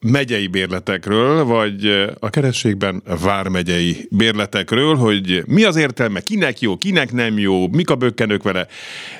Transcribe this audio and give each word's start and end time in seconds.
megyei 0.00 0.46
bérletekről, 0.46 1.44
vagy 1.44 2.08
a 2.18 2.30
kerességben 2.30 3.02
vármegyei 3.22 4.08
bérletekről, 4.10 4.94
hogy 4.94 5.42
mi 5.46 5.64
az 5.64 5.76
értelme, 5.76 6.20
kinek 6.20 6.60
jó, 6.60 6.76
kinek 6.76 7.12
nem 7.12 7.38
jó, 7.38 7.68
mik 7.68 7.90
a 7.90 7.96
bökkenők 7.96 8.42
vele, 8.42 8.66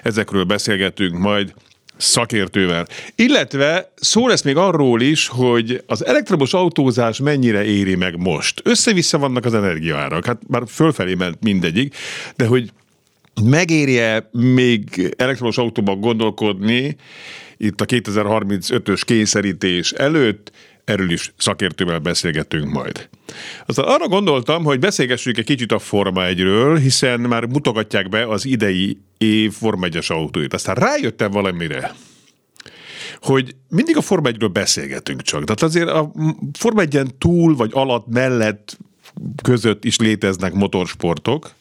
ezekről 0.02 0.44
beszélgetünk 0.44 1.18
majd 1.18 1.54
szakértővel. 1.96 2.86
Illetve 3.14 3.92
szó 3.96 4.26
lesz 4.28 4.42
még 4.42 4.56
arról 4.56 5.00
is, 5.00 5.28
hogy 5.28 5.82
az 5.86 6.06
elektromos 6.06 6.54
autózás 6.54 7.18
mennyire 7.18 7.64
éri 7.64 7.94
meg 7.94 8.16
most. 8.16 8.60
Össze-vissza 8.64 9.18
vannak 9.18 9.44
az 9.44 9.54
energiaárak, 9.54 10.24
hát 10.24 10.40
már 10.48 10.62
fölfelé 10.66 11.14
ment 11.14 11.42
mindegyik, 11.42 11.96
de 12.36 12.46
hogy 12.46 12.70
megérje 13.44 14.28
még 14.32 15.14
elektromos 15.16 15.58
autóban 15.58 16.00
gondolkodni 16.00 16.96
itt 17.58 17.80
a 17.80 17.84
2035-ös 17.84 19.02
kényszerítés 19.04 19.92
előtt, 19.92 20.52
erről 20.84 21.10
is 21.10 21.32
szakértővel 21.36 21.98
beszélgetünk 21.98 22.72
majd. 22.72 23.08
Aztán 23.66 23.84
arra 23.84 24.08
gondoltam, 24.08 24.64
hogy 24.64 24.78
beszélgessünk 24.78 25.38
egy 25.38 25.44
kicsit 25.44 25.72
a 25.72 25.78
Forma 25.78 26.22
1-ről, 26.24 26.78
hiszen 26.80 27.20
már 27.20 27.46
mutogatják 27.46 28.08
be 28.08 28.28
az 28.28 28.44
idei 28.44 28.98
év 29.18 29.52
Forma 29.52 29.86
1-es 29.90 30.06
autóit. 30.06 30.54
Aztán 30.54 30.74
rájöttem 30.74 31.30
valamire, 31.30 31.94
hogy 33.20 33.54
mindig 33.68 33.96
a 33.96 34.00
Forma 34.00 34.28
1-ről 34.32 34.50
beszélgetünk 34.52 35.22
csak. 35.22 35.44
Tehát 35.44 35.62
azért 35.62 35.88
a 35.88 36.12
Forma 36.58 36.80
1 36.80 37.14
túl 37.18 37.56
vagy 37.56 37.70
alatt, 37.74 38.06
mellett, 38.06 38.78
között 39.42 39.84
is 39.84 39.98
léteznek 39.98 40.52
motorsportok, 40.52 41.54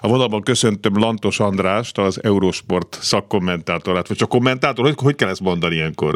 a 0.00 0.08
vonalban 0.08 0.42
köszöntöm 0.42 0.98
Lantos 0.98 1.40
Andrást, 1.40 1.98
az 1.98 2.20
Eurosport 2.22 2.96
szakkommentátorát, 3.00 4.08
vagy 4.08 4.16
csak 4.16 4.28
kommentátor, 4.28 4.84
hogy, 4.84 4.94
hogy 5.02 5.14
kell 5.14 5.28
ezt 5.28 5.40
mondani 5.40 5.74
ilyenkor? 5.74 6.14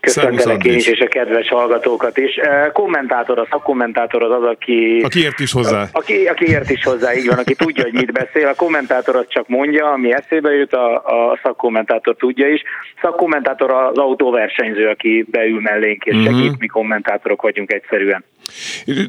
Köszöntelek 0.00 0.64
én 0.64 0.74
is, 0.74 0.86
és 0.86 1.00
a 1.00 1.06
kedves 1.06 1.48
hallgatókat 1.48 2.18
is. 2.18 2.38
Kommentátor, 2.72 3.38
a 3.38 3.46
szakkommentátor 3.50 4.22
az 4.22 4.30
az, 4.30 4.42
aki... 4.42 5.00
Aki 5.04 5.22
ért 5.22 5.40
is 5.40 5.52
hozzá. 5.52 5.88
Aki, 5.92 6.26
aki 6.26 6.46
ért 6.48 6.70
is 6.70 6.84
hozzá, 6.84 7.14
így 7.14 7.26
van, 7.26 7.38
aki 7.38 7.54
tudja, 7.54 7.82
hogy 7.82 7.92
mit 7.92 8.12
beszél. 8.12 8.46
A 8.48 8.54
kommentátor 8.54 9.16
az 9.16 9.24
csak 9.28 9.48
mondja, 9.48 9.92
ami 9.92 10.12
eszébe 10.12 10.50
jut, 10.50 10.72
a, 10.72 10.94
a 10.94 11.38
szakkommentátor 11.42 12.16
tudja 12.16 12.48
is. 12.48 12.62
Szakkommentátor 13.00 13.70
az 13.70 13.98
autóversenyző, 13.98 14.88
aki 14.88 15.26
beül 15.30 15.60
mellénk 15.60 16.04
és 16.04 16.16
segít, 16.24 16.40
uh-huh. 16.40 16.58
mi 16.58 16.66
kommentátorok 16.66 17.42
vagyunk 17.42 17.72
egyszerűen. 17.72 18.24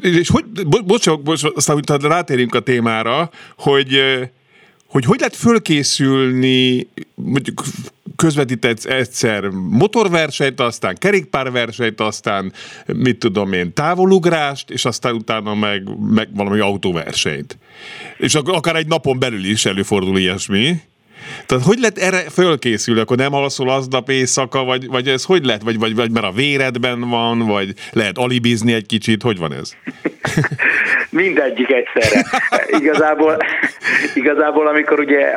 És 0.00 0.28
hogy, 0.28 0.44
bocsánat, 0.84 1.22
bocsánat, 1.22 1.56
aztán 1.56 1.98
rátérünk 1.98 2.54
a 2.54 2.60
témára, 2.60 3.30
hogy 3.56 4.00
hogy 4.88 5.04
hogy 5.04 5.18
lehet 5.18 5.36
fölkészülni, 5.36 6.88
mondjuk 7.14 7.62
közvetített 8.16 8.84
egyszer 8.84 9.48
motorversenyt, 9.48 10.60
aztán 10.60 10.96
kerékpárversenyt, 10.98 12.00
aztán 12.00 12.52
mit 12.86 13.18
tudom 13.18 13.52
én, 13.52 13.72
távolugrást, 13.72 14.70
és 14.70 14.84
aztán 14.84 15.14
utána 15.14 15.54
meg, 15.54 15.88
meg 16.10 16.28
valami 16.34 16.58
autóversenyt. 16.58 17.58
És 18.16 18.34
akár 18.34 18.76
egy 18.76 18.86
napon 18.86 19.18
belül 19.18 19.44
is 19.44 19.64
előfordul 19.64 20.18
ilyesmi. 20.18 20.80
Tehát 21.46 21.64
hogy 21.64 21.78
lehet 21.78 21.98
erre 21.98 22.30
fölkészülni, 22.30 23.00
akkor 23.00 23.16
nem 23.16 23.34
alszol 23.34 23.70
aznap 23.70 24.10
éjszaka, 24.10 24.64
vagy, 24.64 24.86
vagy 24.86 25.08
ez 25.08 25.24
hogy 25.24 25.44
lehet? 25.44 25.62
Vagy, 25.62 25.78
vagy, 25.78 25.94
vagy 25.94 26.10
mert 26.10 26.26
a 26.26 26.32
véredben 26.32 27.00
van, 27.00 27.38
vagy 27.38 27.74
lehet 27.92 28.18
alibizni 28.18 28.72
egy 28.72 28.86
kicsit, 28.86 29.22
hogy 29.22 29.38
van 29.38 29.52
ez? 29.52 29.72
Mindegyik 31.10 31.70
egyszerre. 31.70 32.24
Igazából, 32.66 33.36
igazából 34.14 34.66
amikor 34.66 35.00
ugye, 35.00 35.32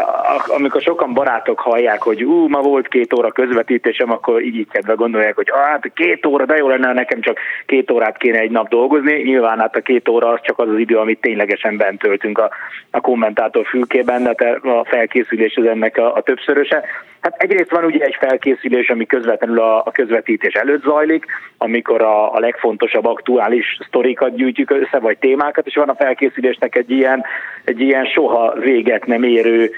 amikor 0.48 0.82
sokan 0.82 1.14
barátok 1.14 1.60
hallják, 1.60 2.02
hogy 2.02 2.24
ú, 2.24 2.48
ma 2.48 2.62
volt 2.62 2.88
két 2.88 3.14
óra 3.14 3.32
közvetítésem, 3.32 4.12
akkor 4.12 4.42
így 4.42 4.68
kedve 4.72 4.94
gondolják, 4.94 5.36
hogy 5.36 5.52
hát 5.54 5.92
két 5.94 6.26
óra, 6.26 6.46
de 6.46 6.56
jó 6.56 6.68
lenne, 6.68 6.94
nekem 6.94 7.22
csak 7.22 7.38
két 7.66 7.92
órát 7.92 8.18
kéne 8.18 8.40
egy 8.40 8.52
nap 8.52 8.70
dolgozni. 8.70 9.22
Nyilván 9.22 9.60
hát 9.60 9.76
a 9.76 9.82
két 9.82 10.10
óra 10.10 10.28
az 10.28 10.40
csak 10.44 10.60
az 10.60 10.70
az 10.70 10.78
idő, 10.78 10.98
amit 10.98 11.22
ténylegesen 11.22 11.78
bent 11.78 12.00
töltünk 12.00 12.38
a, 12.38 12.50
a 12.92 13.02
kommentátor 13.02 13.66
fülkében, 13.66 14.24
de 14.24 14.60
a 14.64 14.86
felkészülés 14.86 15.56
az 15.56 15.66
ennek 15.66 15.98
a, 15.98 16.16
a 16.16 16.22
többszöröse. 16.22 16.84
Hát 17.22 17.36
egyrészt 17.38 17.72
van 17.72 17.84
ugye 17.84 18.06
egy 18.06 18.16
felkészülés, 18.20 18.90
ami 18.90 19.06
közvetlenül 19.06 19.60
a, 19.60 19.78
a 19.78 19.92
közvetítés 19.92 20.54
előtt 20.54 20.84
zajlik, 20.84 21.26
amikor 21.58 22.02
a, 22.02 22.34
a 22.34 22.40
legfontosabb 22.40 23.06
aktuális 23.06 23.78
sztorikat 23.88 24.36
gyűjtjük 24.36 24.72
össze, 24.72 25.00
vagy 25.00 25.18
témákat, 25.18 25.61
és 25.68 25.76
van 25.76 25.90
a 25.90 25.96
felkészülésnek 25.96 26.76
egy 26.76 26.92
ilyen, 26.92 27.24
egy 27.64 27.80
ilyen 27.80 28.06
soha 28.06 28.54
véget 28.60 29.06
nem 29.06 29.24
érő 29.24 29.72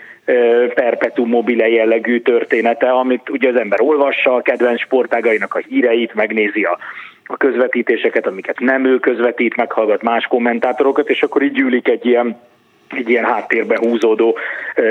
perpetuum 0.73 1.29
mobile 1.29 1.69
jellegű 1.69 2.19
története, 2.19 2.91
amit 2.91 3.29
ugye 3.29 3.49
az 3.49 3.55
ember 3.55 3.81
olvassa, 3.81 4.35
a 4.35 4.41
kedvenc 4.41 4.79
sportágainak 4.79 5.55
a 5.55 5.61
híreit, 5.67 6.13
megnézi 6.13 6.63
a, 6.63 6.77
a 7.25 7.37
közvetítéseket, 7.37 8.27
amiket 8.27 8.59
nem 8.59 8.85
ő 8.85 8.99
közvetít, 8.99 9.55
meghallgat 9.55 10.01
más 10.01 10.25
kommentátorokat, 10.25 11.09
és 11.09 11.21
akkor 11.23 11.41
így 11.41 11.51
gyűlik 11.51 11.87
egy 11.87 12.05
ilyen 12.05 12.37
egy 12.97 13.09
ilyen 13.09 13.25
háttérben 13.25 13.77
húzódó 13.77 14.37
e, 14.75 14.81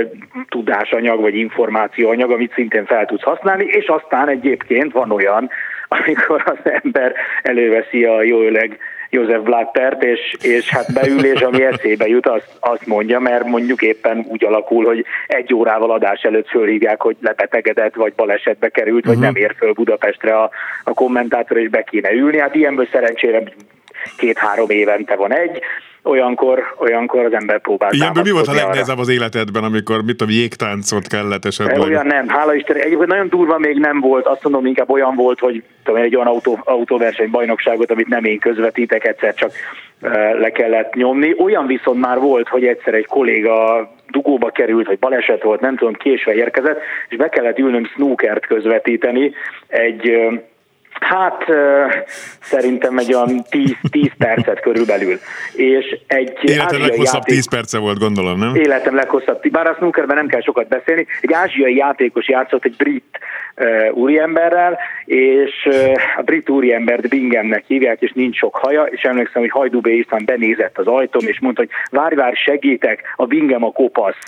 tudásanyag 0.48 1.20
vagy 1.20 1.34
információanyag, 1.34 2.30
amit 2.30 2.52
szintén 2.52 2.84
fel 2.84 3.06
tudsz 3.06 3.22
használni, 3.22 3.64
és 3.64 3.86
aztán 3.86 4.28
egyébként 4.28 4.92
van 4.92 5.10
olyan, 5.10 5.50
amikor 5.88 6.42
az 6.44 6.72
ember 6.82 7.14
előveszi 7.42 8.04
a 8.04 8.22
jó 8.22 8.40
öleg 8.40 8.78
József 9.14 9.42
Blattert, 9.42 10.02
és, 10.02 10.36
és 10.40 10.68
hát 10.68 10.92
beül, 10.92 11.24
és 11.24 11.40
ami 11.40 11.62
eszébe 11.64 12.06
jut, 12.06 12.26
azt, 12.26 12.48
azt 12.60 12.86
mondja, 12.86 13.20
mert 13.20 13.44
mondjuk 13.44 13.82
éppen 13.82 14.26
úgy 14.28 14.44
alakul, 14.44 14.84
hogy 14.84 15.04
egy 15.26 15.54
órával 15.54 15.90
adás 15.90 16.22
előtt 16.22 16.48
fölhívják, 16.48 17.02
hogy 17.02 17.16
lebetegedett, 17.20 17.94
vagy 17.94 18.12
balesetbe 18.14 18.68
került, 18.68 19.06
uh-huh. 19.06 19.14
vagy 19.14 19.24
mhm. 19.24 19.24
nem 19.24 19.42
ér 19.42 19.54
föl 19.58 19.72
Budapestre 19.72 20.38
a, 20.38 20.50
a 20.84 20.92
kommentátor, 20.92 21.56
és 21.56 21.68
be 21.68 21.82
kéne 21.82 22.12
ülni. 22.12 22.38
Hát 22.38 22.54
ilyenből 22.54 22.88
szerencsére 22.92 23.42
két-három 24.16 24.70
évente 24.70 25.16
van 25.16 25.32
egy, 25.32 25.62
olyankor, 26.02 26.74
olyankor 26.78 27.24
az 27.24 27.32
ember 27.32 27.60
próbál 27.60 27.92
Ilyenből 27.92 28.22
mi 28.22 28.30
volt 28.30 28.46
a 28.46 28.52
legnehezebb 28.52 28.98
az 28.98 29.08
életedben, 29.08 29.64
amikor 29.64 30.02
mit 30.04 30.20
a 30.20 30.24
jégtáncot 30.28 31.06
kellett 31.06 31.44
esetleg? 31.44 31.80
Olyan 31.80 32.06
nem, 32.06 32.28
hála 32.28 32.54
Isten. 32.54 32.76
Egyébként 32.76 33.06
nagyon 33.06 33.28
durva 33.28 33.58
még 33.58 33.78
nem 33.78 34.00
volt, 34.00 34.26
azt 34.26 34.42
mondom, 34.42 34.66
inkább 34.66 34.90
olyan 34.90 35.14
volt, 35.14 35.38
hogy 35.38 35.62
tudom, 35.84 36.02
egy 36.02 36.16
olyan 36.16 36.26
autó, 36.26 36.58
autóverseny 36.64 37.30
bajnokságot, 37.30 37.90
amit 37.90 38.08
nem 38.08 38.24
én 38.24 38.38
közvetítek, 38.38 39.06
egyszer 39.06 39.34
csak 39.34 39.52
le 40.38 40.50
kellett 40.50 40.94
nyomni. 40.94 41.34
Olyan 41.38 41.66
viszont 41.66 42.00
már 42.00 42.18
volt, 42.18 42.48
hogy 42.48 42.64
egyszer 42.64 42.94
egy 42.94 43.06
kolléga 43.06 43.90
dugóba 44.10 44.50
került, 44.50 44.86
vagy 44.86 44.98
baleset 44.98 45.42
volt, 45.42 45.60
nem 45.60 45.76
tudom, 45.76 45.94
késve 45.94 46.34
érkezett, 46.34 46.80
és 47.08 47.16
be 47.16 47.28
kellett 47.28 47.58
ülnöm 47.58 47.84
snookert 47.84 48.46
közvetíteni 48.46 49.32
egy 49.66 50.28
Hát 51.00 51.44
szerintem 52.40 52.98
egy 52.98 53.14
olyan 53.14 53.44
10, 53.50 53.76
10 53.90 54.10
percet 54.18 54.60
körülbelül. 54.60 55.18
És 55.52 55.98
egy 56.06 56.38
Életem 56.42 56.80
leghosszabb 56.80 57.22
játék... 57.22 57.34
10 57.34 57.48
perce 57.48 57.78
volt, 57.78 57.98
gondolom, 57.98 58.38
nem? 58.38 58.54
Életem 58.54 58.94
leghosszabb. 58.94 59.50
Bár 59.50 59.66
a 59.66 59.74
snookerben 59.78 60.16
nem 60.16 60.26
kell 60.26 60.42
sokat 60.42 60.68
beszélni. 60.68 61.06
Egy 61.20 61.32
ázsiai 61.32 61.76
játékos 61.76 62.28
játszott 62.28 62.64
egy 62.64 62.76
brit 62.76 63.18
úriemberrel, 63.92 64.78
és 65.04 65.68
a 66.16 66.22
brit 66.22 66.48
úriembert 66.48 67.08
Bingemnek 67.08 67.64
hívják, 67.66 68.00
és 68.00 68.12
nincs 68.12 68.36
sok 68.36 68.56
haja, 68.56 68.82
és 68.82 69.02
emlékszem, 69.02 69.42
hogy 69.42 69.50
Hajdubé 69.50 69.96
István 69.96 70.24
benézett 70.24 70.78
az 70.78 70.86
ajtóm, 70.86 71.26
és 71.26 71.40
mondta, 71.40 71.60
hogy 71.60 71.70
várj, 71.90 72.14
várj, 72.14 72.36
segítek, 72.36 73.02
a 73.16 73.26
Bingem 73.26 73.64
a 73.64 73.72
kopasz. 73.72 74.18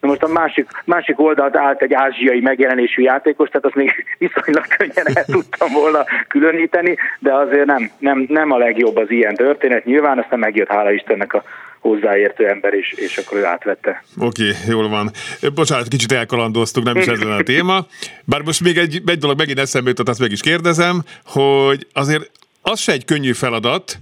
Na 0.00 0.08
most 0.08 0.22
a 0.22 0.28
másik, 0.28 0.66
másik 0.84 1.20
oldalt 1.20 1.56
állt 1.56 1.82
egy 1.82 1.94
ázsiai 1.94 2.40
megjelenésű 2.40 3.02
játékos, 3.02 3.48
tehát 3.48 3.66
azt 3.66 3.74
még 3.74 4.04
viszonylag 4.18 4.66
könnyen 4.76 5.06
el 5.14 5.24
tudtam 5.24 5.72
volna 5.72 6.04
különíteni, 6.28 6.96
de 7.18 7.34
azért 7.34 7.66
nem, 7.66 7.90
nem, 7.98 8.24
nem 8.28 8.50
a 8.50 8.56
legjobb 8.56 8.96
az 8.96 9.10
ilyen 9.10 9.34
történet. 9.34 9.84
Nyilván 9.84 10.18
aztán 10.18 10.38
megjött, 10.38 10.68
hála 10.68 10.92
Istennek 10.92 11.34
a 11.34 11.42
hozzáértő 11.82 12.48
ember, 12.48 12.74
és, 12.74 12.92
és 12.92 13.18
akkor 13.18 13.38
ő 13.38 13.44
átvette. 13.44 14.04
Oké, 14.18 14.48
okay, 14.48 14.60
jól 14.68 14.88
van. 14.88 15.10
Bocsánat, 15.54 15.88
kicsit 15.88 16.12
elkalandoztuk, 16.12 16.84
nem 16.84 16.96
is 16.96 17.06
ez 17.06 17.20
a 17.20 17.42
téma. 17.42 17.86
Bár 18.24 18.42
most 18.42 18.60
még 18.60 18.78
egy, 18.78 19.02
egy 19.06 19.18
dolog 19.18 19.38
megint 19.38 19.58
eszembe 19.58 19.88
jutott, 19.88 20.08
azt 20.08 20.20
meg 20.20 20.32
is 20.32 20.40
kérdezem, 20.40 21.02
hogy 21.24 21.86
azért 21.92 22.30
az 22.62 22.80
se 22.80 22.92
egy 22.92 23.04
könnyű 23.04 23.32
feladat, 23.32 23.98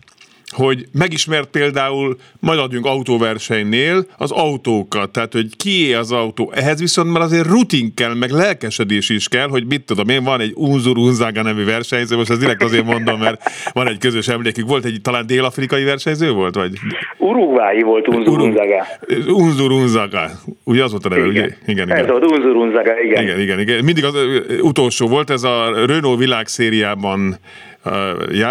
hogy 0.50 0.84
megismert 0.92 1.50
például, 1.50 2.16
majd 2.40 2.58
adjunk 2.58 2.86
autóversenynél 2.86 4.06
az 4.18 4.30
autókat, 4.30 5.10
tehát 5.10 5.32
hogy 5.32 5.56
kié 5.56 5.94
az 5.94 6.12
autó. 6.12 6.52
Ehhez 6.54 6.80
viszont 6.80 7.12
már 7.12 7.22
azért 7.22 7.46
rutin 7.46 7.94
kell, 7.94 8.14
meg 8.14 8.30
lelkesedés 8.30 9.08
is 9.08 9.28
kell, 9.28 9.48
hogy 9.48 9.66
mit 9.66 9.82
tudom 9.82 10.08
én, 10.08 10.24
van 10.24 10.40
egy 10.40 10.52
Unzur 10.54 10.98
Unzaga 10.98 11.42
nevű 11.42 11.64
versenyző, 11.64 12.16
most 12.16 12.30
ezt 12.30 12.40
direkt 12.40 12.62
azért 12.62 12.84
mondom, 12.84 13.18
mert 13.18 13.42
van 13.72 13.88
egy 13.88 13.98
közös 13.98 14.28
emlékük. 14.28 14.66
Volt 14.68 14.84
egy 14.84 15.00
talán 15.02 15.26
dél-afrikai 15.26 15.84
versenyző 15.84 16.30
volt? 16.30 16.54
Vagy? 16.54 16.72
Uruguayi 17.18 17.82
volt 17.82 18.08
Unzur 18.08 18.40
Unzaga. 18.40 18.86
Unzur 19.26 19.72
Unzaga. 19.72 20.30
Ugye 20.64 20.84
az 20.84 20.90
volt 20.90 21.04
a 21.04 21.08
neve, 21.08 21.26
igen. 21.26 21.44
ugye? 21.44 21.54
Igen, 21.66 21.86
igen. 21.86 21.98
Ez 21.98 22.06
volt 22.06 22.30
Unzur 22.30 22.56
Unzaga, 22.56 23.00
igen. 23.00 23.22
Igen, 23.22 23.40
igen, 23.40 23.60
igen. 23.60 23.84
Mindig 23.84 24.04
az 24.04 24.14
utolsó 24.60 25.08
volt, 25.08 25.30
ez 25.30 25.42
a 25.42 25.86
Renault 25.86 26.18
világszériában 26.18 27.38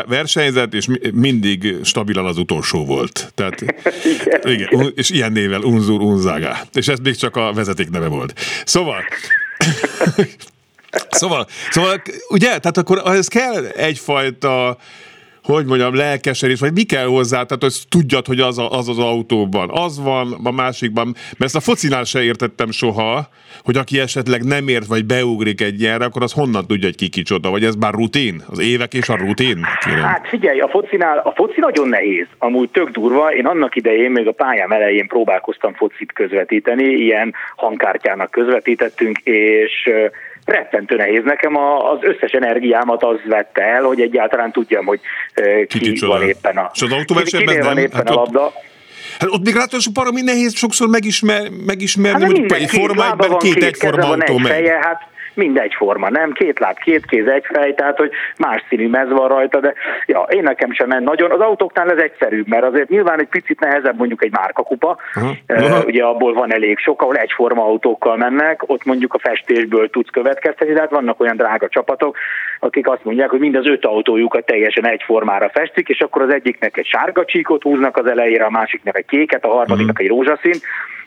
versenyzett, 0.08 0.74
és 0.74 0.88
mindig 1.14 1.76
stabilan 1.84 2.26
az 2.26 2.38
utolsó 2.38 2.86
volt. 2.86 3.31
Tehát, 3.36 3.62
igen. 4.22 4.42
igen. 4.44 4.92
És 4.96 5.10
ilyen 5.10 5.31
nével 5.31 5.62
Unzur 5.62 6.02
Unzaga. 6.02 6.58
És 6.74 6.88
ez 6.88 7.00
még 7.00 7.16
csak 7.16 7.36
a 7.36 7.54
vezeték 7.54 7.90
neve 7.90 8.08
volt. 8.08 8.34
Szóval... 8.66 9.04
Szóval, 11.10 11.48
szóval, 11.70 12.02
ugye, 12.30 12.48
tehát 12.48 12.78
akkor 12.78 13.02
ez 13.06 13.28
kell 13.28 13.66
egyfajta 13.66 14.78
hogy 15.54 15.66
mondjam, 15.66 15.96
lelkesedés, 15.96 16.60
vagy 16.60 16.74
mi 16.74 16.84
kell 16.84 17.06
hozzá, 17.06 17.44
tehát 17.44 17.63
hogy 17.63 17.75
tudjad, 17.90 18.25
hogy 18.25 18.40
az, 18.40 18.57
a, 18.57 18.72
az 18.72 18.90
az 18.90 19.00
autóban. 19.00 19.69
Az 19.74 20.04
van, 20.04 20.28
a 20.44 20.51
másikban, 20.51 21.06
mert 21.06 21.44
ezt 21.44 21.56
a 21.56 21.60
focinál 21.60 22.04
se 22.04 22.24
értettem 22.24 22.72
soha, 22.72 23.30
hogy 23.63 23.78
aki 23.78 24.00
esetleg 24.00 24.44
nem 24.44 24.68
ért, 24.68 24.86
vagy 24.86 25.06
beugrik 25.06 25.62
egy 25.62 25.81
ilyenre, 25.81 26.06
akkor 26.06 26.24
az 26.24 26.34
honnan 26.34 26.68
tudja, 26.68 26.86
hogy 26.86 26.96
ki 26.96 27.10
kicsoda, 27.10 27.50
vagy 27.50 27.63
ez 27.63 27.75
már 27.75 27.94
rutin? 27.94 28.44
Az 28.50 28.60
évek 28.60 28.94
és 28.94 29.10
a 29.10 29.16
rutin? 29.16 29.66
Kérem. 29.86 30.04
Hát 30.04 30.28
figyelj, 30.28 30.60
a 30.60 30.68
focinál, 30.68 31.18
a 31.18 31.31
foci 31.31 31.60
nagyon 31.60 31.88
nehéz, 31.88 32.28
amúgy 32.38 32.69
tök 32.69 32.90
durva. 32.90 33.34
Én 33.34 33.45
annak 33.45 33.75
idején, 33.75 34.12
még 34.12 34.28
a 34.28 34.31
pályám 34.31 34.72
elején 34.72 35.07
próbálkoztam 35.07 35.74
focit 35.74 36.13
közvetíteni, 36.13 36.84
ilyen 36.84 37.34
hangkártyának 37.56 38.31
közvetítettünk, 38.31 39.19
és 39.19 39.90
rettentő 40.50 40.96
nehéz. 40.96 41.24
Nekem 41.24 41.56
a, 41.56 41.92
az 41.92 41.98
összes 42.01 42.31
energiámat 42.31 43.04
az 43.04 43.18
vette 43.25 43.62
el, 43.62 43.84
hogy 43.84 44.01
egyáltalán 44.01 44.51
tudjam, 44.51 44.86
hogy 44.86 45.00
ki, 45.68 45.80
ki 45.80 46.06
van 46.06 46.22
éppen 46.22 46.57
a, 46.57 46.72
És 46.74 46.81
az 46.81 46.92
autóversenyben 46.92 47.57
nem? 47.57 47.66
van 47.66 47.78
éppen 47.78 47.96
hát 47.98 48.10
a 48.10 48.13
labda. 48.13 48.44
Ott... 48.46 48.54
Hát 49.19 49.30
ott 49.30 49.46
még 49.46 49.56
ráadásul 49.56 49.94
baromi 49.94 50.22
nehéz 50.22 50.56
sokszor 50.56 50.88
megismer, 50.88 51.42
megismerni, 51.66 52.22
hát 52.22 52.31
hogy 52.31 52.62
egy 52.62 52.69
forma 52.69 53.12
egyben 53.12 53.38
két, 53.38 53.54
két 53.54 53.63
egyforma 53.63 54.07
autó 54.07 54.38
megy. 54.38 54.68
Hát 54.81 55.07
mindegyforma, 55.40 56.10
nem? 56.10 56.32
Két 56.32 56.60
láb, 56.60 56.78
két 56.78 57.06
kéz, 57.06 57.28
egy 57.28 57.46
fej, 57.54 57.74
tehát 57.74 57.98
hogy 57.98 58.12
más 58.38 58.64
színű 58.70 58.88
mez 58.88 59.10
van 59.10 59.28
rajta, 59.28 59.60
de 59.60 59.74
ja, 60.06 60.20
én 60.20 60.44
nekem 60.44 60.72
sem 60.72 60.88
ment 60.88 61.06
nagyon. 61.06 61.32
Az 61.32 61.40
autóknál 61.40 61.92
ez 61.92 61.98
egyszerűbb, 61.98 62.48
mert 62.48 62.64
azért 62.64 62.90
nyilván 62.90 63.20
egy 63.20 63.28
picit 63.28 63.60
nehezebb 63.60 63.98
mondjuk 63.98 64.24
egy 64.24 64.32
márkakupa, 64.32 64.98
uh-huh. 65.16 65.32
Uh, 65.48 65.86
ugye 65.86 66.04
abból 66.04 66.34
van 66.34 66.54
elég 66.54 66.78
sok, 66.78 67.02
ahol 67.02 67.16
egyforma 67.16 67.64
autókkal 67.64 68.18
mennek, 68.18 68.64
ott 68.66 68.86
mondjuk 68.86 69.14
a 69.14 69.20
festésből 69.20 69.90
tudsz 69.90 70.10
következtetni, 70.10 70.74
de 70.74 70.80
hát 70.80 70.90
vannak 70.90 71.20
olyan 71.20 71.38
drága 71.38 71.68
csapatok, 71.68 72.18
akik 72.60 72.88
azt 72.88 73.04
mondják, 73.04 73.30
hogy 73.30 73.40
mind 73.40 73.56
az 73.56 73.68
öt 73.68 73.86
autójukat 73.86 74.46
teljesen 74.46 74.88
egyformára 74.88 75.50
festik, 75.50 75.90
és 75.90 76.00
akkor 76.00 76.22
az 76.22 76.34
egyiknek 76.34 76.78
egy 76.78 76.86
sárga 76.86 77.26
csíkot 77.26 77.64
húznak 77.64 77.98
az 77.98 78.06
elejére, 78.06 78.46
a 78.46 78.50
másiknak 78.50 78.98
egy 78.98 79.06
kéket, 79.06 79.46
a 79.46 79.48
harmadiknak 79.48 80.00
uh-huh. 80.00 80.06
egy 80.06 80.08
rózsaszín, 80.08 80.60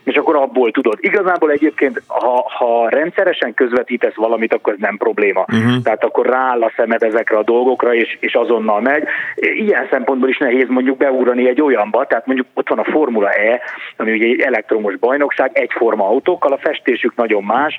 és 0.05 0.17
akkor 0.17 0.37
abból 0.37 0.71
tudod. 0.71 0.99
Igazából 1.01 1.51
egyébként, 1.51 2.03
ha, 2.07 2.45
ha 2.59 2.89
rendszeresen 2.89 3.55
közvetítesz 3.55 4.15
valamit, 4.15 4.55
akkor 4.55 4.73
ez 4.73 4.79
nem 4.79 4.97
probléma. 4.97 5.41
Uh-huh. 5.41 5.83
Tehát 5.83 6.05
akkor 6.05 6.27
rááll 6.27 6.63
a 6.63 6.73
szemed 6.77 7.03
ezekre 7.03 7.37
a 7.37 7.43
dolgokra, 7.43 7.95
és, 7.95 8.17
és 8.21 8.35
azonnal 8.35 8.81
megy. 8.81 9.03
Ilyen 9.37 9.87
szempontból 9.91 10.29
is 10.29 10.39
nehéz 10.39 10.69
mondjuk 10.69 10.97
beúrani 10.97 11.49
egy 11.49 11.63
olyanba, 11.63 12.07
tehát 12.07 12.27
mondjuk 12.27 12.47
ott 12.55 12.69
van 12.69 12.79
a 12.79 12.91
Formula 12.91 13.31
E, 13.31 13.61
ami 13.97 14.13
ugye 14.13 14.27
egy 14.27 14.41
elektromos 14.41 14.97
bajnokság, 14.97 15.51
egyforma 15.53 16.07
autókkal, 16.09 16.53
a 16.53 16.59
festésük 16.59 17.15
nagyon 17.17 17.43
más, 17.43 17.79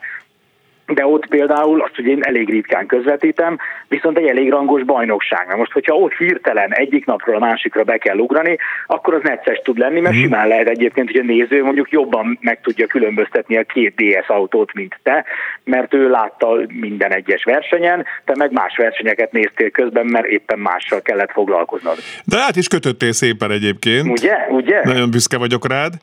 de 0.87 1.05
ott 1.05 1.27
például 1.27 1.81
azt 1.81 1.99
ugye 1.99 2.11
én 2.11 2.23
elég 2.23 2.49
ritkán 2.49 2.85
közvetítem, 2.85 3.57
viszont 3.87 4.17
egy 4.17 4.27
elég 4.27 4.49
rangos 4.49 4.83
bajnokság. 4.83 5.47
Na 5.47 5.55
most, 5.55 5.71
hogyha 5.71 5.95
ott 5.95 6.13
hirtelen 6.13 6.73
egyik 6.73 7.05
napról 7.05 7.35
a 7.35 7.39
másikra 7.39 7.83
be 7.83 7.97
kell 7.97 8.17
ugrani, 8.17 8.57
akkor 8.87 9.13
az 9.13 9.21
necces 9.23 9.61
tud 9.63 9.77
lenni, 9.77 9.99
mert 9.99 10.15
mm. 10.15 10.19
simán 10.19 10.47
lehet 10.47 10.67
egyébként, 10.67 11.11
hogy 11.11 11.19
a 11.19 11.23
néző 11.23 11.63
mondjuk 11.63 11.91
jobban 11.91 12.37
meg 12.41 12.61
tudja 12.61 12.87
különböztetni 12.87 13.57
a 13.57 13.63
két 13.63 13.95
DS 13.95 14.27
autót, 14.27 14.73
mint 14.73 14.99
te, 15.03 15.25
mert 15.63 15.93
ő 15.93 16.09
látta 16.09 16.47
minden 16.67 17.11
egyes 17.11 17.43
versenyen, 17.43 18.05
te 18.25 18.33
meg 18.37 18.51
más 18.51 18.75
versenyeket 18.77 19.31
néztél 19.31 19.69
közben, 19.69 20.05
mert 20.05 20.25
éppen 20.25 20.59
mással 20.59 21.01
kellett 21.01 21.31
foglalkoznod. 21.31 21.97
De 22.25 22.37
hát 22.37 22.55
is 22.55 22.67
kötöttél 22.67 23.11
szépen 23.11 23.51
egyébként. 23.51 24.07
Ugye? 24.07 24.35
Ugye? 24.49 24.81
Nagyon 24.83 25.11
büszke 25.11 25.37
vagyok 25.37 25.67
rád. 25.67 25.93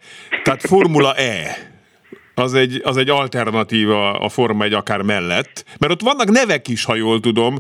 Tehát 0.43 0.61
Formula 0.61 1.15
E 1.15 1.69
az 2.41 2.55
egy, 2.55 2.81
az 2.85 2.97
egy 2.97 3.11
alternatíva 3.11 4.13
a 4.13 4.29
Forma 4.29 4.65
egy 4.65 4.73
akár 4.73 5.03
mellett, 5.03 5.65
mert 5.79 5.93
ott 5.93 6.03
vannak 6.03 6.31
nevek 6.31 6.69
is, 6.69 6.85
ha 6.85 6.95
jól 6.95 7.21
tudom, 7.21 7.55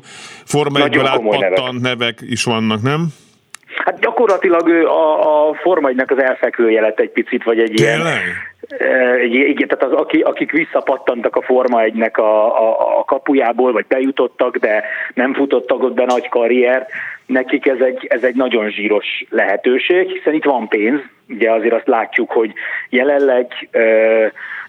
Forma 0.44 0.84
1 0.84 0.98
átpattant 0.98 1.80
nevek. 1.80 1.98
nevek 1.98 2.18
is 2.20 2.44
vannak, 2.44 2.82
nem? 2.82 3.06
Hát 3.84 4.00
gyakorlatilag 4.00 4.68
a, 4.68 5.48
a 5.48 5.54
Forma 5.54 5.88
1 5.88 6.02
az 6.06 6.22
elfekvője 6.22 6.80
lett 6.80 7.00
egy 7.00 7.10
picit, 7.10 7.44
vagy 7.44 7.58
egy 7.58 7.72
Tényleg? 7.74 7.96
ilyen 7.96 8.48
igen, 9.48 9.68
tehát 9.68 9.84
az, 9.84 9.92
akik, 9.92 10.26
akik 10.26 10.50
visszapattantak 10.50 11.36
a 11.36 11.42
Forma 11.42 11.80
1-nek 11.82 12.12
a, 12.12 12.60
a, 12.62 12.98
a 12.98 13.04
kapujából, 13.04 13.72
vagy 13.72 13.84
bejutottak, 13.88 14.56
de 14.56 14.84
nem 15.14 15.34
futottak 15.34 15.82
ott 15.82 15.94
be 15.94 16.04
nagy 16.04 16.28
karriert, 16.28 16.90
nekik 17.26 17.66
ez 17.66 17.80
egy, 17.80 18.06
ez 18.08 18.22
egy 18.22 18.34
nagyon 18.34 18.70
zsíros 18.70 19.24
lehetőség, 19.28 20.10
hiszen 20.10 20.34
itt 20.34 20.44
van 20.44 20.68
pénz, 20.68 21.00
ugye 21.30 21.50
azért 21.50 21.74
azt 21.74 21.86
látjuk, 21.86 22.30
hogy 22.30 22.52
jelenleg 22.88 23.68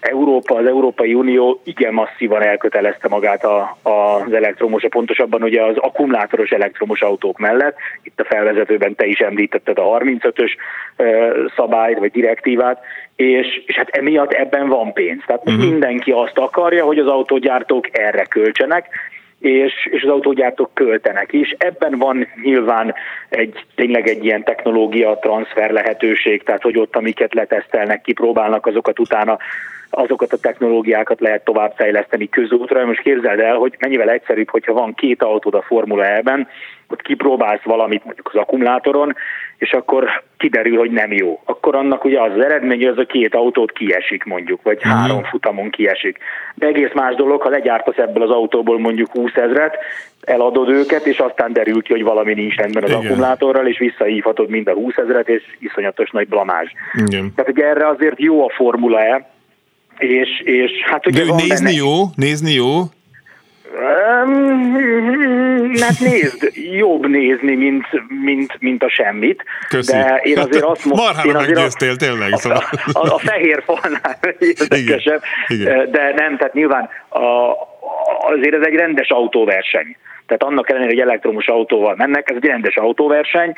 Európa, 0.02 0.54
az 0.54 0.66
Európai 0.66 1.14
Unió 1.14 1.60
igen 1.64 1.92
masszívan 1.94 2.42
elkötelezte 2.42 3.08
magát 3.08 3.44
a, 3.44 3.76
a, 3.82 3.90
az 3.90 4.32
elektromos, 4.32 4.84
pontosabban 4.88 5.42
ugye 5.42 5.62
az 5.62 5.76
akkumulátoros 5.76 6.50
elektromos 6.50 7.00
autók 7.00 7.38
mellett. 7.38 7.76
Itt 8.02 8.20
a 8.20 8.24
felvezetőben 8.24 8.94
te 8.94 9.06
is 9.06 9.18
említetted 9.18 9.78
a 9.78 9.98
35-ös 9.98 10.50
e, 10.96 11.04
szabályt 11.56 11.98
vagy 11.98 12.10
direktívát, 12.10 12.80
és, 13.16 13.62
és 13.66 13.76
hát 13.76 13.88
emiatt 13.88 14.32
ebben 14.32 14.68
van 14.68 14.92
pénz. 14.92 15.22
Tehát 15.26 15.42
uh-huh. 15.44 15.64
mindenki 15.64 16.10
azt 16.10 16.38
akarja, 16.38 16.84
hogy 16.84 16.98
az 16.98 17.06
autógyártók 17.06 17.98
erre 17.98 18.24
költsenek, 18.24 18.86
és, 19.42 19.88
és 19.90 20.02
az 20.02 20.08
autógyártók 20.08 20.74
költenek 20.74 21.32
is. 21.32 21.54
Ebben 21.58 21.98
van 21.98 22.28
nyilván 22.42 22.94
egy, 23.28 23.64
tényleg 23.74 24.08
egy 24.08 24.24
ilyen 24.24 24.44
technológia 24.44 25.18
transfer 25.20 25.70
lehetőség, 25.70 26.42
tehát 26.42 26.62
hogy 26.62 26.78
ott 26.78 26.96
amiket 26.96 27.34
letesztelnek, 27.34 28.00
kipróbálnak, 28.00 28.66
azokat 28.66 28.98
utána 28.98 29.38
azokat 29.94 30.32
a 30.32 30.38
technológiákat 30.38 31.20
lehet 31.20 31.44
továbbfejleszteni 31.44 32.28
közútra. 32.28 32.86
Most 32.86 33.00
képzeld 33.00 33.40
el, 33.40 33.56
hogy 33.56 33.76
mennyivel 33.78 34.10
egyszerűbb, 34.10 34.50
hogyha 34.50 34.72
van 34.72 34.94
két 34.94 35.22
autód 35.22 35.54
a 35.54 35.62
Formula 35.62 36.06
E-ben, 36.06 36.48
ott 36.88 37.02
kipróbálsz 37.02 37.62
valamit 37.64 38.04
mondjuk 38.04 38.28
az 38.32 38.40
akkumulátoron, 38.40 39.14
és 39.58 39.72
akkor 39.72 40.22
kiderül, 40.36 40.78
hogy 40.78 40.90
nem 40.90 41.12
jó. 41.12 41.40
Akkor 41.44 41.74
annak 41.74 42.04
ugye 42.04 42.20
az, 42.20 42.32
az 42.36 42.44
eredmény, 42.44 42.78
hogy 42.78 42.86
az 42.86 42.98
a 42.98 43.06
két 43.06 43.34
autót 43.34 43.72
kiesik 43.72 44.24
mondjuk, 44.24 44.62
vagy 44.62 44.76
uh-huh. 44.76 44.92
három 44.92 45.24
futamon 45.24 45.70
kiesik. 45.70 46.18
De 46.54 46.66
egész 46.66 46.92
más 46.94 47.14
dolog, 47.14 47.42
ha 47.42 47.48
legyártasz 47.48 47.96
ebből 47.96 48.22
az 48.22 48.30
autóból 48.30 48.78
mondjuk 48.78 49.10
20 49.10 49.34
ezret, 49.34 49.76
eladod 50.22 50.68
őket, 50.68 51.06
és 51.06 51.18
aztán 51.18 51.52
derül 51.52 51.82
ki, 51.82 51.92
hogy 51.92 52.02
valami 52.02 52.34
nincs 52.34 52.56
rendben 52.56 52.82
az 52.82 52.90
Igen. 52.90 53.02
akkumulátorral, 53.02 53.66
és 53.66 53.78
visszahívhatod 53.78 54.48
mind 54.48 54.68
a 54.68 54.72
20 54.72 54.96
ezret, 54.96 55.28
és 55.28 55.42
iszonyatos 55.58 56.10
nagy 56.10 56.28
blamázs. 56.28 56.70
Igen. 57.06 57.32
Tehát 57.34 57.50
ugye 57.50 57.66
erre 57.66 57.88
azért 57.88 58.20
jó 58.20 58.44
a 58.44 58.52
Formula 58.56 59.00
E, 59.00 59.31
és, 60.02 60.40
és 60.44 60.70
hát 60.84 61.06
ugye 61.06 61.24
De 61.24 61.34
nézni 61.34 61.64
benne... 61.64 61.70
jó, 61.70 62.04
nézni 62.14 62.52
jó, 62.52 62.82
Hát 65.80 66.00
nézd, 66.00 66.52
jobb 66.72 67.06
nézni, 67.06 67.54
mint, 67.54 67.86
mint, 68.22 68.56
mint 68.60 68.82
a 68.82 68.88
semmit. 68.88 69.44
Köszi. 69.68 69.92
De 69.92 70.20
én 70.22 70.38
azért 70.38 70.64
azt 70.64 70.84
mondom... 70.84 71.04
Marhára 71.04 71.40
meggyőztél, 71.40 71.96
tényleg. 71.96 72.32
A, 72.32 72.36
szóval. 72.36 72.62
a, 72.92 72.98
a, 72.98 73.14
a 73.14 73.18
fehér 73.18 73.62
falnál 73.64 74.18
érdekesebb. 74.58 75.22
De 75.90 76.12
nem, 76.16 76.36
tehát 76.36 76.54
nyilván 76.54 76.88
a, 77.08 77.52
azért 78.32 78.54
ez 78.54 78.66
egy 78.66 78.74
rendes 78.74 79.08
autóverseny. 79.08 79.96
Tehát 80.26 80.42
annak 80.42 80.70
ellenére, 80.70 80.90
hogy 80.90 81.00
elektromos 81.00 81.46
autóval 81.46 81.94
mennek, 81.96 82.30
ez 82.30 82.36
egy 82.36 82.48
rendes 82.48 82.76
autóverseny. 82.76 83.52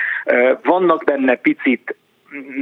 Vannak 0.62 1.04
benne 1.04 1.34
picit 1.34 1.96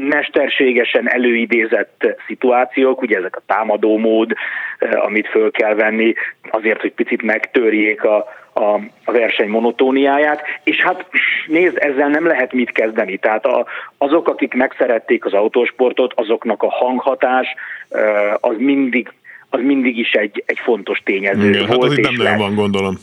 mesterségesen 0.08 1.10
előidézett 1.10 2.16
szituációk, 2.26 3.02
ugye 3.02 3.16
ezek 3.16 3.36
a 3.36 3.42
támadó 3.46 3.98
mód, 3.98 4.32
eh, 4.78 5.04
amit 5.04 5.28
föl 5.28 5.50
kell 5.50 5.74
venni, 5.74 6.14
azért, 6.50 6.80
hogy 6.80 6.92
picit 6.92 7.22
megtörjék 7.22 8.04
a, 8.04 8.16
a, 8.52 8.80
a 9.04 9.12
verseny 9.12 9.48
monotóniáját, 9.48 10.42
és 10.64 10.82
hát 10.82 11.06
nézd, 11.46 11.76
ezzel 11.80 12.08
nem 12.08 12.26
lehet 12.26 12.52
mit 12.52 12.72
kezdeni. 12.72 13.16
Tehát 13.16 13.46
a, 13.46 13.66
azok, 13.98 14.28
akik 14.28 14.54
megszerették 14.54 15.24
az 15.24 15.32
autósportot, 15.32 16.12
azoknak 16.16 16.62
a 16.62 16.70
hanghatás 16.70 17.54
eh, 17.88 18.34
az 18.40 18.54
mindig 18.58 19.12
az 19.54 19.60
mindig 19.62 19.98
is 19.98 20.12
egy, 20.12 20.42
egy 20.46 20.58
fontos 20.58 21.00
tényező 21.04 21.48
Igen, 21.48 21.66
hát 21.66 21.76
volt. 21.76 21.82
Hát 21.82 21.90
az 21.90 21.98
itt 21.98 22.04
nem 22.04 22.14
nagyon 22.14 22.38
van, 22.38 22.54
gondolom. 22.54 22.98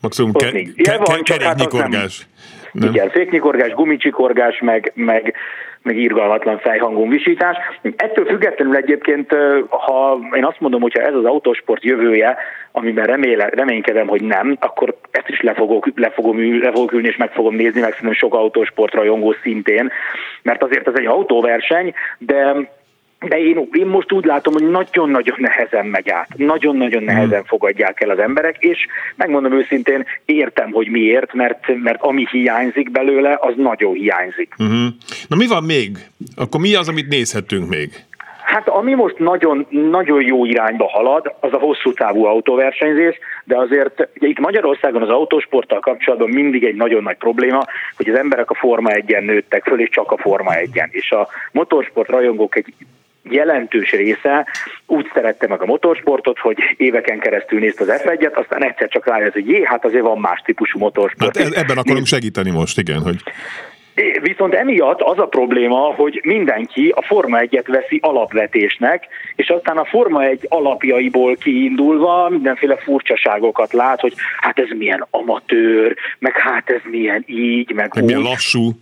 Maximum 0.00 0.32
ke- 0.32 0.52
ke- 0.52 1.02
ke- 1.02 1.22
keréknyikorgás. 1.22 2.18
Hát 2.18 2.72
Nem. 2.72 2.88
Igen, 2.88 3.10
féknyikorgás, 3.10 3.72
gumicsikorgás, 3.72 4.60
meg, 4.60 4.92
meg, 4.94 5.34
meg 5.82 5.96
irgalmatlan 5.96 6.58
fejhangú 6.58 7.08
visítás. 7.08 7.56
Ettől 7.96 8.26
függetlenül 8.26 8.76
egyébként, 8.76 9.36
ha 9.68 10.18
én 10.36 10.44
azt 10.44 10.60
mondom, 10.60 10.80
hogyha 10.80 11.02
ez 11.02 11.14
az 11.14 11.24
autósport 11.24 11.84
jövője, 11.84 12.36
amiben 12.72 13.06
reméle, 13.06 13.48
reménykedem, 13.48 14.06
hogy 14.06 14.22
nem, 14.22 14.56
akkor 14.60 14.96
ezt 15.10 15.28
is 15.28 15.40
le 15.40 15.54
fogok, 15.54 15.86
le, 15.94 16.10
fogom, 16.10 16.60
le 16.60 16.70
fogok 16.70 16.92
ülni 16.92 17.08
és 17.08 17.16
meg 17.16 17.32
fogom 17.32 17.54
nézni, 17.54 17.80
meg 17.80 17.92
szerintem 17.92 18.18
sok 18.18 18.34
autósport 18.34 18.94
rajongó 18.94 19.34
szintén, 19.42 19.90
mert 20.42 20.62
azért 20.62 20.88
ez 20.88 20.94
egy 20.96 21.06
autóverseny, 21.06 21.94
de 22.18 22.54
de 23.28 23.38
én, 23.38 23.68
én 23.72 23.86
most 23.86 24.12
úgy 24.12 24.24
látom, 24.24 24.52
hogy 24.52 24.70
nagyon-nagyon 24.70 25.36
nehezen 25.38 25.86
megy 25.86 26.10
át. 26.10 26.28
Nagyon-nagyon 26.36 27.02
nehezen 27.02 27.44
fogadják 27.44 28.00
el 28.00 28.10
az 28.10 28.18
emberek, 28.18 28.56
és 28.58 28.86
megmondom 29.16 29.52
őszintén, 29.52 30.06
értem, 30.24 30.70
hogy 30.70 30.88
miért, 30.88 31.32
mert, 31.34 31.82
mert 31.82 32.02
ami 32.02 32.26
hiányzik 32.30 32.90
belőle, 32.90 33.38
az 33.40 33.54
nagyon 33.56 33.94
hiányzik. 33.94 34.54
Uh-huh. 34.58 34.86
Na 35.28 35.36
mi 35.36 35.46
van 35.46 35.64
még? 35.64 35.98
Akkor 36.36 36.60
mi 36.60 36.74
az, 36.74 36.88
amit 36.88 37.08
nézhetünk 37.08 37.68
még? 37.68 37.90
Hát 38.42 38.68
ami 38.68 38.94
most 38.94 39.18
nagyon, 39.18 39.66
nagyon 39.90 40.22
jó 40.22 40.44
irányba 40.44 40.88
halad, 40.88 41.34
az 41.40 41.52
a 41.52 41.58
hosszú 41.58 41.92
távú 41.92 42.24
autóversenyzés, 42.24 43.18
de 43.44 43.58
azért 43.58 44.08
ugye 44.16 44.28
itt 44.28 44.38
Magyarországon 44.38 45.02
az 45.02 45.08
autósporttal 45.08 45.80
kapcsolatban 45.80 46.28
mindig 46.28 46.64
egy 46.64 46.74
nagyon 46.74 47.02
nagy 47.02 47.16
probléma, 47.16 47.64
hogy 47.96 48.08
az 48.08 48.18
emberek 48.18 48.50
a 48.50 48.54
Forma 48.54 48.90
1-en 48.92 49.24
nőttek 49.24 49.64
föl, 49.64 49.80
és 49.80 49.88
csak 49.88 50.12
a 50.12 50.16
Forma 50.16 50.50
1-en. 50.54 50.90
És 50.90 51.10
a 51.10 51.28
motorsport 51.52 52.08
rajongók 52.08 52.56
egy 52.56 52.74
jelentős 53.22 53.90
része 53.90 54.46
úgy 54.86 55.10
szerette 55.14 55.46
meg 55.46 55.62
a 55.62 55.66
motorsportot, 55.66 56.38
hogy 56.38 56.56
éveken 56.76 57.18
keresztül 57.18 57.58
nézte 57.58 57.82
az 57.82 58.02
F1-et, 58.04 58.34
aztán 58.34 58.64
egyszer 58.64 58.88
csak 58.88 59.06
rájött, 59.06 59.32
hogy 59.32 59.48
jé, 59.48 59.64
hát 59.64 59.84
azért 59.84 60.02
van 60.02 60.18
más 60.18 60.42
típusú 60.44 60.78
motorsport. 60.78 61.38
Hát 61.38 61.52
ebben 61.52 61.78
akarunk 61.78 62.06
segíteni 62.06 62.50
most, 62.50 62.78
igen, 62.78 63.02
hogy... 63.02 63.16
Viszont 64.22 64.54
emiatt 64.54 65.00
az 65.00 65.18
a 65.18 65.26
probléma, 65.26 65.76
hogy 65.76 66.20
mindenki 66.24 66.92
a 66.96 67.02
Forma 67.02 67.38
1-et 67.40 67.64
veszi 67.66 67.98
alapvetésnek, 68.02 69.06
és 69.36 69.48
aztán 69.48 69.76
a 69.76 69.84
Forma 69.84 70.24
1 70.24 70.46
alapjaiból 70.48 71.36
kiindulva 71.36 72.28
mindenféle 72.28 72.76
furcsaságokat 72.76 73.72
lát, 73.72 74.00
hogy 74.00 74.14
hát 74.36 74.58
ez 74.58 74.68
milyen 74.78 75.06
amatőr, 75.10 75.96
meg 76.18 76.36
hát 76.36 76.70
ez 76.70 76.80
milyen 76.90 77.24
így, 77.26 77.72
meg, 77.72 77.90
meg 77.94 78.04
milyen 78.04 78.20
lassú 78.20 78.72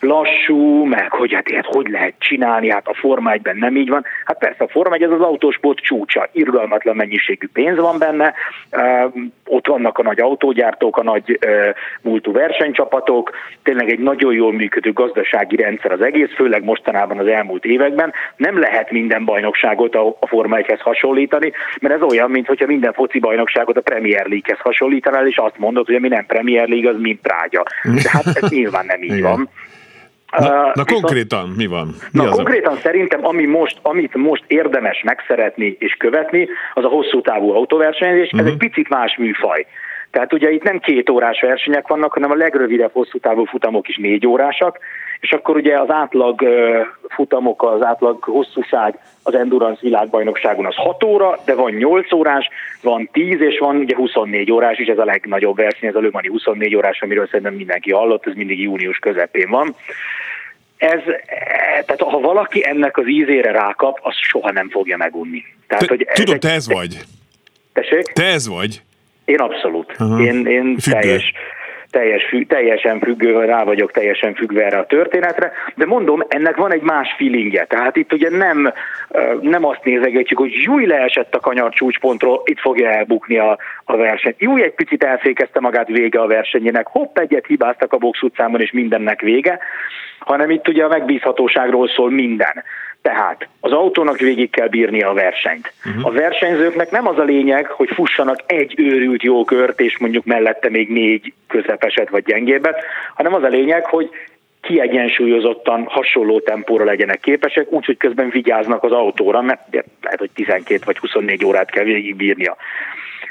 lassú, 0.00 0.84
meg 0.84 1.12
hogy 1.12 1.34
hát 1.34 1.48
ilyet 1.48 1.66
hogy 1.66 1.88
lehet 1.88 2.14
csinálni, 2.18 2.70
hát 2.70 2.86
a 2.86 2.94
Forma 2.94 3.32
1 3.32 3.40
nem 3.52 3.76
így 3.76 3.88
van. 3.88 4.04
Hát 4.24 4.38
persze 4.38 4.64
a 4.64 4.68
Forma 4.68 4.94
1 4.94 5.02
ez 5.02 5.10
az 5.10 5.20
autósport 5.20 5.78
csúcsa, 5.78 6.28
irgalmatlan 6.32 6.96
mennyiségű 6.96 7.48
pénz 7.52 7.78
van 7.78 7.98
benne, 7.98 8.34
ott 9.46 9.66
vannak 9.66 9.98
a 9.98 10.02
nagy 10.02 10.20
autógyártók, 10.20 10.96
a 10.96 11.02
nagy 11.02 11.38
múltú 12.02 12.32
versenycsapatok, 12.32 13.30
tényleg 13.62 13.90
egy 13.90 13.98
nagyon 13.98 14.32
jól 14.32 14.52
működő 14.52 14.92
gazdasági 14.92 15.56
rendszer 15.56 15.92
az 15.92 16.00
egész, 16.00 16.34
főleg 16.34 16.64
mostanában 16.64 17.18
az 17.18 17.26
elmúlt 17.26 17.64
években. 17.64 18.12
Nem 18.36 18.58
lehet 18.58 18.90
minden 18.90 19.24
bajnokságot 19.24 19.94
a, 19.94 20.16
a 20.20 20.26
Forma 20.26 20.56
1-hez 20.60 20.80
hasonlítani, 20.80 21.52
mert 21.80 21.94
ez 21.94 22.02
olyan, 22.02 22.30
mintha 22.30 22.66
minden 22.66 22.92
foci 22.92 23.18
bajnokságot 23.18 23.76
a 23.76 23.80
Premier 23.80 24.26
League-hez 24.26 24.58
hasonlítanál, 24.58 25.26
és 25.26 25.36
azt 25.36 25.58
mondod, 25.58 25.86
hogy 25.86 25.94
ami 25.94 26.08
nem 26.08 26.26
Premier 26.26 26.68
League, 26.68 26.90
az 26.90 26.96
mint 27.00 27.22
trágya. 27.22 27.62
De 27.82 28.10
hát 28.10 28.26
ez 28.26 28.50
nyilván 28.50 28.86
nem 28.86 29.02
így 29.02 29.22
van. 29.22 29.48
Na, 30.38 30.70
na 30.74 30.84
konkrétan 30.84 31.48
mi 31.56 31.66
van? 31.66 31.86
Mi 32.12 32.20
na 32.20 32.28
az 32.28 32.36
konkrétan 32.36 32.74
a... 32.74 32.76
szerintem, 32.76 33.26
ami 33.26 33.44
most, 33.44 33.78
amit 33.82 34.14
most 34.14 34.44
érdemes 34.46 35.02
megszeretni 35.02 35.76
és 35.78 35.94
követni, 35.98 36.48
az 36.74 36.84
a 36.84 36.88
hosszú 36.88 37.20
távú 37.20 37.50
autóversenyzés. 37.50 38.26
Uh-huh. 38.26 38.40
Ez 38.40 38.46
egy 38.46 38.56
picit 38.58 38.88
más 38.88 39.16
műfaj. 39.16 39.66
Tehát 40.10 40.32
ugye 40.32 40.50
itt 40.50 40.62
nem 40.62 40.78
két 40.78 41.10
órás 41.10 41.40
versenyek 41.40 41.88
vannak, 41.88 42.12
hanem 42.12 42.30
a 42.30 42.34
legrövidebb 42.34 42.92
hosszú 42.92 43.18
távú 43.18 43.44
futamok 43.44 43.88
is 43.88 43.96
négy 43.96 44.26
órásak, 44.26 44.78
és 45.20 45.32
akkor 45.32 45.56
ugye 45.56 45.80
az 45.80 45.90
átlag 45.90 46.42
futamok, 47.08 47.62
az 47.62 47.84
átlag 47.84 48.22
hosszúság 48.22 48.98
az 49.22 49.34
Endurance 49.34 49.80
világbajnokságon 49.82 50.66
az 50.66 50.74
6 50.74 51.04
óra, 51.04 51.38
de 51.44 51.54
van 51.54 51.72
8 51.72 52.12
órás, 52.12 52.48
van 52.82 53.08
10 53.12 53.40
és 53.40 53.58
van 53.58 53.76
ugye 53.76 53.96
24 53.96 54.52
órás 54.52 54.78
is, 54.78 54.86
ez 54.86 54.98
a 54.98 55.04
legnagyobb 55.04 55.56
verseny, 55.56 55.88
ez 55.88 55.94
a 55.94 56.00
Le 56.00 56.08
Mani 56.12 56.28
24 56.28 56.76
órás, 56.76 57.02
amiről 57.02 57.26
szerintem 57.26 57.54
mindenki 57.54 57.92
hallott, 57.92 58.26
ez 58.26 58.34
mindig 58.34 58.60
június 58.60 58.98
közepén 58.98 59.50
van. 59.50 59.74
Ez, 60.76 61.00
tehát 61.86 62.00
ha 62.00 62.20
valaki 62.20 62.66
ennek 62.66 62.96
az 62.96 63.08
ízére 63.08 63.50
rákap, 63.50 63.98
az 64.02 64.14
soha 64.16 64.52
nem 64.52 64.70
fogja 64.70 64.96
megunni. 64.96 65.44
Tehát, 65.66 65.86
te, 65.86 65.94
hogy 65.94 66.06
tudom, 66.12 66.38
te 66.38 66.50
ez 66.50 66.68
vagy. 66.68 66.98
Tessék? 67.72 68.02
Te 68.02 68.24
ez 68.24 68.48
vagy. 68.48 68.82
Én 69.24 69.38
abszolút. 69.38 69.94
Aha. 69.98 70.22
Én, 70.22 70.46
én 70.46 70.76
teljes, 70.76 71.32
teljes, 71.90 72.34
teljesen 72.48 73.00
függő, 73.00 73.44
rá 73.44 73.64
vagyok 73.64 73.92
teljesen 73.92 74.34
függve 74.34 74.64
erre 74.64 74.78
a 74.78 74.86
történetre, 74.86 75.52
de 75.74 75.86
mondom, 75.86 76.22
ennek 76.28 76.56
van 76.56 76.72
egy 76.72 76.82
más 76.82 77.14
feelingje. 77.18 77.64
Tehát 77.64 77.96
itt 77.96 78.12
ugye 78.12 78.30
nem, 78.30 78.72
nem 79.40 79.64
azt 79.64 79.84
nézegetjük, 79.84 80.38
hogy 80.38 80.52
júj, 80.52 80.86
leesett 80.86 81.34
a 81.34 81.40
kanyar 81.40 81.70
csúcspontról, 81.70 82.42
itt 82.44 82.60
fogja 82.60 82.90
elbukni 82.90 83.38
a, 83.38 83.58
a 83.84 83.96
verseny. 83.96 84.34
Júj, 84.38 84.62
egy 84.62 84.74
picit 84.74 85.04
elfékezte 85.04 85.60
magát 85.60 85.88
vége 85.88 86.20
a 86.20 86.26
versenyének, 86.26 86.86
hopp, 86.86 87.18
egyet 87.18 87.46
hibáztak 87.46 87.92
a 87.92 87.96
box 87.96 88.22
utcában, 88.22 88.60
és 88.60 88.72
mindennek 88.72 89.20
vége, 89.20 89.58
hanem 90.18 90.50
itt 90.50 90.68
ugye 90.68 90.84
a 90.84 90.88
megbízhatóságról 90.88 91.88
szól 91.88 92.10
minden. 92.10 92.64
Tehát 93.06 93.48
az 93.60 93.72
autónak 93.72 94.18
végig 94.18 94.50
kell 94.50 94.68
bírni 94.68 95.02
a 95.02 95.12
versenyt. 95.12 95.72
Uh-huh. 95.86 96.06
A 96.06 96.10
versenyzőknek 96.10 96.90
nem 96.90 97.06
az 97.06 97.18
a 97.18 97.22
lényeg, 97.22 97.66
hogy 97.66 97.88
fussanak 97.94 98.40
egy 98.46 98.74
őrült 98.76 99.22
jó 99.22 99.44
kört, 99.44 99.80
és 99.80 99.98
mondjuk 99.98 100.24
mellette 100.24 100.70
még 100.70 100.88
négy 100.88 101.32
közepeset 101.48 102.08
vagy 102.08 102.24
gyengébbet, 102.24 102.84
hanem 103.14 103.34
az 103.34 103.42
a 103.42 103.48
lényeg, 103.48 103.84
hogy 103.84 104.10
kiegyensúlyozottan 104.60 105.84
hasonló 105.88 106.40
tempóra 106.40 106.84
legyenek 106.84 107.20
képesek, 107.20 107.72
úgyhogy 107.72 107.96
közben 107.96 108.28
vigyáznak 108.30 108.84
az 108.84 108.92
autóra, 108.92 109.42
mert 109.42 109.60
lehet, 110.02 110.18
hogy 110.18 110.30
12 110.34 110.80
vagy 110.84 110.98
24 110.98 111.44
órát 111.44 111.70
kell 111.70 111.84
végigbírnia 111.84 112.56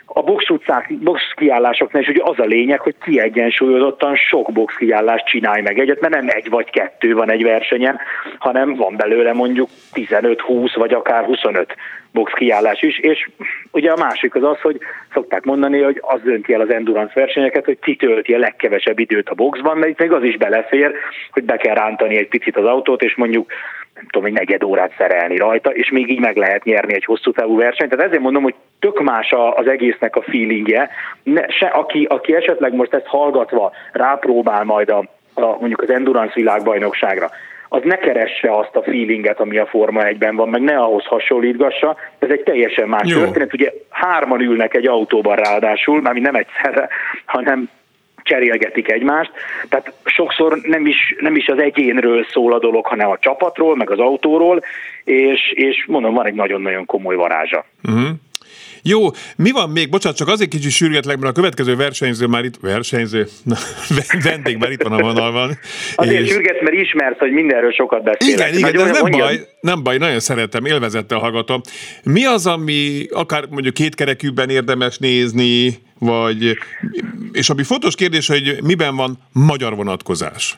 a 0.06 0.22
box 0.22 0.50
utcák, 0.50 0.94
box 1.00 1.22
kiállásoknál 1.36 2.02
is 2.02 2.08
ugye 2.08 2.22
az 2.24 2.40
a 2.40 2.46
lényeg, 2.46 2.80
hogy 2.80 2.96
kiegyensúlyozottan 3.04 4.16
sok 4.16 4.52
box 4.52 4.76
kiállást 4.76 5.26
csinálj 5.26 5.62
meg. 5.62 5.80
Egyet, 5.80 6.00
mert 6.00 6.14
nem 6.14 6.28
egy 6.30 6.50
vagy 6.50 6.70
kettő 6.70 7.14
van 7.14 7.32
egy 7.32 7.44
versenyen, 7.44 8.00
hanem 8.38 8.76
van 8.76 8.96
belőle 8.96 9.34
mondjuk 9.34 9.70
15-20 9.94 10.72
vagy 10.76 10.94
akár 10.94 11.24
25 11.24 11.76
box 12.12 12.34
kiállás 12.34 12.82
is, 12.82 13.00
és 13.00 13.30
ugye 13.72 13.92
a 13.92 13.98
másik 13.98 14.36
az 14.36 14.44
az, 14.44 14.62
hogy 14.62 14.78
szokták 15.14 15.44
mondani, 15.44 15.82
hogy 15.82 16.02
az 16.02 16.22
dönti 16.22 16.54
el 16.54 16.62
az 16.62 16.70
endurance 16.70 17.14
versenyeket, 17.16 17.66
hogy 17.66 17.80
kitölti 17.80 18.34
a 18.34 18.40
legkevesebb 18.40 19.00
időt 19.00 19.30
a 19.30 19.34
boxban, 19.34 19.78
mert 19.78 19.92
itt 19.92 20.00
még 20.00 20.12
az 20.12 20.24
is 20.24 20.38
belefér, 20.38 20.92
hogy 21.32 21.44
be 21.44 21.58
kell 21.58 21.76
rántani 21.76 22.18
egy 22.18 22.28
picit 22.28 22.58
az 22.58 22.66
autót, 22.66 23.04
és 23.04 23.16
mondjuk 23.16 23.52
nem 23.96 24.06
tudom, 24.10 24.28
egy 24.28 24.34
negyed 24.34 24.64
órát 24.64 24.94
szerelni 24.98 25.38
rajta, 25.38 25.70
és 25.70 25.90
még 25.90 26.10
így 26.10 26.20
meg 26.20 26.36
lehet 26.36 26.64
nyerni 26.64 26.94
egy 26.94 27.06
hosszú 27.06 27.32
távú 27.32 27.58
versenyt. 27.58 27.90
Tehát 27.90 28.06
ezért 28.06 28.22
mondom, 28.22 28.44
hogy 28.44 28.56
tök 28.80 29.02
más 29.02 29.34
az 29.56 29.68
egésznek 29.68 30.16
a 30.16 30.22
feelingje. 30.22 30.90
Ne, 31.24 31.48
se, 31.48 31.66
aki, 31.66 32.08
aki 32.10 32.36
esetleg 32.36 32.74
most 32.74 32.94
ezt 32.94 33.06
hallgatva 33.06 33.72
rápróbál 33.92 34.64
majd 34.64 34.90
a, 34.90 34.98
a, 35.34 35.46
mondjuk 35.46 35.82
az 35.82 35.90
Endurance 35.90 36.34
világbajnokságra, 36.36 37.30
az 37.70 37.82
ne 37.84 37.98
keresse 37.98 38.52
azt 38.52 38.76
a 38.76 38.84
feelinget, 38.84 39.40
ami 39.40 39.58
a 39.58 39.66
Forma 39.66 40.02
1-ben 40.04 40.36
van, 40.36 40.50
meg 40.50 40.62
ne 40.62 40.78
ahhoz 40.78 41.06
hasonlítgassa. 41.06 41.96
Ez 42.20 42.30
egy 42.30 42.44
teljesen 42.44 42.88
más 42.88 43.10
Jó. 43.10 43.20
történet. 43.20 43.54
Ugye 43.54 43.72
hárman 43.90 44.42
ülnek 44.42 44.76
egy 44.76 44.88
autóban 44.88 45.36
ráadásul, 45.36 46.02
már 46.02 46.14
nem 46.14 46.36
egyszerre, 46.36 46.90
hanem 47.26 47.70
cserélgetik 48.26 48.92
egymást. 48.92 49.32
Tehát 49.70 49.94
sokszor 50.04 50.60
nem 50.62 50.86
is, 50.86 51.16
nem 51.20 51.36
is 51.36 51.48
az 51.48 51.60
egyénről 51.60 52.26
szól 52.32 52.54
a 52.54 52.60
dolog, 52.60 52.86
hanem 52.86 53.10
a 53.10 53.18
csapatról, 53.20 53.76
meg 53.76 53.90
az 53.90 54.00
autóról, 54.00 54.62
és, 55.04 55.52
és 55.56 55.86
mondom, 55.88 56.14
van 56.14 56.26
egy 56.26 56.34
nagyon-nagyon 56.34 56.86
komoly 56.86 57.16
varázsa. 57.16 57.66
Uh-huh. 57.84 58.10
Jó, 58.88 59.00
mi 59.38 59.52
van 59.52 59.70
még? 59.70 59.90
Bocsánat, 59.90 60.18
csak 60.18 60.28
azért 60.28 60.50
kicsit 60.50 60.72
sürgetlek, 60.72 61.18
mert 61.18 61.38
a 61.38 61.40
következő 61.40 61.76
versenyző 61.76 62.28
már 62.28 62.44
itt, 62.44 62.56
versenyző, 62.62 63.26
na, 63.44 63.56
vendég 64.30 64.58
már 64.58 64.72
itt 64.72 64.84
van 64.84 64.92
a 64.92 65.02
vonalban. 65.02 65.58
Azért 65.96 66.22
és... 66.22 66.32
sürget, 66.32 66.62
mert 66.62 66.76
ismersz, 66.76 67.18
hogy 67.18 67.32
mindenről 67.32 67.72
sokat 67.72 68.04
beszélek. 68.04 68.50
Igen, 68.50 68.58
igen, 68.58 68.72
de 68.72 68.90
ez 68.90 68.92
nem 68.92 69.02
mondjam. 69.02 69.28
baj, 69.28 69.40
nem 69.60 69.84
baj, 69.84 69.98
nagyon 69.98 70.20
szeretem, 70.20 70.66
élvezettel 70.66 71.18
hallgatom. 71.18 71.62
Mi 72.04 72.26
az, 72.26 72.48
ami 72.48 73.06
akár 73.10 73.44
mondjuk 73.50 73.74
kétkerekűben 73.74 74.50
érdemes 74.50 74.98
nézni, 74.98 75.74
vagy, 76.00 76.58
és 77.32 77.50
ami 77.50 77.64
fontos 77.64 77.96
kérdés, 77.96 78.28
hogy 78.28 78.58
miben 78.64 78.96
van 78.96 79.18
magyar 79.32 79.76
vonatkozás? 79.76 80.58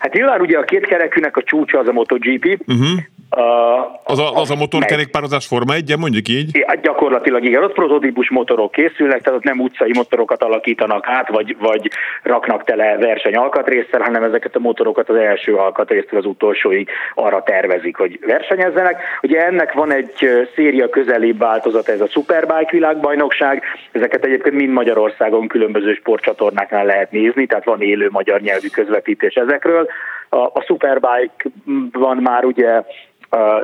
Hát 0.00 0.12
nyilván 0.12 0.40
ugye 0.40 0.58
a 0.58 0.64
kétkerekűnek 0.64 1.36
a 1.36 1.42
csúcsa 1.42 1.78
az 1.78 1.88
a 1.88 1.92
MotoGP, 1.92 2.58
uh-huh 2.66 2.98
az, 4.04 4.18
a, 4.18 4.34
az 4.34 4.50
a 4.50 4.54
motorkerékpározás 4.54 5.46
forma 5.46 5.74
egyen, 5.74 5.98
mondjuk 5.98 6.28
így? 6.28 6.64
Hát 6.66 6.80
gyakorlatilag 6.80 7.44
igen, 7.44 7.62
ott 7.62 7.72
prototípus 7.72 8.30
motorok 8.30 8.72
készülnek, 8.72 9.22
tehát 9.22 9.38
ott 9.38 9.44
nem 9.44 9.60
utcai 9.60 9.90
motorokat 9.94 10.42
alakítanak 10.42 11.06
át, 11.08 11.28
vagy, 11.28 11.56
vagy 11.58 11.90
raknak 12.22 12.64
tele 12.64 12.96
verseny 12.96 13.34
alkatrészsel, 13.34 14.00
hanem 14.00 14.22
ezeket 14.22 14.56
a 14.56 14.58
motorokat 14.58 15.08
az 15.08 15.16
első 15.16 15.54
alkatrésztől 15.54 16.18
az 16.18 16.26
utolsóig 16.26 16.88
arra 17.14 17.42
tervezik, 17.42 17.96
hogy 17.96 18.18
versenyezzenek. 18.26 19.02
Ugye 19.22 19.44
ennek 19.46 19.72
van 19.72 19.92
egy 19.92 20.28
széria 20.54 20.88
közelébb 20.88 21.38
változat, 21.38 21.88
ez 21.88 22.00
a 22.00 22.08
Superbike 22.08 22.70
világbajnokság, 22.70 23.62
ezeket 23.92 24.24
egyébként 24.24 24.54
mind 24.54 24.72
Magyarországon 24.72 25.48
különböző 25.48 25.94
sportcsatornáknál 25.94 26.84
lehet 26.84 27.10
nézni, 27.10 27.46
tehát 27.46 27.64
van 27.64 27.82
élő 27.82 28.08
magyar 28.10 28.40
nyelvű 28.40 28.68
közvetítés 28.68 29.34
ezekről. 29.34 29.88
A, 30.28 30.36
a 30.36 30.62
Superbike 30.66 31.44
van 31.92 32.16
már 32.16 32.44
ugye 32.44 32.82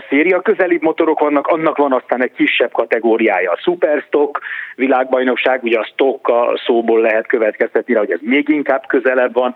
széria 0.08 0.40
közeli 0.40 0.78
motorok 0.80 1.20
vannak, 1.20 1.46
annak 1.46 1.76
van 1.76 1.92
aztán 1.92 2.22
egy 2.22 2.32
kisebb 2.32 2.72
kategóriája, 2.72 3.50
a 3.50 3.58
Superstock 3.62 4.40
világbajnokság, 4.74 5.62
ugye 5.62 5.78
a 5.78 5.84
stock 5.92 6.28
a 6.28 6.60
szóból 6.66 7.00
lehet 7.00 7.26
következtetni, 7.26 7.94
hogy 7.94 8.10
ez 8.10 8.20
még 8.22 8.48
inkább 8.48 8.86
közelebb 8.86 9.32
van 9.32 9.54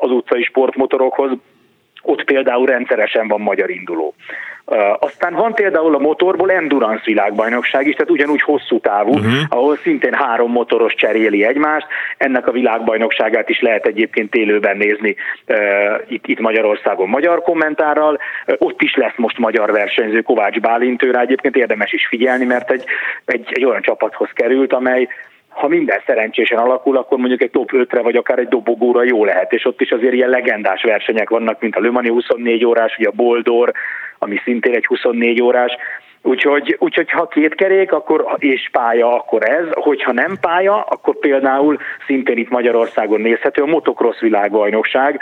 az 0.00 0.10
utcai 0.10 0.42
sportmotorokhoz, 0.42 1.30
ott 2.02 2.24
például 2.24 2.66
rendszeresen 2.66 3.28
van 3.28 3.40
magyar 3.40 3.70
induló. 3.70 4.14
Aztán 4.98 5.34
van 5.34 5.54
például 5.54 5.94
a 5.94 5.98
motorból 5.98 6.50
endurance 6.50 7.02
világbajnokság 7.04 7.86
is, 7.86 7.94
tehát 7.94 8.10
ugyanúgy 8.10 8.42
hosszú 8.42 8.80
távú, 8.80 9.12
uh-huh. 9.12 9.32
ahol 9.48 9.76
szintén 9.76 10.12
három 10.12 10.50
motoros 10.50 10.94
cseréli 10.94 11.44
egymást. 11.44 11.86
Ennek 12.16 12.46
a 12.46 12.52
világbajnokságát 12.52 13.48
is 13.48 13.60
lehet 13.60 13.86
egyébként 13.86 14.34
élőben 14.34 14.76
nézni 14.76 15.16
itt, 16.08 16.26
itt 16.26 16.40
Magyarországon 16.40 17.08
magyar 17.08 17.42
kommentárral. 17.42 18.18
Ott 18.58 18.82
is 18.82 18.94
lesz 18.94 19.16
most 19.16 19.38
magyar 19.38 19.72
versenyző 19.72 20.20
Kovács 20.20 20.60
Bálint, 20.60 21.02
őre 21.02 21.20
egyébként 21.20 21.56
érdemes 21.56 21.92
is 21.92 22.06
figyelni, 22.06 22.44
mert 22.44 22.70
egy, 22.70 22.84
egy, 23.24 23.48
egy 23.50 23.64
olyan 23.64 23.82
csapathoz 23.82 24.28
került, 24.32 24.72
amely 24.72 25.08
ha 25.60 25.68
minden 25.68 26.02
szerencsésen 26.06 26.58
alakul, 26.58 26.96
akkor 26.96 27.18
mondjuk 27.18 27.42
egy 27.42 27.50
top 27.50 27.70
5-re, 27.72 28.02
vagy 28.02 28.16
akár 28.16 28.38
egy 28.38 28.48
dobogóra 28.48 29.02
jó 29.04 29.24
lehet, 29.24 29.52
és 29.52 29.64
ott 29.64 29.80
is 29.80 29.90
azért 29.90 30.12
ilyen 30.12 30.28
legendás 30.28 30.82
versenyek 30.82 31.28
vannak, 31.28 31.60
mint 31.60 31.76
a 31.76 31.80
Le 31.80 31.90
Mani 31.90 32.08
24 32.08 32.64
órás, 32.64 32.96
vagy 32.96 33.06
a 33.06 33.22
Boldor, 33.22 33.72
ami 34.18 34.36
szintén 34.44 34.74
egy 34.74 34.86
24 34.86 35.42
órás, 35.42 35.76
Úgyhogy, 36.22 36.76
úgyhogy 36.78 37.10
ha 37.10 37.26
két 37.26 37.54
kerék 37.54 37.92
akkor, 37.92 38.36
és 38.38 38.68
pálya, 38.72 39.14
akkor 39.14 39.50
ez, 39.50 39.66
hogyha 39.70 40.12
nem 40.12 40.36
pálya, 40.40 40.80
akkor 40.80 41.18
például 41.18 41.78
szintén 42.06 42.38
itt 42.38 42.48
Magyarországon 42.48 43.20
nézhető 43.20 43.62
a 43.62 43.66
motocross 43.66 44.20
világbajnokság, 44.20 45.20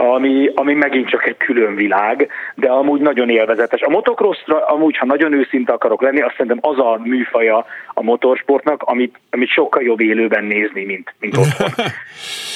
ami, 0.00 0.50
ami 0.54 0.74
megint 0.74 1.08
csak 1.08 1.26
egy 1.26 1.36
külön 1.36 1.74
világ, 1.74 2.28
de 2.54 2.68
amúgy 2.68 3.00
nagyon 3.00 3.30
élvezetes. 3.30 3.80
A 3.80 3.90
motocrossra 3.90 4.66
amúgy, 4.66 4.96
ha 4.96 5.06
nagyon 5.06 5.32
őszinte 5.32 5.72
akarok 5.72 6.02
lenni, 6.02 6.20
azt 6.20 6.34
szerintem 6.36 6.58
az 6.60 6.78
a 6.78 7.00
műfaja 7.02 7.66
a 7.94 8.02
motorsportnak, 8.02 8.82
amit, 8.82 9.20
amit 9.30 9.48
sokkal 9.48 9.82
jobb 9.82 10.00
élőben 10.00 10.44
nézni, 10.44 10.84
mint, 10.84 11.14
mint 11.20 11.36
otthon. 11.42 11.68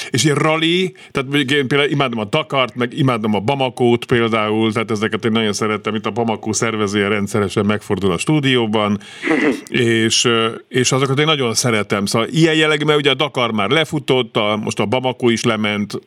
És 0.09 0.23
ilyen 0.23 0.35
rally, 0.35 0.93
tehát 1.11 1.51
én 1.51 1.67
például 1.67 1.89
imádom 1.89 2.19
a 2.19 2.23
Dakart, 2.23 2.75
meg 2.75 2.93
imádom 2.97 3.35
a 3.35 3.39
Bamakót 3.39 4.05
például, 4.05 4.71
tehát 4.71 4.91
ezeket 4.91 5.25
én 5.25 5.31
nagyon 5.31 5.53
szerettem, 5.53 5.95
itt 5.95 6.05
a 6.05 6.11
Bamakó 6.11 6.51
szervezője 6.51 7.07
rendszeresen 7.07 7.65
megfordul 7.65 8.11
a 8.11 8.17
stúdióban, 8.17 8.97
és, 10.03 10.27
és 10.67 10.91
azokat 10.91 11.19
én 11.19 11.25
nagyon 11.25 11.53
szeretem. 11.53 12.05
Szóval 12.05 12.27
ilyen 12.31 12.55
jellegű, 12.55 12.85
mert 12.85 12.99
ugye 12.99 13.09
a 13.09 13.13
Dakar 13.13 13.51
már 13.51 13.69
lefutott, 13.69 14.37
a, 14.37 14.59
most 14.63 14.79
a 14.79 14.85
Bamako 14.85 15.29
is 15.29 15.43
lement. 15.43 15.99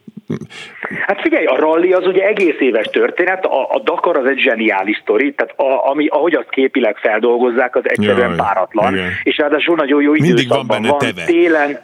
Hát 1.06 1.20
figyelj, 1.20 1.44
a 1.44 1.56
rally 1.56 1.92
az 1.92 2.06
ugye 2.06 2.26
egész 2.26 2.56
éves 2.58 2.86
történet, 2.86 3.44
a, 3.44 3.70
a 3.70 3.80
Dakar 3.80 4.16
az 4.16 4.26
egy 4.26 4.38
zseniális 4.38 4.98
sztori, 5.02 5.34
tehát 5.34 5.58
a, 5.58 5.90
ami, 5.90 6.06
ahogy 6.06 6.34
azt 6.34 6.50
képileg 6.50 6.96
feldolgozzák, 6.96 7.76
az 7.76 7.82
egyszerűen 7.84 8.28
Jaj, 8.28 8.36
páratlan, 8.36 8.94
igen. 8.94 9.10
és 9.22 9.36
ráadásul 9.36 9.76
nagyon 9.76 10.02
jó 10.02 10.12
Mindig 10.12 10.48
van 10.48 10.66
benne 10.66 10.88
van, 10.88 10.98
teve. 10.98 11.24
télen, 11.24 11.80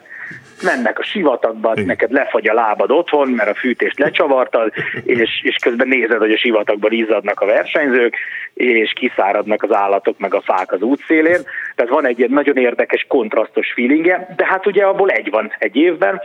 mennek 0.63 0.99
a 0.99 1.03
sivatagba, 1.03 1.73
Igen. 1.73 1.87
neked 1.87 2.13
lefagy 2.13 2.49
a 2.49 2.55
lábad 2.55 2.91
otthon, 2.91 3.29
mert 3.29 3.51
a 3.51 3.55
fűtést 3.55 3.99
lecsavartad, 3.99 4.73
és, 5.05 5.41
és 5.43 5.57
közben 5.63 5.89
nézed, 5.89 6.19
hogy 6.19 6.33
a 6.33 6.39
sivatagban 6.39 6.93
izzadnak 6.93 7.41
a 7.41 7.47
versenyzők, 7.47 8.17
és 8.55 8.93
kiszáradnak 8.93 9.63
az 9.63 9.73
állatok 9.75 10.19
meg 10.19 10.35
a 10.35 10.41
fák 10.41 10.73
az 10.73 10.81
útszélén. 10.81 11.41
Tehát 11.75 11.93
van 11.93 12.07
egy 12.07 12.19
ilyen 12.19 12.31
nagyon 12.31 12.57
érdekes, 12.57 13.05
kontrasztos 13.09 13.73
feelingje, 13.75 14.35
de 14.37 14.47
hát 14.47 14.67
ugye 14.67 14.85
abból 14.85 15.11
egy 15.11 15.31
van 15.31 15.53
egy 15.59 15.77
évben, 15.77 16.21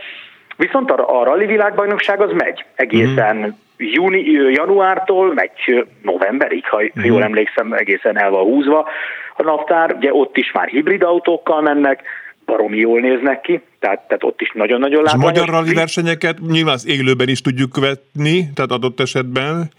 Viszont 0.58 0.90
a, 0.90 1.20
a 1.20 1.24
rally 1.24 1.46
világbajnokság 1.46 2.20
az 2.20 2.30
megy 2.32 2.64
egészen 2.74 3.36
mm. 3.36 3.50
júni, 3.76 4.20
januártól 4.30 5.34
megy 5.34 5.86
novemberig, 6.02 6.68
ha 6.68 6.82
mm. 6.82 7.04
jól 7.04 7.22
emlékszem, 7.22 7.72
egészen 7.72 8.18
el 8.18 8.30
van 8.30 8.42
húzva 8.42 8.88
a 9.36 9.42
naptár. 9.42 9.94
Ugye 9.94 10.12
ott 10.12 10.36
is 10.36 10.52
már 10.52 10.68
hibrid 10.68 11.02
autókkal 11.02 11.60
mennek, 11.60 12.02
baromi 12.44 12.78
jól 12.78 13.00
néznek 13.00 13.40
ki, 13.40 13.60
tehát, 13.78 14.00
tehát 14.06 14.24
ott 14.24 14.40
is 14.40 14.52
nagyon-nagyon 14.54 15.02
látványos. 15.02 15.30
És 15.30 15.38
magyar 15.40 15.54
rally 15.54 15.74
versenyeket 15.74 16.38
nyilván 16.48 16.74
az 16.74 16.86
élőben 16.86 17.28
is 17.28 17.40
tudjuk 17.40 17.72
követni, 17.72 18.52
tehát 18.54 18.70
adott 18.70 19.00
esetben. 19.00 19.70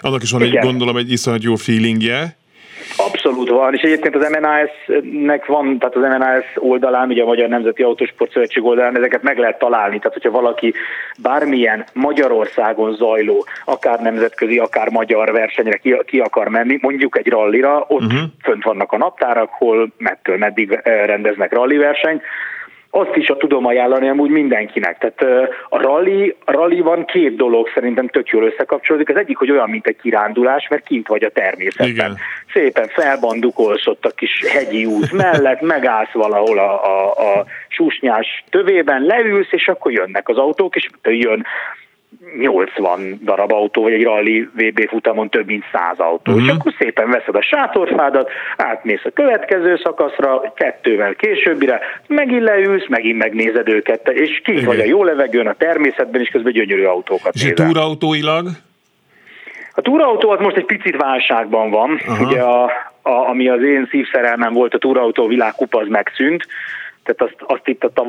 Annak 0.00 0.22
is 0.22 0.30
van 0.30 0.42
Igen. 0.42 0.56
egy, 0.56 0.64
gondolom, 0.64 0.96
egy 0.96 1.12
iszonyat 1.12 1.42
jó 1.42 1.54
feelingje. 1.54 2.36
Abszolút 2.96 3.48
van, 3.48 3.74
és 3.74 3.82
egyébként 3.82 4.16
az 4.16 4.28
MNAS-nek 4.28 5.46
van, 5.46 5.78
tehát 5.78 5.96
az 5.96 6.02
MNAS 6.02 6.44
oldalán, 6.54 7.08
ugye 7.08 7.22
a 7.22 7.26
Magyar 7.26 7.48
Nemzeti 7.48 7.82
Autósport 7.82 8.32
Szövetség 8.32 8.64
oldalán 8.64 8.96
ezeket 8.96 9.22
meg 9.22 9.38
lehet 9.38 9.58
találni, 9.58 9.98
tehát 9.98 10.12
hogyha 10.12 10.30
valaki 10.30 10.74
bármilyen 11.22 11.84
Magyarországon 11.92 12.94
zajló, 12.94 13.44
akár 13.64 14.00
nemzetközi, 14.00 14.58
akár 14.58 14.90
magyar 14.90 15.32
versenyre 15.32 15.76
ki, 15.76 15.96
ki 16.06 16.18
akar 16.18 16.48
menni, 16.48 16.78
mondjuk 16.80 17.18
egy 17.18 17.28
rallira, 17.28 17.84
ott 17.88 18.02
uh-huh. 18.02 18.20
fönt 18.42 18.64
vannak 18.64 18.92
a 18.92 18.98
naptárak, 18.98 19.50
hol 19.50 19.92
mettől 19.98 20.36
meddig 20.36 20.80
rendeznek 20.84 21.52
rally 21.52 21.76
versenyt, 21.76 22.22
azt 22.96 23.16
is 23.16 23.28
a 23.28 23.36
tudom 23.36 23.66
ajánlani 23.66 24.08
amúgy 24.08 24.30
mindenkinek. 24.30 24.98
Tehát 24.98 25.50
a 25.68 25.80
rally, 25.80 26.36
a 26.44 26.52
rally 26.52 26.80
van 26.80 27.04
két 27.04 27.36
dolog 27.36 27.68
szerintem 27.74 28.08
tök 28.08 28.28
jól 28.28 28.44
összekapcsolódik. 28.44 29.08
Az 29.08 29.16
egyik, 29.16 29.36
hogy 29.36 29.50
olyan, 29.50 29.70
mint 29.70 29.86
egy 29.86 29.96
kirándulás, 29.96 30.68
mert 30.68 30.84
kint 30.84 31.08
vagy 31.08 31.24
a 31.24 31.30
természetben. 31.30 31.88
Igen. 31.88 32.16
Szépen 32.52 32.88
felbandukolsz 32.88 33.86
ott 33.86 34.04
a 34.04 34.10
kis 34.10 34.44
hegyi 34.52 34.84
út 34.84 35.12
mellett, 35.12 35.60
megállsz 35.74 36.12
valahol 36.12 36.58
a, 36.58 36.84
a, 36.84 37.10
a 37.10 37.44
susnyás 37.68 38.44
tövében, 38.50 39.02
leülsz, 39.02 39.52
és 39.52 39.68
akkor 39.68 39.92
jönnek 39.92 40.28
az 40.28 40.38
autók, 40.38 40.76
és 40.76 40.88
jön 41.02 41.46
80 42.38 43.20
darab 43.22 43.52
autó, 43.52 43.82
vagy 43.82 43.92
egy 43.92 44.02
rally 44.02 44.48
VB 44.54 44.88
futamon 44.88 45.28
több 45.28 45.46
mint 45.46 45.64
100 45.72 45.98
autó. 45.98 46.32
Uh-huh. 46.32 46.46
És 46.46 46.52
akkor 46.52 46.72
szépen 46.78 47.10
veszed 47.10 47.34
a 47.34 47.42
sátorfádat, 47.42 48.30
átmész 48.56 49.04
a 49.04 49.10
következő 49.10 49.80
szakaszra, 49.82 50.52
kettővel 50.56 51.14
későbbire, 51.14 51.80
megint 52.06 52.42
leülsz, 52.42 52.88
megint 52.88 53.18
megnézed 53.18 53.68
őket, 53.68 54.08
és 54.08 54.40
ki 54.44 54.64
vagy 54.64 54.80
a 54.80 54.84
jó 54.84 55.04
levegőn, 55.04 55.46
a 55.46 55.54
természetben, 55.54 56.20
és 56.20 56.28
közben 56.28 56.52
gyönyörű 56.52 56.84
autókat 56.84 57.34
És 57.34 57.42
nézel. 57.42 57.66
túrautóilag? 57.66 58.46
A 59.72 59.80
túrautó 59.80 60.30
az 60.30 60.40
most 60.40 60.56
egy 60.56 60.64
picit 60.64 60.96
válságban 60.96 61.70
van. 61.70 61.90
Uh-huh. 61.90 62.20
Ugye 62.20 62.40
a, 62.40 62.64
a, 63.02 63.28
ami 63.28 63.48
az 63.48 63.62
én 63.62 63.88
szívszerelmem 63.90 64.52
volt, 64.52 64.74
a 64.74 64.78
túrautó 64.78 65.26
világkupa, 65.26 65.80
az 65.80 65.88
megszűnt 65.88 66.46
tehát 67.06 67.32
azt, 67.32 67.50
azt 67.58 67.68
itt 67.68 67.84
a 67.84 68.04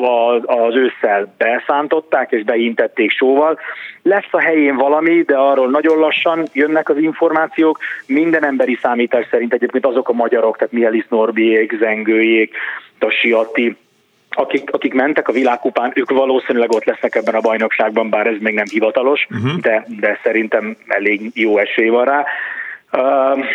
az 0.45 0.75
ősszel 0.75 1.33
beszántották 1.37 2.31
és 2.31 2.43
beintették 2.43 3.11
sóval. 3.11 3.59
Lesz 4.01 4.27
a 4.31 4.41
helyén 4.41 4.75
valami, 4.75 5.21
de 5.21 5.37
arról 5.37 5.69
nagyon 5.69 5.97
lassan 5.97 6.45
jönnek 6.53 6.89
az 6.89 6.97
információk. 6.97 7.79
Minden 8.05 8.45
emberi 8.45 8.77
számítás 8.81 9.27
szerint 9.31 9.53
egyébként 9.53 9.85
azok 9.85 10.09
a 10.09 10.13
magyarok, 10.13 10.57
tehát 10.57 10.73
Mielis 10.73 11.05
Norbiék, 11.09 11.77
Zengőjék, 11.79 12.55
Tasi 12.99 13.31
Atti, 13.31 13.77
akik, 14.29 14.71
akik 14.71 14.93
mentek 14.93 15.27
a 15.27 15.31
világkupán, 15.31 15.91
ők 15.95 16.09
valószínűleg 16.09 16.71
ott 16.71 16.83
lesznek 16.83 17.15
ebben 17.15 17.35
a 17.35 17.41
bajnokságban, 17.41 18.09
bár 18.09 18.27
ez 18.27 18.37
még 18.39 18.53
nem 18.53 18.65
hivatalos, 18.71 19.27
uh-huh. 19.29 19.59
de, 19.59 19.85
de 19.99 20.19
szerintem 20.23 20.77
elég 20.87 21.31
jó 21.33 21.57
esély 21.57 21.89
van 21.89 22.05
rá. 22.05 22.25
Uh, 22.91 23.45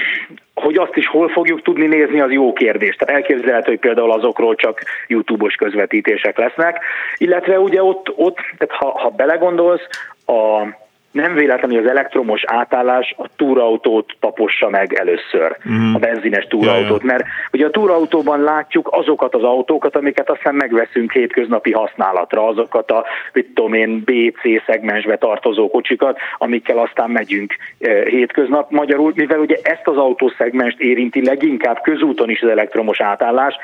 hogy 0.63 0.77
azt 0.77 0.97
is 0.97 1.07
hol 1.07 1.29
fogjuk 1.29 1.63
tudni 1.63 1.87
nézni, 1.87 2.21
az 2.21 2.31
jó 2.31 2.53
kérdés. 2.53 2.97
Tehát 2.97 3.15
elképzelhető, 3.15 3.71
hogy 3.71 3.81
például 3.81 4.13
azokról 4.13 4.55
csak 4.55 4.81
YouTube-os 5.07 5.55
közvetítések 5.55 6.39
lesznek, 6.39 6.85
illetve 7.17 7.59
ugye 7.59 7.83
ott, 7.83 8.13
ott 8.17 8.37
tehát 8.59 8.75
ha, 8.75 8.99
ha 8.99 9.09
belegondolsz, 9.09 9.87
a 10.27 10.67
nem 11.13 11.35
véletlenül 11.35 11.79
az 11.79 11.91
elektromos 11.91 12.43
átállás 12.47 13.15
a 13.17 13.29
túrautót 13.37 14.13
tapossa 14.21 14.69
meg 14.69 14.93
először, 14.93 15.57
mm. 15.71 15.95
a 15.95 15.99
benzines 15.99 16.47
túrautót, 16.47 17.03
mert 17.03 17.25
ugye 17.53 17.67
a 17.67 17.71
túrautóban 17.71 18.43
látjuk 18.43 18.89
azokat 18.93 19.35
az 19.35 19.43
autókat, 19.43 19.97
amiket 19.97 20.31
aztán 20.31 20.55
megveszünk 20.55 21.13
hétköznapi 21.13 21.73
használatra, 21.73 22.47
azokat 22.47 22.91
a, 22.91 23.05
mit 23.33 23.47
tudom 23.55 23.73
én, 23.73 24.03
BC 24.05 24.65
szegmensbe 24.67 25.17
tartozó 25.17 25.71
kocsikat, 25.71 26.19
amikkel 26.39 26.79
aztán 26.79 27.11
megyünk 27.11 27.57
e, 27.81 28.03
hétköznap. 28.05 28.71
Magyarul, 28.71 29.13
mivel 29.15 29.39
ugye 29.39 29.57
ezt 29.63 29.87
az 29.87 29.97
autószegmest 29.97 30.81
érinti 30.81 31.25
leginkább 31.25 31.81
közúton 31.83 32.31
is 32.31 32.43
az 32.43 32.49
elektromos 32.49 33.01
átállás, 33.01 33.55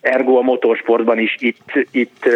ergo 0.00 0.36
a 0.36 0.42
motorsportban 0.42 1.18
is 1.18 1.36
itt, 1.38 1.72
itt 1.90 2.28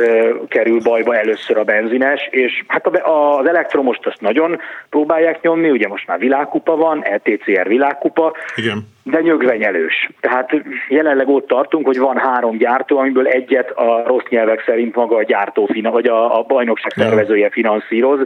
kerül 0.49 0.81
bajba 0.81 1.17
először 1.17 1.59
a 1.59 1.65
benzines, 1.65 2.29
és 2.31 2.65
hát 2.67 2.87
az 2.87 3.47
elektromost 3.47 4.07
azt 4.07 4.21
nagyon 4.21 4.59
próbálják 4.91 5.41
nyomni, 5.41 5.71
ugye 5.71 5.89
most 5.89 6.07
már 6.07 6.19
világkupa 6.19 6.77
van, 6.77 7.05
LTCR 7.15 7.69
világkupa, 7.69 8.33
Igen. 8.57 8.89
de 9.03 9.21
nyögvenyelős. 9.21 10.11
Tehát 10.21 10.51
jelenleg 10.89 11.29
ott 11.29 11.47
tartunk, 11.47 11.87
hogy 11.87 11.99
van 11.99 12.19
három 12.19 12.57
gyártó, 12.57 12.99
amiből 12.99 13.27
egyet 13.27 13.71
a 13.71 14.03
rossz 14.07 14.29
nyelvek 14.29 14.63
szerint 14.67 14.95
maga 14.95 15.17
a 15.17 15.23
gyártó, 15.23 15.71
vagy 15.83 16.07
a, 16.07 16.39
a 16.39 16.43
bajnokság 16.43 16.93
szervezője 16.97 17.51
finanszíroz, 17.51 18.19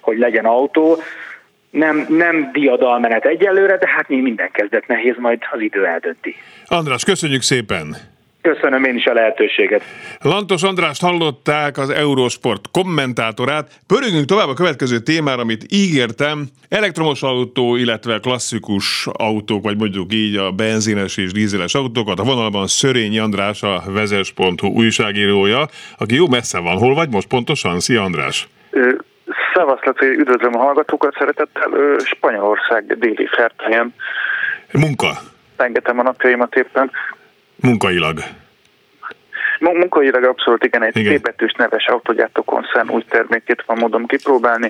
hogy 0.00 0.18
legyen 0.18 0.44
autó. 0.44 0.96
Nem, 1.70 2.06
nem 2.08 2.50
diadalmenet 2.52 3.24
egyelőre, 3.24 3.76
de 3.76 3.88
hát 3.88 4.08
mi 4.08 4.16
minden 4.16 4.50
kezdet 4.52 4.86
nehéz, 4.86 5.14
majd 5.18 5.38
az 5.50 5.60
idő 5.60 5.86
eldönti. 5.86 6.34
András, 6.66 7.04
köszönjük 7.04 7.42
szépen! 7.42 8.14
Köszönöm 8.52 8.84
én 8.84 8.96
is 8.96 9.04
a 9.04 9.12
lehetőséget. 9.12 9.82
Lantos 10.20 10.62
Andrást 10.62 11.00
hallották, 11.00 11.78
az 11.78 11.90
Eurosport 11.90 12.70
kommentátorát. 12.70 13.70
Pörögünk 13.86 14.24
tovább 14.24 14.48
a 14.48 14.54
következő 14.54 14.98
témára, 14.98 15.40
amit 15.40 15.64
ígértem. 15.68 16.46
Elektromos 16.68 17.22
autó, 17.22 17.76
illetve 17.76 18.18
klasszikus 18.18 19.06
autók, 19.12 19.62
vagy 19.64 19.78
mondjuk 19.78 20.12
így 20.12 20.36
a 20.36 20.50
benzines 20.50 21.16
és 21.16 21.32
dízeles 21.32 21.74
autókat. 21.74 22.18
A 22.18 22.22
vonalban 22.22 22.66
Szörényi 22.66 23.18
András, 23.18 23.62
a 23.62 23.82
vezes.hu 23.86 24.68
újságírója, 24.68 25.66
aki 25.98 26.14
jó 26.14 26.26
messze 26.28 26.60
van. 26.60 26.76
Hol 26.78 26.94
vagy 26.94 27.10
most 27.10 27.28
pontosan? 27.28 27.80
Szia 27.80 28.02
András! 28.02 28.48
Szevasz, 29.54 29.84
Laci, 29.84 30.06
üdvözlöm 30.06 30.54
a 30.54 30.58
hallgatókat, 30.58 31.14
szeretettel 31.18 31.70
Spanyolország 31.98 32.98
déli 32.98 33.28
fertelyen. 33.36 33.94
Munka. 34.72 35.08
Rengetem 35.56 35.98
a 35.98 36.02
napjaimat 36.02 36.54
éppen. 36.54 36.90
Munkailag. 37.56 38.20
Munkailag 39.58 40.24
abszolút 40.24 40.64
igen, 40.64 40.82
egy 40.82 40.96
igen. 40.96 41.20
neves 41.56 41.86
autogyártó 41.86 42.42
koncern 42.42 42.88
új 42.90 43.04
termékét 43.08 43.62
van 43.66 43.78
módon 43.78 44.06
kipróbálni, 44.06 44.68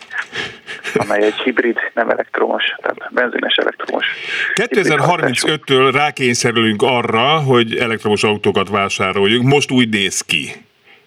amely 0.95 1.23
egy 1.23 1.35
hibrid, 1.35 1.79
nem 1.95 2.11
elektromos, 2.11 2.65
tehát 2.83 3.13
benzines 3.13 3.55
elektromos. 3.55 4.07
2035-től 4.55 5.91
rákényszerülünk 5.93 6.83
arra, 6.83 7.37
hogy 7.37 7.77
elektromos 7.77 8.23
autókat 8.23 8.69
vásároljunk. 8.69 9.49
Most 9.49 9.71
úgy 9.71 9.89
néz 9.89 10.21
ki. 10.21 10.51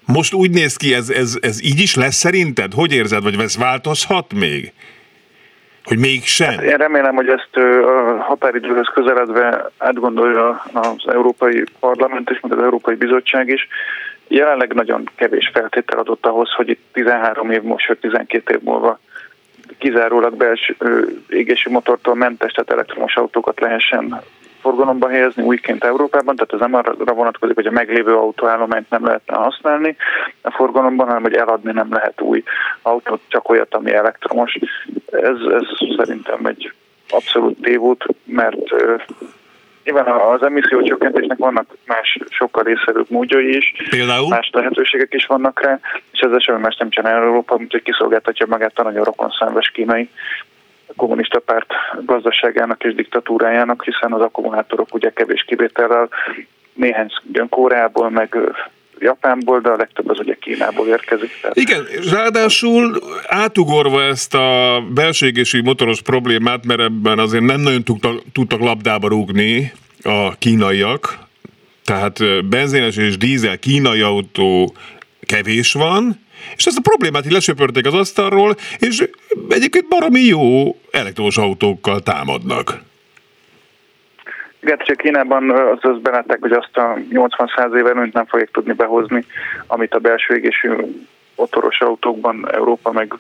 Most 0.06 0.34
úgy 0.34 0.52
néz 0.52 0.76
ki, 0.76 0.94
ez, 0.94 1.10
ez, 1.10 1.38
ez 1.42 1.64
így 1.64 1.80
is 1.80 1.96
lesz 1.96 2.16
szerinted? 2.16 2.74
Hogy 2.74 2.94
érzed, 2.94 3.24
vagy 3.24 3.40
ez 3.40 3.58
változhat 3.58 4.34
még? 4.34 4.74
Hogy 5.90 5.98
mégsem? 6.00 6.50
Hát 6.50 6.62
én 6.62 6.78
remélem, 6.78 7.16
hogy 7.16 7.28
ezt 7.28 7.58
a 7.58 8.22
határidőhöz 8.22 8.88
közeledve 8.94 9.72
átgondolja 9.78 10.64
az 10.74 11.08
Európai 11.08 11.64
Parlament 11.80 12.30
és 12.30 12.40
meg 12.40 12.52
az 12.52 12.64
Európai 12.64 12.96
Bizottság 12.96 13.48
is. 13.48 13.68
Jelenleg 14.28 14.74
nagyon 14.74 15.10
kevés 15.16 15.50
feltétel 15.54 16.00
adott 16.00 16.26
ahhoz, 16.26 16.52
hogy 16.52 16.70
itt 16.70 16.82
13 16.94 17.52
év, 17.52 17.62
most 17.62 17.98
12 18.02 18.54
év 18.54 18.62
múlva 18.62 19.00
kizárólag 19.78 20.36
belső 20.36 20.76
égési 21.30 21.70
motortól 21.70 22.16
mentes, 22.16 22.52
tehát 22.52 22.72
elektromos 22.72 23.16
autókat 23.16 23.60
lehessen 23.60 24.22
forgalomba 24.62 25.10
helyezni 25.10 25.44
újként 25.44 25.84
Európában, 25.84 26.36
tehát 26.36 26.54
ez 26.54 26.60
nem 26.60 26.74
arra 26.74 27.14
vonatkozik, 27.14 27.56
hogy 27.56 27.66
a 27.66 27.72
meglévő 27.72 28.16
autóállományt 28.16 28.90
nem 28.90 29.06
lehetne 29.06 29.36
használni 29.36 29.96
a 30.42 30.52
forgalomban, 30.52 31.08
hanem 31.08 31.22
hogy 31.22 31.34
eladni 31.34 31.72
nem 31.72 31.88
lehet 31.94 32.22
új 32.22 32.44
autót, 32.82 33.22
csak 33.28 33.50
olyat, 33.50 33.76
ami 33.76 33.94
elektromos. 33.94 34.58
Ez, 35.12 35.38
ez 35.52 35.96
szerintem 35.98 36.46
egy 36.46 36.74
abszolút 37.10 37.62
tévút, 37.62 38.06
mert 38.24 38.76
Nyilván 39.84 40.08
az 40.08 40.44
emissziócsökkentésnek 40.44 41.38
vannak 41.38 41.76
más 41.86 42.20
sokkal 42.30 42.64
részszerűbb 42.64 43.10
módjai 43.10 43.56
is, 43.56 43.74
Például? 43.90 44.28
más 44.28 44.50
lehetőségek 44.54 45.14
is 45.14 45.26
vannak 45.26 45.62
rá, 45.62 45.80
és 46.12 46.20
ezzel 46.20 46.40
semmi 46.40 46.60
más 46.60 46.76
nem 46.76 46.90
csinál 46.90 47.24
Európa, 47.24 47.58
mint 47.58 47.72
hogy 47.72 47.82
kiszolgáltatja 47.82 48.46
magát 48.50 48.80
a 48.80 48.84
nagyon 48.84 49.04
rokon 49.04 49.30
számves 49.40 49.70
kínai 49.70 50.10
kommunista 50.96 51.40
párt 51.40 51.68
gazdaságának 52.06 52.84
és 52.84 52.96
diktatúrájának, 52.96 53.84
hiszen 53.84 54.14
az 54.14 54.22
akkumulátorok 54.22 54.94
ugye 54.94 55.10
kevés 55.10 55.44
kivétellel 55.48 56.10
néhány 56.74 57.10
Koreából, 57.50 58.10
meg 58.10 58.38
Japánból, 59.00 59.60
de 59.60 59.70
a 59.70 59.76
legtöbb 59.76 60.10
az 60.10 60.20
ugye 60.20 60.34
Kínából 60.34 60.88
érkezik. 60.88 61.32
Tehát... 61.42 61.56
Igen, 61.56 61.86
ráadásul 62.12 63.02
átugorva 63.28 64.04
ezt 64.04 64.36
a 64.36 64.82
belső 64.94 65.32
motoros 65.64 66.02
problémát, 66.02 66.66
mert 66.66 66.80
ebben 66.80 67.20
azért 67.20 67.44
nem 67.44 67.62
nagyon 67.62 67.84
tudtak, 67.84 68.22
tudtak 68.34 68.60
labdába 68.60 69.08
rúgni 69.08 69.72
a 70.04 70.36
kínaiak, 70.38 71.18
tehát 71.84 72.48
benzines 72.50 72.98
és 72.98 73.18
dízel 73.18 73.60
kínai 73.60 74.02
autó 74.02 74.74
kevés 75.34 75.74
van, 75.74 76.28
és 76.56 76.66
ezt 76.66 76.78
a 76.78 76.90
problémát 76.90 77.26
így 77.26 77.32
lesöpörték 77.32 77.86
az 77.86 77.94
asztalról, 77.94 78.56
és 78.80 79.10
egyébként 79.50 79.88
baromi 79.88 80.20
jó 80.20 80.76
elektromos 80.92 81.38
autókkal 81.38 82.00
támadnak. 82.00 82.82
Igen, 84.60 84.78
csak 84.78 84.98
Kínában 84.98 85.52
az, 85.82 86.02
belátták, 86.02 86.38
hogy 86.42 86.52
azt 86.52 86.78
a 86.78 86.98
80-100 87.12 87.78
éve 87.78 88.10
nem 88.14 88.26
fogják 88.26 88.50
tudni 88.52 88.74
behozni, 88.74 89.26
amit 89.68 89.94
a 89.94 90.00
belső 90.00 90.36
égésű 90.36 90.70
motoros 91.36 91.82
autókban 91.82 92.50
Európa 92.52 92.92
meg 92.92 93.14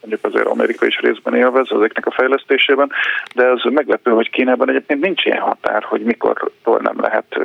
mondjuk 0.00 0.24
azért 0.24 0.46
Amerika 0.46 0.86
is 0.86 0.98
részben 0.98 1.34
élvez 1.34 1.66
ezeknek 1.70 2.06
a 2.06 2.10
fejlesztésében, 2.10 2.90
de 3.34 3.50
az 3.50 3.62
meglepő, 3.64 4.10
hogy 4.10 4.30
Kínában 4.30 4.68
egyébként 4.68 5.00
nincs 5.00 5.24
ilyen 5.24 5.40
határ, 5.40 5.82
hogy 5.82 6.00
mikortól 6.00 6.80
nem 6.82 7.00
lehet 7.00 7.38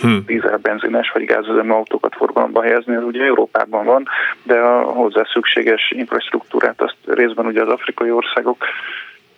hmm. 0.00 0.22
dízel, 0.26 0.58
benzines 0.62 1.10
vagy 1.10 1.24
gázüzemű 1.24 1.70
autókat 1.70 2.14
forgalomba 2.14 2.62
helyezni, 2.62 2.94
ez 2.94 3.02
ugye 3.02 3.24
Európában 3.24 3.84
van, 3.84 4.08
de 4.42 4.58
a 4.58 4.82
hozzá 4.82 5.22
szükséges 5.32 5.90
infrastruktúrát 5.90 6.82
azt 6.82 6.96
részben 7.06 7.46
ugye 7.46 7.62
az 7.62 7.68
afrikai 7.68 8.10
országok 8.10 8.64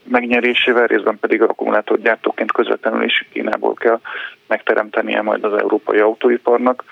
megnyerésével, 0.08 0.86
részben 0.86 1.18
pedig 1.20 1.42
akkumulátorgyártóként 1.42 2.52
közvetlenül 2.52 3.04
is 3.04 3.26
Kínából 3.32 3.74
kell 3.74 4.00
megteremtenie 4.46 5.22
majd 5.22 5.44
az 5.44 5.60
európai 5.60 5.98
autóiparnak. 5.98 6.84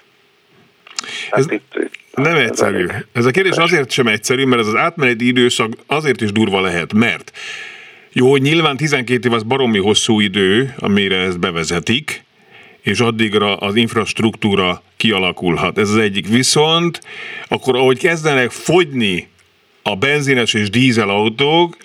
Ez 1.31 1.51
itt, 1.51 1.75
itt 1.77 1.99
nem 2.15 2.37
egyszerű. 2.37 2.87
Ez 3.13 3.25
a 3.25 3.31
kérdés 3.31 3.57
azért 3.57 3.91
sem 3.91 4.07
egyszerű, 4.07 4.45
mert 4.45 4.61
ez 4.61 4.67
az 4.67 4.77
átmeneti 4.77 5.27
időszak 5.27 5.73
azért 5.87 6.21
is 6.21 6.33
durva 6.33 6.61
lehet, 6.61 6.93
mert 6.93 7.33
jó, 8.13 8.37
nyilván 8.37 8.77
12 8.77 9.29
év 9.29 9.35
az 9.35 9.43
baromi 9.43 9.79
hosszú 9.79 10.21
idő, 10.21 10.75
amire 10.79 11.17
ezt 11.17 11.41
bevezetik, 11.41 12.25
és 12.85 13.01
addigra 13.01 13.57
az 13.57 13.77
infrastruktúra 13.77 14.83
kialakulhat. 14.97 15.79
Ez 15.79 15.91
az 15.91 15.97
egyik. 15.97 16.29
Viszont 16.29 17.01
akkor, 17.49 17.77
ahogy 17.77 17.99
kezdenek 17.99 18.51
fogyni 18.51 19.29
a 19.83 19.97
benzines 19.97 20.55
és 20.55 20.71
dízel 20.71 21.09
autók, 21.09 21.77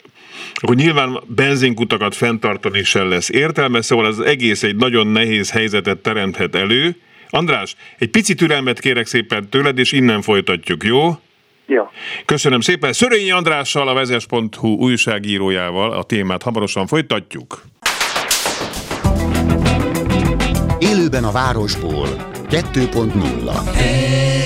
akkor 0.53 0.75
nyilván 0.75 1.19
benzinkutakat 1.27 2.15
fenntartani 2.15 2.83
sem 2.83 3.09
lesz 3.09 3.29
értelme, 3.29 3.81
szóval 3.81 4.05
az 4.05 4.19
egész 4.19 4.63
egy 4.63 4.75
nagyon 4.75 5.07
nehéz 5.07 5.51
helyzetet 5.51 5.97
teremthet 5.97 6.55
elő. 6.55 6.95
András, 7.29 7.75
egy 7.97 8.09
pici 8.09 8.33
türelmet 8.33 8.79
kérek 8.79 9.05
szépen 9.05 9.49
tőled, 9.49 9.77
és 9.77 9.91
innen 9.91 10.21
folytatjuk, 10.21 10.83
jó? 10.83 11.19
Jó. 11.65 11.89
Köszönöm 12.25 12.61
szépen. 12.61 12.93
Szörényi 12.93 13.31
Andrással, 13.31 13.87
a 13.87 13.93
vezes.hu 13.93 14.67
újságírójával 14.67 15.91
a 15.91 16.03
témát 16.03 16.43
hamarosan 16.43 16.87
folytatjuk. 16.87 17.68
Élőben 20.79 21.23
a 21.23 21.31
városból. 21.31 22.07
2.0 22.49 24.38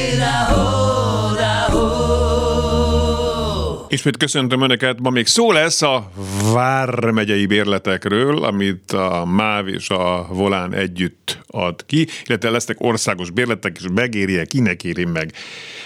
Ismét 3.94 4.18
köszöntöm 4.18 4.62
Önöket, 4.62 5.00
ma 5.00 5.10
még 5.10 5.26
szó 5.28 5.52
lesz 5.52 5.82
a 5.82 6.12
vármegyei 6.54 7.46
bérletekről, 7.46 8.44
amit 8.44 8.92
a 8.92 9.26
MÁV 9.26 9.68
és 9.68 9.90
a 9.90 10.28
Volán 10.30 10.74
együtt 10.74 11.40
ad 11.48 11.86
ki, 11.86 12.08
illetve 12.26 12.50
lesznek 12.50 12.78
országos 12.80 13.30
bérletek, 13.30 13.78
és 13.80 13.86
megéri-e, 13.94 14.46
kinek 14.46 14.84
éri 14.84 15.06
meg, 15.06 15.32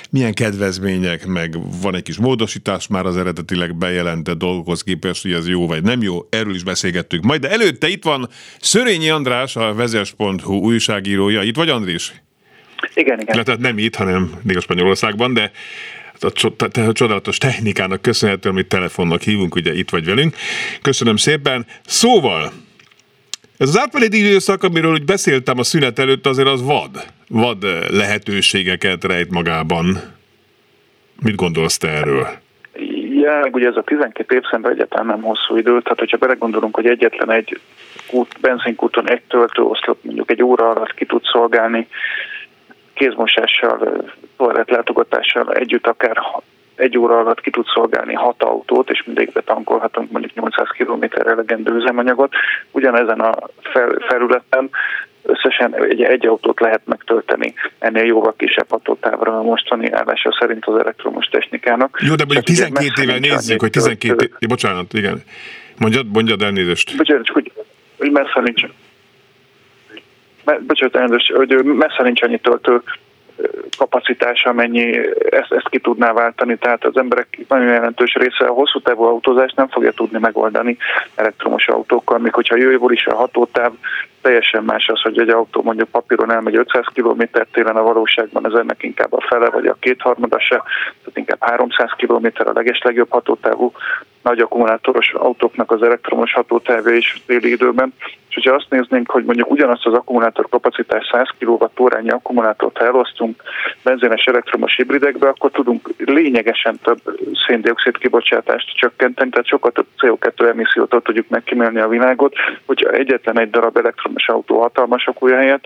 milyen 0.10 0.34
kedvezmények, 0.34 1.26
meg 1.26 1.56
van 1.82 1.96
egy 1.96 2.04
kis 2.04 2.18
módosítás 2.18 2.88
már 2.88 3.06
az 3.06 3.18
eredetileg 3.18 3.76
bejelentett 3.76 4.38
dolgokhoz 4.38 4.84
képest, 4.84 5.22
hogy 5.22 5.34
ez 5.34 5.48
jó 5.48 5.68
vagy 5.68 5.84
nem 5.84 6.02
jó, 6.02 6.28
erről 6.30 6.56
is 6.56 6.64
beszélgettük 6.64 7.24
majd, 7.24 7.42
de 7.42 7.50
előtte 7.50 7.88
itt 7.88 8.04
van 8.04 8.30
Szörényi 8.60 9.10
András, 9.10 9.56
a 9.56 9.74
vezes.hu 9.74 10.54
újságírója. 10.54 11.42
Itt 11.42 11.56
vagy 11.56 11.70
Andris? 11.70 12.14
Igen, 12.94 13.20
igen. 13.20 13.44
Tehát 13.44 13.60
nem 13.60 13.78
itt, 13.78 13.96
hanem 13.96 14.32
még 14.44 14.58
a 16.24 16.68
de 16.74 16.82
a 16.82 16.92
csodálatos 16.92 17.38
technikának 17.38 18.02
köszönhetően, 18.02 18.56
amit 18.56 18.68
telefonnak 18.68 19.22
hívunk, 19.22 19.56
ugye 19.56 19.74
itt 19.74 19.90
vagy 19.90 20.06
velünk. 20.06 20.36
Köszönöm 20.82 21.16
szépen. 21.16 21.66
Szóval, 21.86 22.52
ez 23.58 23.70
az 23.70 23.80
átmeneti 23.80 24.18
időszak, 24.18 24.64
amiről 24.64 24.92
úgy 24.92 25.06
beszéltem 25.06 25.60
a 25.60 25.64
szünet 25.64 26.00
előtt, 26.00 26.28
azért 26.28 26.48
az 26.48 26.64
vad. 26.64 27.06
Vad 27.30 27.64
lehetőségeket 27.90 29.04
rejt 29.04 29.30
magában. 29.30 30.16
Mit 31.22 31.36
gondolsz 31.36 31.78
te 31.78 31.88
erről? 31.88 32.28
jelenleg 33.28 33.56
ugye 33.56 33.68
ez 33.68 33.76
a 33.76 33.82
12 33.82 34.36
év 34.36 34.42
szemben 34.52 34.72
egyáltalán 34.72 35.06
nem 35.06 35.22
hosszú 35.22 35.58
idő, 35.58 35.82
tehát 35.82 36.00
hogyha 36.00 36.18
belegondolunk, 36.18 36.76
hogy 36.76 36.86
egyetlen 36.86 37.32
egy 37.32 37.60
kút, 38.08 38.40
benzinkúton 38.42 39.10
egy 39.10 39.22
töltőoszlop 39.28 39.98
mondjuk 40.02 40.32
egy 40.32 40.44
óra 40.44 40.70
alatt 40.70 40.94
ki 40.94 41.06
tud 41.06 41.24
szolgálni 41.24 41.88
kézmosással, 42.94 44.04
toalettlátogatással 44.38 45.54
együtt 45.54 45.88
akár 45.88 46.18
egy 46.76 46.98
óra 46.98 47.20
alatt 47.20 47.42
ki 47.42 47.50
tud 47.50 47.66
szolgálni 47.74 48.14
hat 48.14 48.44
autót, 48.44 48.90
és 48.90 49.04
mindig 49.06 49.32
betankolhatunk 49.32 50.12
mondjuk 50.12 50.34
800 50.34 50.68
km 50.78 51.04
elegendő 51.28 51.76
üzemanyagot. 51.76 52.34
Ugyanezen 52.72 53.20
a 53.20 53.36
fel, 53.62 53.98
felületen 54.08 54.70
összesen 55.24 55.76
egy, 55.76 56.02
egy 56.02 56.26
autót 56.26 56.60
lehet 56.60 56.82
megtölteni 56.86 57.54
ennél 57.80 58.06
jóval 58.06 58.34
kisebb 58.38 58.70
hatótávra 58.70 59.40
a 59.40 59.42
mostani 59.42 59.92
állása 59.92 60.38
szerint 60.40 60.66
az 60.66 60.80
elektromos 60.80 61.26
technikának. 61.26 62.00
Jó, 62.02 62.16
de 62.16 62.24
mondjuk 62.24 62.46
12 62.46 63.02
éve 63.02 63.20
nézzük, 63.20 63.60
hogy 63.60 63.72
12 63.72 64.24
éve, 64.24 64.36
bocsánat, 64.48 64.94
igen. 64.94 65.24
Mondjad, 65.78 66.06
mondjad 66.14 66.42
elnézést. 66.42 66.98
Bocsánat, 66.98 67.26
csak 67.26 67.36
hogy, 67.36 67.52
hogy 67.98 68.12
messze 68.12 68.42
nincs. 68.42 68.66
Bocsánat, 70.68 70.96
elnézést, 70.96 71.32
hogy 71.32 71.64
messze 71.64 72.04
nincs 72.04 72.22
annyi 72.22 72.40
töltő 72.40 72.82
kapacitás, 73.78 74.46
amennyi 74.46 74.98
ezt, 75.30 75.52
ezt 75.52 75.70
ki 75.70 75.80
tudná 75.80 76.14
váltani. 76.14 76.58
Tehát 76.58 76.86
az 76.86 76.98
emberek 76.98 77.38
nagyon 77.48 77.68
jelentős 77.68 78.14
része 78.14 78.46
a 78.46 78.54
hosszú 78.54 78.80
távú 78.80 79.04
autózást 79.04 79.56
nem 79.56 79.68
fogja 79.68 79.92
tudni 79.92 80.20
megoldani 80.20 80.78
elektromos 81.16 81.68
autókkal, 81.68 82.18
még 82.18 82.34
hogyha 82.34 82.58
jövőből 82.58 82.92
is 82.92 83.06
a 83.06 83.16
hatótáv 83.16 83.72
teljesen 84.22 84.64
más 84.64 84.88
az, 84.88 85.02
hogy 85.02 85.20
egy 85.20 85.30
autó 85.30 85.62
mondjuk 85.62 85.90
papíron 85.90 86.32
elmegy 86.32 86.56
500 86.56 86.86
km 86.94 87.22
télen, 87.52 87.76
a 87.76 87.84
valóságban 87.84 88.46
ez 88.46 88.54
ennek 88.54 88.84
inkább 88.84 89.14
a 89.14 89.22
fele 89.22 89.50
vagy 89.50 89.66
a 89.66 89.78
kétharmada 89.80 90.40
se, 90.40 90.64
tehát 91.00 91.18
inkább 91.18 91.38
300 91.40 91.90
km 91.98 92.28
a 92.34 92.52
legeslegjobb 92.54 93.12
hatótávú 93.12 93.72
nagy 94.22 94.40
akkumulátoros 94.40 95.14
autóknak 95.14 95.72
az 95.72 95.84
elektromos 95.84 96.34
hatótávja 96.34 96.96
is 96.96 97.22
téli 97.26 97.52
időben. 97.52 97.94
És 98.30 98.36
hogyha 98.36 98.54
azt 98.54 98.70
néznénk, 98.70 99.12
hogy 99.12 99.24
mondjuk 99.24 99.52
ugyanazt 99.52 99.86
az 99.86 99.94
akkumulátor 99.94 100.50
kapacitás 100.50 101.08
100 101.12 101.28
kWh 101.40 102.14
akkumulátort 102.14 102.78
elosztunk 102.78 103.44
benzines 103.84 104.26
elektromos 104.26 104.76
hibridekbe, 104.76 105.28
akkor 105.28 105.52
tudunk 105.52 105.90
lényegesen 105.98 106.80
több 106.84 107.00
széndiokszid 107.48 107.98
kibocsátást 107.98 108.76
csökkenteni, 108.76 109.30
tehát 109.30 109.48
sokkal 109.48 109.72
több 109.72 109.88
CO2 109.98 110.50
emissziót 110.50 111.04
tudjuk 111.04 111.30
megkímélni 111.30 111.80
a 111.80 111.88
világot, 111.88 112.36
hogyha 112.66 112.92
egyetlen 112.92 113.40
egy 113.40 113.50
darab 113.50 113.78
elektromos 113.78 114.28
autó 114.28 114.62
hatalmas 114.62 115.08
akúja 115.08 115.38
helyett 115.38 115.64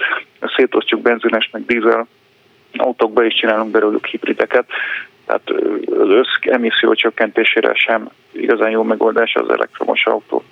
szétosztjuk 0.55 1.01
benzines 1.01 1.49
meg 1.51 1.65
dízel 1.65 2.07
autókba 2.77 3.23
is 3.23 3.33
csinálunk 3.33 3.71
belőlük 3.71 4.05
hibrideket, 4.05 4.65
tehát 5.31 5.61
az 6.01 6.09
össz 6.09 6.53
emisszió 6.53 6.93
csökkentésére 6.93 7.73
sem 7.73 8.09
igazán 8.31 8.69
jó 8.69 8.83
megoldás 8.83 9.33
az 9.33 9.49
elektromos 9.49 10.05
autó. 10.05 10.43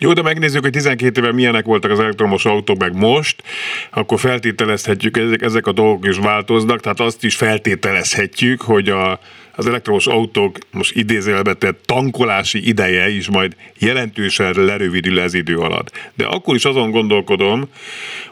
Jó, 0.00 0.12
de 0.12 0.22
megnézzük, 0.22 0.62
hogy 0.62 0.72
12 0.72 1.20
éve 1.20 1.32
milyenek 1.32 1.64
voltak 1.64 1.90
az 1.90 2.00
elektromos 2.00 2.44
autók, 2.44 2.78
meg 2.78 2.96
most, 2.96 3.42
akkor 3.90 4.18
feltételezhetjük, 4.18 5.16
ezek, 5.16 5.42
ezek 5.42 5.66
a 5.66 5.72
dolgok 5.72 6.06
is 6.06 6.18
változnak, 6.18 6.80
tehát 6.80 7.00
azt 7.00 7.24
is 7.24 7.36
feltételezhetjük, 7.36 8.62
hogy 8.62 8.88
a, 8.88 9.18
az 9.56 9.66
elektromos 9.66 10.06
autók 10.06 10.58
most 10.70 10.96
idézőjelbe 10.96 11.54
tett 11.54 11.82
tankolási 11.86 12.68
ideje 12.68 13.08
is 13.08 13.28
majd 13.28 13.56
jelentősen 13.78 14.52
lerövidül 14.56 15.20
ez 15.20 15.34
idő 15.34 15.56
alatt. 15.56 15.90
De 16.14 16.26
akkor 16.26 16.54
is 16.54 16.64
azon 16.64 16.90
gondolkodom, 16.90 17.64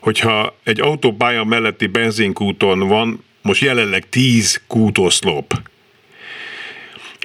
hogyha 0.01 0.57
egy 0.65 0.81
autópálya 0.81 1.45
melletti 1.45 1.87
benzinkúton 1.87 2.89
van 2.89 3.25
most 3.43 3.63
jelenleg 3.63 4.09
10 4.09 4.63
kútoszlop, 4.67 5.55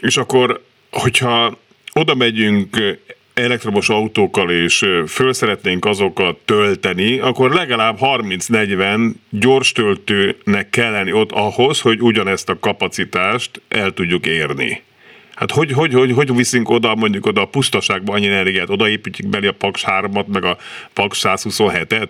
és 0.01 0.17
akkor, 0.17 0.63
hogyha 0.91 1.57
oda 1.93 2.15
megyünk 2.15 2.97
elektromos 3.33 3.89
autókkal 3.89 4.51
és 4.51 4.85
föl 5.07 5.33
szeretnénk 5.33 5.85
azokat 5.85 6.37
tölteni, 6.45 7.19
akkor 7.19 7.51
legalább 7.51 7.97
30-40 8.01 9.11
gyors 9.29 9.71
töltőnek 9.71 10.69
kell 10.69 10.91
lenni 10.91 11.11
ott 11.11 11.31
ahhoz, 11.31 11.81
hogy 11.81 12.01
ugyanezt 12.01 12.49
a 12.49 12.59
kapacitást 12.59 13.61
el 13.67 13.91
tudjuk 13.91 14.25
érni. 14.25 14.81
Hát 15.35 15.51
hogy, 15.51 15.71
hogy, 15.71 15.93
hogy, 15.93 16.11
hogy 16.11 16.35
viszünk 16.35 16.69
oda 16.69 16.95
mondjuk 16.95 17.25
oda 17.25 17.41
a 17.41 17.45
pusztaságba 17.45 18.13
annyi 18.13 18.27
energiát, 18.27 18.69
odaépítjük 18.69 19.29
belé 19.29 19.47
a 19.47 19.51
Paks 19.51 19.83
3-at, 19.85 20.25
meg 20.25 20.43
a 20.43 20.57
Paks 20.93 21.19
127-et? 21.23 22.09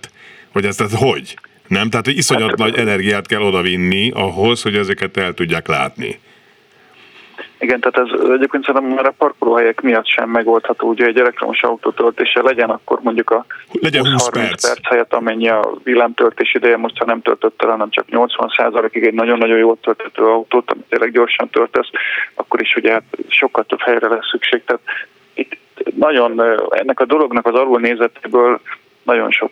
Vagy 0.52 0.66
ez 0.66 0.78
hogy? 0.94 1.38
Nem? 1.68 1.90
Tehát, 1.90 2.06
hogy 2.06 2.18
iszonyat 2.18 2.50
hát, 2.50 2.58
nagy 2.58 2.78
energiát 2.78 3.28
kell 3.28 3.42
odavinni 3.42 4.10
ahhoz, 4.10 4.62
hogy 4.62 4.76
ezeket 4.76 5.18
el 5.18 5.34
tudják 5.34 5.68
látni. 5.68 6.20
Igen, 7.60 7.80
tehát 7.80 8.10
ez 8.10 8.20
egyébként 8.30 8.66
szerintem 8.66 8.94
már 8.94 9.06
a 9.06 9.14
parkolóhelyek 9.18 9.82
miatt 9.82 10.08
sem 10.08 10.30
megoldható, 10.30 10.88
ugye 10.88 11.06
egy 11.06 11.20
elektromos 11.20 11.64
autótöltése 11.64 12.42
legyen 12.42 12.70
akkor 12.70 13.00
mondjuk 13.02 13.30
a 13.30 13.46
legyen 13.72 14.02
20 14.02 14.30
30 14.30 14.30
perc. 14.30 14.68
perc 14.68 14.88
helyett, 14.88 15.14
amennyi 15.14 15.50
a 15.50 15.74
villámtöltés 15.84 16.54
ideje, 16.54 16.78
most 16.78 16.98
ha 16.98 17.06
nem 17.06 17.22
töltött 17.22 17.62
el, 17.62 17.70
hanem 17.70 17.90
csak 17.90 18.10
80 18.10 18.90
ig 18.92 19.04
egy 19.04 19.14
nagyon-nagyon 19.14 19.58
jól 19.58 19.78
tölthető 19.82 20.24
autót, 20.24 20.72
amit 20.72 20.86
tényleg 20.90 21.12
gyorsan 21.12 21.50
töltesz, 21.50 21.90
akkor 22.34 22.62
is 22.62 22.76
ugye 22.76 22.92
hát 22.92 23.04
sokkal 23.28 23.64
több 23.64 23.82
helyre 23.82 24.08
lesz 24.08 24.30
szükség. 24.32 24.64
Tehát 24.64 24.82
itt 25.34 25.58
nagyon 25.96 26.42
ennek 26.70 27.00
a 27.00 27.06
dolognak 27.06 27.46
az 27.46 27.56
alul 27.56 27.80
nézetéből 27.80 28.60
nagyon 29.04 29.32
sok 29.32 29.52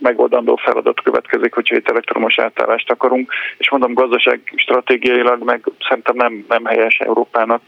megoldandó 0.00 0.56
feladat 0.56 1.02
következik, 1.02 1.54
hogyha 1.54 1.76
itt 1.76 1.88
elektromos 1.88 2.38
átállást 2.38 2.90
akarunk, 2.90 3.32
és 3.58 3.70
mondom 3.70 3.94
gazdaság 3.94 4.40
stratégiailag 4.56 5.44
meg 5.44 5.64
szerintem 5.88 6.16
nem, 6.16 6.44
nem 6.48 6.64
helyes 6.64 6.98
Európának 6.98 7.62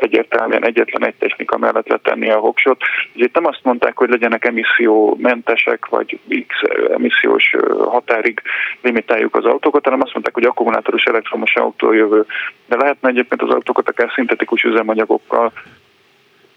egyértelműen 0.00 0.64
egyetlen 0.64 1.04
egy 1.04 1.14
technika 1.14 1.58
mellett 1.58 1.88
letenni 1.88 2.30
a 2.30 2.38
voksot. 2.38 2.82
Itt 3.12 3.34
nem 3.34 3.46
azt 3.46 3.60
mondták, 3.62 3.96
hogy 3.96 4.08
legyenek 4.08 4.44
emissziómentesek, 4.44 5.86
vagy 5.86 6.18
X 6.46 6.54
emissziós 6.92 7.56
határig 7.78 8.42
limitáljuk 8.82 9.36
az 9.36 9.44
autókat, 9.44 9.84
hanem 9.84 10.00
azt 10.02 10.12
mondták, 10.12 10.34
hogy 10.34 10.44
akkumulátoros 10.44 11.04
elektromos 11.04 11.54
autó 11.54 11.92
jövő. 11.92 12.26
De 12.66 12.76
lehetne 12.76 13.08
egyébként 13.08 13.42
az 13.42 13.50
autókat 13.50 13.88
akár 13.88 14.10
szintetikus 14.14 14.62
üzemanyagokkal 14.62 15.52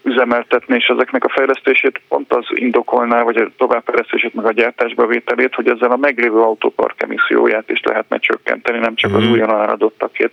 üzemeltetni, 0.02 0.74
és 0.74 0.86
ezeknek 0.86 1.24
a 1.24 1.28
fejlesztését 1.28 2.00
pont 2.08 2.32
az 2.32 2.44
indokolná, 2.54 3.22
vagy 3.22 3.36
a 3.36 3.50
továbbfejlesztését, 3.56 4.34
meg 4.34 4.44
a 4.44 4.52
gyártásba 4.52 5.06
vételét, 5.06 5.54
hogy 5.54 5.68
ezzel 5.68 5.90
a 5.90 5.96
meglévő 5.96 6.40
autópark 6.40 7.02
emisszióját 7.02 7.70
is 7.70 7.80
lehetne 7.82 8.18
csökkenteni, 8.18 8.78
nem 8.78 8.94
csak 8.94 9.14
az 9.14 9.22
mhm. 9.22 9.32
újonnan 9.32 9.60
áradottakét. 9.60 10.30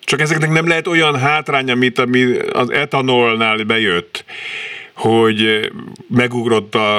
Csak 0.00 0.20
ezeknek 0.20 0.50
nem 0.50 0.68
lehet 0.68 0.86
olyan 0.86 1.18
hátránya, 1.18 1.74
mint 1.74 1.98
ami 1.98 2.36
az 2.52 2.70
etanolnál 2.70 3.56
bejött, 3.56 4.24
hogy 4.94 5.70
megugrott 6.08 6.74
a, 6.74 6.98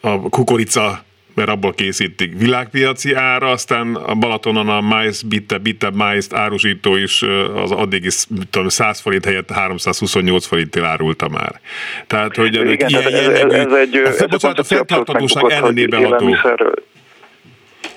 a 0.00 0.20
kukorica 0.28 1.04
mert 1.40 1.52
abból 1.52 1.72
készítik 1.72 2.38
világpiaci 2.38 3.14
ára, 3.14 3.46
aztán 3.46 3.94
a 3.94 4.14
Balatonon 4.14 4.68
a 4.68 4.80
májsz, 4.80 5.22
bitte, 5.22 5.58
bitte 5.58 5.90
májzt 5.94 6.34
árusító 6.34 6.96
is 6.96 7.22
az 7.54 7.72
addigi 7.72 8.08
tudom, 8.50 8.68
100 8.68 9.00
forint 9.00 9.24
helyett 9.24 9.50
328 9.50 10.46
forinttil 10.46 10.84
árulta 10.84 11.28
már. 11.28 11.60
Tehát, 12.06 12.36
hogy 12.36 12.54
Igen, 12.54 12.66
ilyen 12.66 12.78
ez, 12.80 12.90
jellegű, 12.90 13.16
ez, 13.16 13.52
ez 13.52 13.72
egy, 13.72 13.96
a, 13.96 14.06
ez 14.06 14.26
bocsánat, 14.26 14.58
a 14.58 14.64
fenntarthatóság 14.64 15.50
ellenében 15.50 16.04
ható. 16.04 16.28
Élelmiszer, 16.28 16.72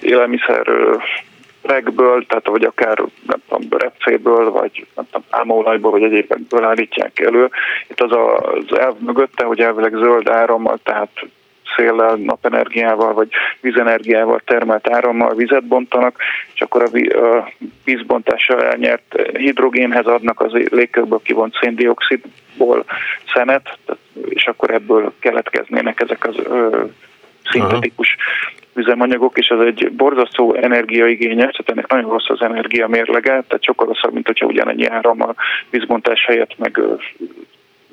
élelmiszer 0.01 0.65
regből, 1.61 2.25
tehát 2.25 2.47
vagy 2.47 2.63
akár 2.63 2.97
nem 3.27 3.41
tudom, 3.47 3.79
repcéből, 3.79 4.51
vagy 4.51 4.85
nem 4.95 5.05
tudom, 5.05 5.27
álmaolajból, 5.29 5.91
vagy 5.91 6.03
egyébekből 6.03 6.63
állítják 6.63 7.19
elő. 7.19 7.49
Itt 7.87 8.01
az 8.01 8.11
az 8.11 8.77
elv 8.77 8.95
mögötte, 8.99 9.43
hogy 9.43 9.59
elvileg 9.59 9.93
zöld 9.93 10.29
árammal, 10.29 10.79
tehát 10.83 11.09
széllel, 11.75 12.15
napenergiával 12.15 13.13
vagy 13.13 13.29
vízenergiával 13.61 14.41
termelt 14.45 14.89
árammal 14.89 15.35
vizet 15.35 15.63
bontanak, 15.63 16.17
és 16.53 16.61
akkor 16.61 16.83
a 16.83 16.89
vízbontással 17.83 18.63
elnyert 18.63 19.15
hidrogénhez 19.37 20.05
adnak 20.05 20.41
az 20.41 20.51
légkörből 20.51 21.21
kivont 21.23 21.57
széndiokszidból 21.61 22.85
szenet, 23.33 23.77
és 24.29 24.45
akkor 24.47 24.71
ebből 24.71 25.13
keletkeznének 25.19 25.99
ezek 25.99 26.27
az 26.27 26.35
ö, 26.43 26.83
szintetikus 27.51 28.17
üzemanyagok, 28.73 29.37
és 29.37 29.47
ez 29.47 29.59
egy 29.59 29.91
borzasztó 29.91 30.53
energiaigényes, 30.53 31.51
tehát 31.51 31.69
ennek 31.69 31.87
nagyon 31.87 32.09
rossz 32.09 32.29
az 32.29 32.41
energia 32.41 32.87
mérlege, 32.87 33.29
tehát 33.29 33.63
sokkal 33.63 33.87
rosszabb, 33.87 34.13
mint 34.13 34.25
hogyha 34.25 34.45
ugyanennyi 34.45 34.85
árammal 34.85 35.35
vízbontás 35.69 36.25
helyett 36.25 36.57
meg 36.57 36.79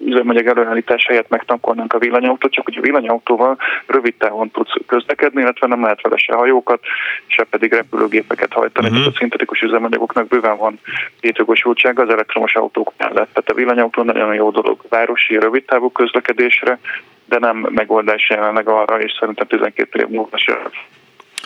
üzemanyag 0.05 0.47
előállítás 0.47 1.07
helyett 1.07 1.29
megtankolnánk 1.29 1.93
a 1.93 1.99
villanyautót, 1.99 2.53
csak 2.53 2.65
hogy 2.65 2.77
a 2.77 2.81
villanyautóval 2.81 3.59
rövid 3.87 4.15
távon 4.15 4.51
tudsz 4.51 4.73
közlekedni, 4.87 5.41
illetve 5.41 5.67
nem 5.67 5.83
lehet 5.83 6.01
vele 6.01 6.17
se 6.17 6.35
hajókat, 6.35 6.81
se 7.27 7.45
pedig 7.45 7.73
repülőgépeket 7.73 8.53
hajtani. 8.53 8.87
Uh-huh. 8.87 9.03
Tehát 9.03 9.15
a 9.15 9.19
szintetikus 9.19 9.61
üzemanyagoknak 9.61 10.29
bőven 10.29 10.57
van 10.57 10.81
létjogosultsága 11.21 12.03
az 12.03 12.09
elektromos 12.09 12.55
autók 12.55 12.93
mellett. 12.97 13.29
Tehát 13.33 13.51
a 13.51 13.55
villanyautó 13.55 14.03
nagyon 14.03 14.35
jó 14.35 14.51
dolog 14.51 14.81
városi 14.89 15.39
rövid 15.39 15.65
távú 15.65 15.91
közlekedésre, 15.93 16.79
de 17.25 17.39
nem 17.39 17.67
megoldás 17.71 18.29
jelenleg 18.29 18.69
arra, 18.69 19.01
és 19.01 19.17
szerintem 19.21 19.47
12 19.47 20.01
év 20.01 20.07
múlva 20.07 20.39
se 20.39 20.59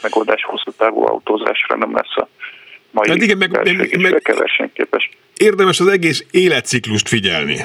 megoldás 0.02 0.44
hosszú 0.44 0.70
távú 0.70 1.06
autózásra 1.06 1.76
nem 1.76 1.94
lesz 1.94 2.16
a 2.16 2.28
mai 2.90 3.22
igen, 3.22 3.38
meg, 3.38 3.50
meg, 3.50 4.00
meg, 4.00 4.36
versenyképes. 4.38 5.10
Érdemes 5.36 5.80
az 5.80 5.86
egész 5.86 6.24
életciklust 6.30 7.08
figyelni. 7.08 7.56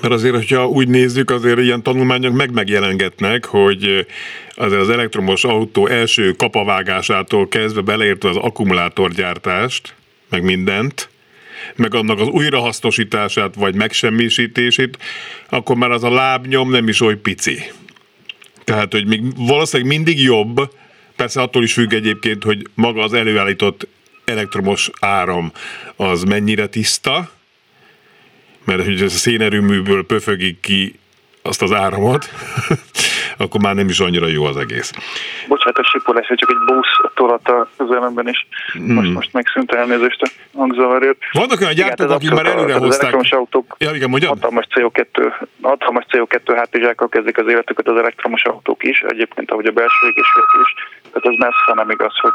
Mert 0.00 0.14
azért, 0.14 0.34
hogyha 0.34 0.68
úgy 0.68 0.88
nézzük, 0.88 1.30
azért 1.30 1.58
ilyen 1.58 1.82
tanulmányok 1.82 2.34
meg 2.34 2.52
megjelengetnek, 2.52 3.44
hogy 3.44 4.06
azért 4.54 4.80
az 4.80 4.90
elektromos 4.90 5.44
autó 5.44 5.86
első 5.86 6.32
kapavágásától 6.32 7.48
kezdve 7.48 7.80
beleértve 7.80 8.28
az 8.28 8.36
akkumulátorgyártást, 8.36 9.94
meg 10.30 10.42
mindent, 10.42 11.08
meg 11.76 11.94
annak 11.94 12.20
az 12.20 12.28
újrahasznosítását 12.28 13.54
vagy 13.54 13.74
megsemmisítését, 13.74 14.98
akkor 15.48 15.76
már 15.76 15.90
az 15.90 16.04
a 16.04 16.10
lábnyom 16.10 16.70
nem 16.70 16.88
is 16.88 17.00
oly 17.00 17.16
pici. 17.16 17.62
Tehát, 18.64 18.92
hogy 18.92 19.06
még 19.06 19.22
valószínűleg 19.36 19.96
mindig 19.96 20.22
jobb, 20.22 20.70
persze 21.16 21.40
attól 21.42 21.62
is 21.62 21.72
függ 21.72 21.92
egyébként, 21.92 22.42
hogy 22.42 22.66
maga 22.74 23.02
az 23.02 23.12
előállított 23.12 23.86
elektromos 24.24 24.90
áram 25.00 25.52
az 25.96 26.22
mennyire 26.22 26.66
tiszta, 26.66 27.30
mert 28.68 28.84
hogy 28.84 29.02
ez 29.02 29.12
a 29.12 29.16
szénerőműből 29.16 30.06
pöfögik 30.06 30.60
ki 30.60 30.98
azt 31.42 31.62
az 31.62 31.72
áramot, 31.72 32.28
akkor 33.42 33.60
már 33.60 33.74
nem 33.74 33.88
is 33.88 34.00
annyira 34.00 34.26
jó 34.26 34.44
az 34.44 34.56
egész. 34.56 34.92
Bocsánat, 35.48 35.78
a 35.78 35.84
sipolás, 35.84 36.26
hogy 36.26 36.36
csak 36.36 36.50
egy 36.50 36.74
busz 36.74 37.12
tolat 37.14 37.48
a 37.48 37.68
közelemben 37.76 38.28
is. 38.28 38.46
Hmm. 38.72 38.94
Most, 38.94 39.12
most 39.12 39.32
megszűnt 39.32 39.72
elnézést 39.72 40.22
a 40.22 40.28
hangzavarért. 40.58 41.18
Vannak 41.32 41.60
olyan 41.60 41.74
gyártók, 41.74 42.10
akik 42.10 42.30
már 42.30 42.46
előre 42.46 42.72
hozták. 42.72 42.84
Az 42.84 42.98
elektromos 42.98 43.32
autók 43.32 43.76
ja, 43.78 43.90
igen, 43.94 44.26
hatalmas 44.26 44.66
CO2, 44.74 45.32
hatalmas 45.62 46.04
CO2 46.10 46.52
hátizsákkal 46.56 47.08
kezdik 47.08 47.38
az 47.38 47.48
életüket 47.48 47.88
az 47.88 47.96
elektromos 47.96 48.42
autók 48.42 48.84
is, 48.84 49.00
egyébként 49.00 49.50
ahogy 49.50 49.66
a 49.66 49.72
belső 49.72 50.06
égések 50.06 50.48
is. 50.62 50.74
Tehát 51.12 51.26
az 51.26 51.34
messze 51.38 51.72
nem 51.74 51.90
igaz, 51.90 52.18
hogy 52.20 52.32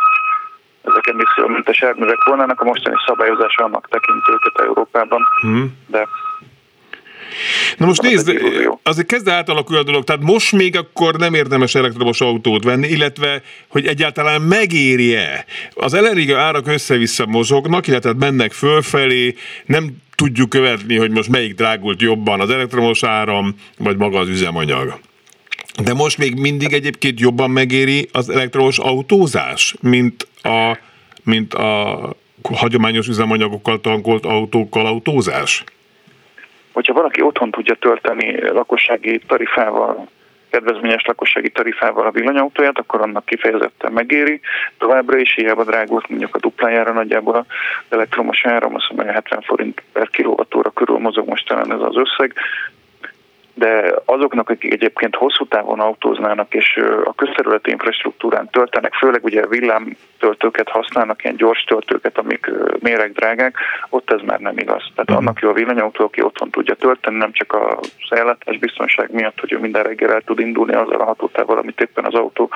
ezek 0.84 1.08
emissziómentes 1.08 1.82
járművek 1.82 2.24
volnának, 2.24 2.62
a 2.62 2.64
mostani 2.64 2.96
szabályozás 3.06 3.56
annak 3.56 3.88
tekint 3.90 4.24
őket 4.30 4.66
Európában, 4.68 5.22
hmm. 5.42 5.78
de 5.88 6.08
Na 7.78 7.86
most 7.86 8.02
nézd, 8.02 8.32
azért 8.84 9.08
kezd 9.08 9.28
átalakulni 9.28 9.82
a 9.82 9.86
dolog, 9.86 10.04
tehát 10.04 10.22
most 10.22 10.52
még 10.52 10.78
akkor 10.78 11.16
nem 11.16 11.34
érdemes 11.34 11.76
elektromos 11.76 12.22
autót 12.22 12.64
venni, 12.64 12.88
illetve, 12.88 13.42
hogy 13.68 13.86
egyáltalán 13.86 14.42
megéri-e. 14.42 15.46
Az 15.74 15.94
energia 15.94 16.40
árak 16.40 16.68
össze-vissza 16.68 17.26
mozognak, 17.26 17.88
illetve 17.88 18.14
mennek 18.14 18.52
fölfelé, 18.52 19.36
nem 19.66 19.90
tudjuk 20.16 20.50
követni, 20.50 20.98
hogy 20.98 21.12
most 21.12 21.30
melyik 21.30 21.56
drágult 21.56 22.02
jobban, 22.02 22.40
az 22.40 22.50
elektromos 22.50 23.04
áram, 23.04 23.56
vagy 23.78 23.98
maga 23.98 24.20
az 24.20 24.28
üzemanyag. 24.28 25.00
De 25.82 25.94
most 25.94 26.18
még 26.18 26.40
mindig 26.40 26.74
egyébként 26.74 27.20
jobban 27.20 27.50
megéri 27.50 28.08
az 28.12 28.30
elektromos 28.30 28.78
autózás, 28.78 29.76
mint 29.82 30.28
a, 30.42 30.78
mint 31.24 31.54
a 31.54 32.10
hagyományos 32.54 33.08
üzemanyagokkal 33.08 33.82
tankolt 33.82 34.26
autókkal 34.26 34.86
autózás? 34.86 35.64
Hogyha 36.72 36.94
valaki 36.94 37.22
otthon 37.22 37.52
tudja 37.52 37.76
tölteni 37.76 38.50
lakossági 38.50 39.22
tarifával, 39.28 40.08
kedvezményes 40.50 41.06
lakossági 41.06 41.50
tarifával 41.50 42.06
a 42.08 42.12
villanyautóját, 42.12 42.78
akkor 42.78 43.02
annak 43.02 43.26
kifejezetten 43.26 43.92
megéri. 43.92 44.40
Továbbra 44.78 45.18
is 45.18 45.34
hiába 45.36 45.64
drágult 45.64 46.10
mondjuk 46.10 46.36
a 46.36 46.40
duplájára 46.40 46.94
nagyjából 46.94 47.36
az 47.36 47.46
elektromos 47.90 48.46
áram, 48.46 48.76
azt 48.76 48.92
mondja 48.96 49.14
70 49.14 49.42
forint 49.42 49.84
per 49.92 50.10
kilovattóra 50.10 50.70
körül 50.70 50.98
mozog 50.98 51.28
most 51.28 51.48
talán 51.48 51.72
ez 51.72 51.82
az 51.82 51.96
összeg, 51.96 52.34
de 53.64 53.94
azoknak, 54.06 54.50
akik 54.50 54.74
egyébként 54.74 55.16
hosszú 55.16 55.46
távon 55.46 55.80
autóznának 55.80 56.54
és 56.54 56.80
a 57.04 57.14
közterületi 57.14 57.72
infrastruktúrán 57.72 58.50
töltenek, 58.50 58.94
főleg 58.94 59.24
ugye 59.24 59.48
villámtöltőket 59.48 60.70
használnak, 60.70 61.24
ilyen 61.24 61.36
gyors 61.36 61.64
töltőket, 61.64 62.18
amik 62.18 62.52
méregdrágák, 62.80 63.58
ott 63.90 64.12
ez 64.12 64.22
már 64.26 64.40
nem 64.40 64.58
igaz. 64.58 64.84
Tehát 64.96 65.10
uh-huh. 65.10 65.18
annak 65.18 65.40
jó 65.40 65.50
a 65.50 65.54
villanyautó, 65.54 66.04
aki 66.04 66.22
otthon 66.22 66.50
tudja 66.50 66.76
tölteni, 66.76 67.18
nem 67.18 67.32
csak 67.32 67.54
az 67.54 67.92
ellátás 68.10 68.58
biztonság 68.58 69.12
miatt, 69.12 69.40
hogy 69.40 69.54
ő 69.54 69.60
minden 69.60 69.84
reggel 69.84 70.14
el 70.14 70.22
tud 70.22 70.40
indulni 70.40 70.74
azzal 70.74 71.02
a 71.02 71.06
hatótával, 71.06 71.58
amit 71.58 71.82
éppen 71.82 72.06
az 72.06 72.14
autó 72.14 72.50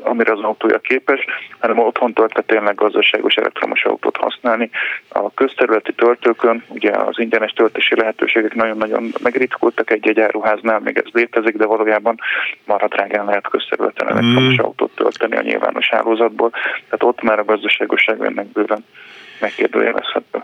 amire 0.00 0.32
az 0.32 0.40
autója 0.40 0.78
képes, 0.78 1.24
hanem 1.58 1.78
otthon 1.78 2.12
töltve 2.12 2.40
tényleg 2.40 2.74
gazdaságos 2.74 3.34
elektromos 3.34 3.84
autót 3.84 4.16
használni. 4.16 4.70
A 5.08 5.34
közterületi 5.34 5.92
töltőkön 5.92 6.64
ugye 6.68 6.90
az 6.90 7.18
ingyenes 7.18 7.52
töltési 7.52 7.96
lehetőségek 7.96 8.54
nagyon-nagyon 8.54 9.12
megritkultak 9.22 9.90
egy-egy 9.90 10.20
áruháznál, 10.20 10.78
még 10.78 10.96
ez 10.96 11.12
létezik, 11.12 11.56
de 11.56 11.66
valójában 11.66 12.18
marha 12.64 12.88
drágán 12.88 13.24
lehet 13.24 13.48
közterületen 13.48 14.08
elektromos 14.08 14.54
mm. 14.54 14.64
autót 14.64 14.94
tölteni 14.94 15.36
a 15.36 15.42
nyilvános 15.42 15.88
hálózatból, 15.88 16.50
tehát 16.50 17.02
ott 17.02 17.22
már 17.22 17.38
a 17.38 17.44
gazdaságosság 17.44 18.24
ennek 18.24 18.46
bőven 18.46 18.84
megkérdőjelezhető. 19.40 20.42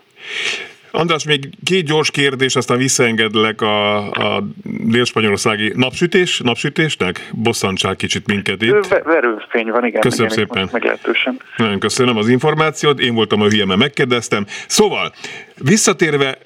András, 0.90 1.24
még 1.24 1.48
két 1.64 1.84
gyors 1.84 2.10
kérdés, 2.10 2.56
aztán 2.56 2.78
visszaengedlek 2.78 3.60
a, 3.60 3.96
a 4.10 4.46
délspanyolországi 4.64 5.72
napsütés, 5.76 6.40
napsütésnek. 6.40 7.30
Bosszantsák 7.32 7.96
kicsit 7.96 8.26
minket 8.26 8.62
itt. 8.62 8.86
Verőfény 9.04 9.70
van, 9.70 9.86
igen. 9.86 10.00
Köszönöm 10.00 10.32
igen, 10.32 10.46
szépen. 10.46 10.68
Meglehetősen. 10.72 11.40
Nagyon 11.56 11.78
köszönöm 11.78 12.16
az 12.16 12.28
információt, 12.28 13.00
én 13.00 13.14
voltam 13.14 13.40
a 13.40 13.48
hülye, 13.48 13.64
mert 13.64 13.80
megkérdeztem. 13.80 14.44
Szóval, 14.66 15.12
visszatérve 15.56 16.38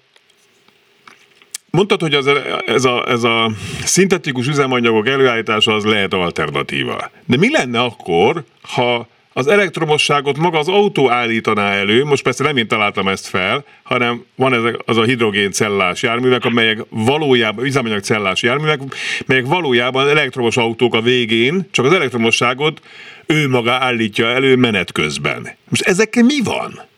Mondtad, 1.71 2.01
hogy 2.01 2.15
az, 2.15 2.31
ez, 2.67 2.85
a, 2.85 3.09
ez 3.09 3.23
a 3.23 3.51
szintetikus 3.85 4.49
üzemanyagok 4.49 5.09
előállítása 5.09 5.75
az 5.75 5.85
lehet 5.85 6.13
alternatíva. 6.13 7.11
De 7.27 7.37
mi 7.37 7.51
lenne 7.51 7.81
akkor, 7.81 8.43
ha 8.63 9.07
az 9.33 9.47
elektromosságot 9.47 10.37
maga 10.37 10.59
az 10.59 10.69
autó 10.69 11.11
állítaná 11.11 11.73
elő, 11.73 12.05
most 12.05 12.23
persze 12.23 12.45
nem 12.45 12.57
én 12.57 12.69
találtam 12.69 13.09
ezt 13.09 13.27
fel, 13.27 13.65
hanem 13.83 14.25
van 14.35 14.55
ez 14.55 14.75
az 14.85 14.97
a 14.97 15.05
hidrogéncellás 15.05 16.03
járművek, 16.03 16.45
amelyek 16.45 16.79
valójában, 16.89 17.65
üzemanyagcellás 17.65 18.43
járművek, 18.43 18.81
melyek 19.27 19.47
valójában 19.47 20.09
elektromos 20.09 20.57
autók 20.57 20.95
a 20.95 21.01
végén, 21.01 21.69
csak 21.71 21.85
az 21.85 21.93
elektromosságot 21.93 22.81
ő 23.27 23.49
maga 23.49 23.73
állítja 23.73 24.27
elő 24.27 24.57
menet 24.57 24.93
közben. 24.93 25.49
Most 25.69 25.83
ezekkel 25.83 26.23
mi 26.23 26.41
van? 26.45 26.91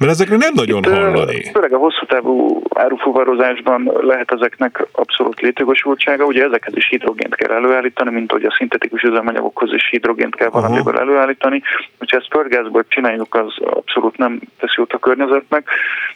Mert 0.00 0.12
ezekre 0.12 0.36
nem 0.36 0.52
nagyon 0.54 0.78
Itt, 0.78 0.90
hallani. 0.90 1.50
Főleg 1.52 1.72
a 1.72 1.78
hosszú 1.78 2.06
távú 2.06 2.62
árufuvarozásban 2.74 3.92
lehet 4.00 4.32
ezeknek 4.32 4.86
abszolút 4.92 5.40
létjogosultsága. 5.40 6.24
Ugye 6.24 6.44
ezekhez 6.44 6.76
is 6.76 6.88
hidrogént 6.88 7.34
kell 7.34 7.50
előállítani, 7.50 8.10
mint 8.10 8.32
hogy 8.32 8.44
a 8.44 8.54
szintetikus 8.56 9.02
üzemanyagokhoz 9.02 9.72
is 9.72 9.88
hidrogént 9.90 10.34
kell 10.34 10.48
valamiből 10.48 10.92
uh-huh. 10.92 11.00
előállítani. 11.00 11.62
Hogyha 11.98 12.16
ezt 12.16 12.28
földgázból 12.30 12.84
csináljuk, 12.88 13.34
az 13.34 13.54
abszolút 13.60 14.16
nem 14.16 14.40
tesz 14.58 14.74
jót 14.76 14.92
a 14.92 14.98
környezetnek. 14.98 15.68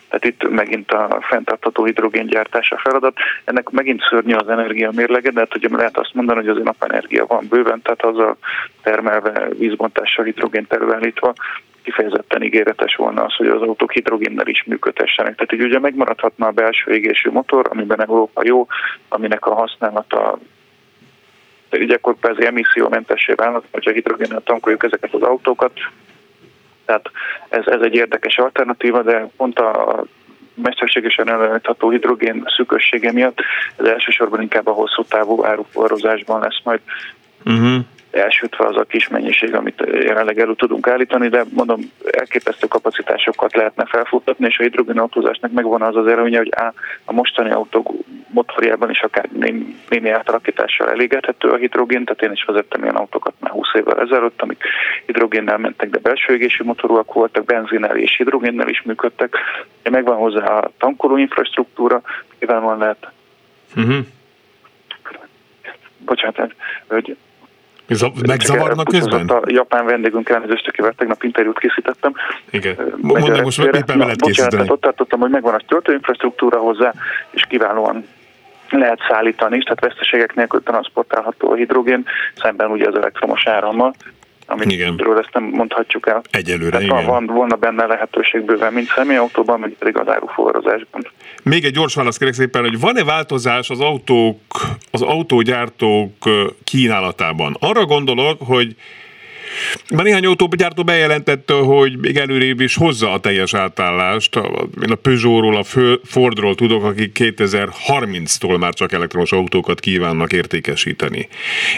Tehát 0.09 0.25
itt 0.25 0.49
megint 0.51 0.93
a 0.93 1.19
fenntartható 1.21 1.85
hidrogéngyártás 1.85 2.71
a 2.71 2.79
feladat. 2.79 3.17
Ennek 3.45 3.71
megint 3.71 4.03
szörnyű 4.09 4.35
az 4.35 4.49
energia 4.49 4.91
mérlege, 4.95 5.31
de 5.31 5.41
hát 5.41 5.57
ugye 5.57 5.69
lehet 5.77 5.99
azt 5.99 6.15
mondani, 6.15 6.39
hogy 6.39 6.49
az 6.49 6.65
napenergia 6.65 7.27
van 7.27 7.47
bőven, 7.51 7.83
tehát 7.83 8.05
az 8.05 8.19
a 8.19 8.37
termelve 8.83 9.49
vízbontással 9.59 10.25
hidrogént 10.25 10.73
előállítva 10.73 11.33
kifejezetten 11.85 12.43
ígéretes 12.43 12.95
volna 12.95 13.25
az, 13.25 13.35
hogy 13.35 13.47
az 13.47 13.63
autók 13.63 13.93
hidrogénnel 13.93 14.47
is 14.47 14.65
működhessenek. 14.65 15.35
Tehát 15.35 15.53
így 15.53 15.63
ugye 15.63 15.79
megmaradhatna 15.79 16.47
a 16.47 16.51
belső 16.51 16.93
égésű 16.93 17.31
motor, 17.31 17.67
amiben 17.71 18.01
Európa 18.01 18.43
jó, 18.45 18.67
aminek 19.09 19.47
a 19.47 19.55
használata 19.55 20.39
ugye 21.71 21.95
akkor 21.95 22.15
persze 22.15 22.47
emissziómentessé 22.47 23.33
válnak, 23.33 23.65
hogyha 23.71 23.91
hidrogénnel 23.91 24.43
tankoljuk 24.45 24.85
ezeket 24.85 25.15
az 25.15 25.23
autókat. 25.23 25.73
Tehát 26.85 27.11
ez, 27.49 27.67
ez 27.67 27.81
egy 27.81 27.95
érdekes 27.95 28.39
alternatíva, 28.39 29.03
de 29.03 29.29
pont 29.37 29.59
a 29.59 30.05
mesterségesen 30.55 31.29
előállítható 31.29 31.91
hidrogén 31.91 32.45
szükössége 32.57 33.13
miatt 33.13 33.41
ez 33.77 33.87
elsősorban 33.87 34.41
inkább 34.41 34.67
a 34.67 34.73
hosszú 34.73 35.05
távú 35.05 35.45
áruforrozásban 35.45 36.41
lesz 36.41 36.61
majd 36.65 36.81
uh-huh 37.45 37.85
elsütve 38.15 38.67
az 38.67 38.77
a 38.77 38.85
kis 38.85 39.09
mennyiség, 39.09 39.55
amit 39.55 39.85
jelenleg 39.93 40.39
elő 40.39 40.55
tudunk 40.55 40.89
állítani, 40.89 41.29
de 41.29 41.45
mondom, 41.55 41.81
elképesztő 42.11 42.67
kapacitásokat 42.67 43.55
lehetne 43.55 43.85
felfuttatni, 43.87 44.47
és 44.47 44.59
a 44.59 44.63
hidrogénautózásnak 44.63 45.53
megvan 45.53 45.83
az 45.83 45.97
az 45.97 46.07
előnye, 46.07 46.39
hogy 46.39 46.53
á, 46.57 46.73
a 47.05 47.13
mostani 47.13 47.51
autók 47.51 47.93
motorjában 48.31 48.91
is 48.91 49.01
akár 49.01 49.29
némi, 49.33 49.77
némi 49.89 50.11
átalakítással 50.11 50.91
elégethető 50.91 51.49
a 51.49 51.57
hidrogén, 51.57 52.05
tehát 52.05 52.23
én 52.23 52.33
is 52.33 52.45
vezettem 52.45 52.83
ilyen 52.83 52.97
autókat 52.97 53.35
már 53.39 53.53
20 53.53 53.67
évvel 53.75 54.01
ezelőtt, 54.01 54.43
amik 54.43 54.63
hidrogénnel 55.07 55.59
mentek, 55.59 55.91
de 55.91 55.99
belső 55.99 56.35
égési 56.35 56.63
motorúak 56.63 57.13
voltak, 57.13 57.45
benzinnel 57.45 57.97
és 57.97 58.17
hidrogénnel 58.17 58.69
is 58.69 58.83
működtek. 58.83 59.37
Megvan 59.83 60.17
hozzá 60.17 60.45
a 60.45 60.71
tankoló 60.79 61.17
infrastruktúra, 61.17 62.03
van 62.47 62.79
lehet 62.79 63.11
uh-huh. 63.77 64.07
bocsánat, 65.99 66.55
hogy 66.87 67.17
Megzavarnak 68.27 68.89
közben? 68.89 69.27
A 69.29 69.41
japán 69.47 69.85
vendégünk 69.85 70.29
elnézést, 70.29 70.69
akivel 70.69 70.93
tegnap 70.97 71.23
interjút 71.23 71.59
készítettem. 71.59 72.13
Igen. 72.51 72.77
Mondom, 72.97 73.43
most 73.43 73.59
éppen 73.59 73.99
veled 73.99 74.21
készíteni. 74.21 74.71
ott 74.71 74.81
tartottam, 74.81 75.21
hogy 75.21 75.31
megvan 75.31 75.55
a 75.55 75.61
töltőinfrastruktúra 75.69 76.59
hozzá, 76.59 76.93
és 77.31 77.43
kiválóan 77.49 78.07
lehet 78.71 78.99
szállítani 79.09 79.57
is, 79.57 79.63
tehát 79.63 79.81
veszteségek 79.81 80.35
nélkül 80.35 80.63
transportálható 80.63 81.51
a 81.51 81.55
hidrogén, 81.55 82.05
szemben 82.37 82.71
ugye 82.71 82.89
az 82.89 82.95
elektromos 82.95 83.47
árammal. 83.47 83.95
Amiről 84.47 85.19
ezt 85.19 85.33
nem 85.33 85.43
mondhatjuk 85.43 86.09
el. 86.09 86.23
Egyelőre, 86.31 86.79
Tehát 86.79 86.85
igen. 86.85 87.05
Van, 87.05 87.27
volna 87.27 87.57
benne 87.57 87.87
lehetőség 87.87 88.45
bőven, 88.45 88.73
mint 88.73 88.89
személyautóban, 88.95 89.61
vagy 89.61 89.77
pedig 89.79 89.99
az 89.99 90.09
áruforrozásban. 90.09 91.07
Még 91.43 91.65
egy 91.65 91.73
gyors 91.73 91.95
válasz 91.95 92.17
kérek 92.17 92.35
szépen, 92.35 92.63
hogy 92.63 92.81
van-e 92.81 93.05
változás 93.05 93.71
az 93.71 93.81
autók, 93.81 94.39
az 94.91 95.03
autógyártók 95.03 96.13
kínálatában? 96.65 97.57
Arra 97.61 97.85
gondolok, 97.85 98.41
hogy 98.47 98.77
már 99.95 100.05
néhány 100.05 100.25
autógyártó 100.27 100.85
bejelentette, 100.85 101.55
hogy 101.55 101.99
még 101.99 102.17
előrébb 102.17 102.61
is 102.61 102.77
hozza 102.77 103.13
a 103.13 103.21
teljes 103.21 103.55
átállást. 103.55 104.37
Én 104.83 104.91
a 104.91 104.95
Peugeotról, 104.95 105.57
a 105.57 105.65
Fordról 106.05 106.55
tudok, 106.55 106.85
akik 106.85 107.17
2030-tól 107.21 108.59
már 108.59 108.75
csak 108.75 108.93
elektromos 108.93 109.33
autókat 109.33 109.81
kívánnak 109.81 110.33
értékesíteni. 110.33 111.29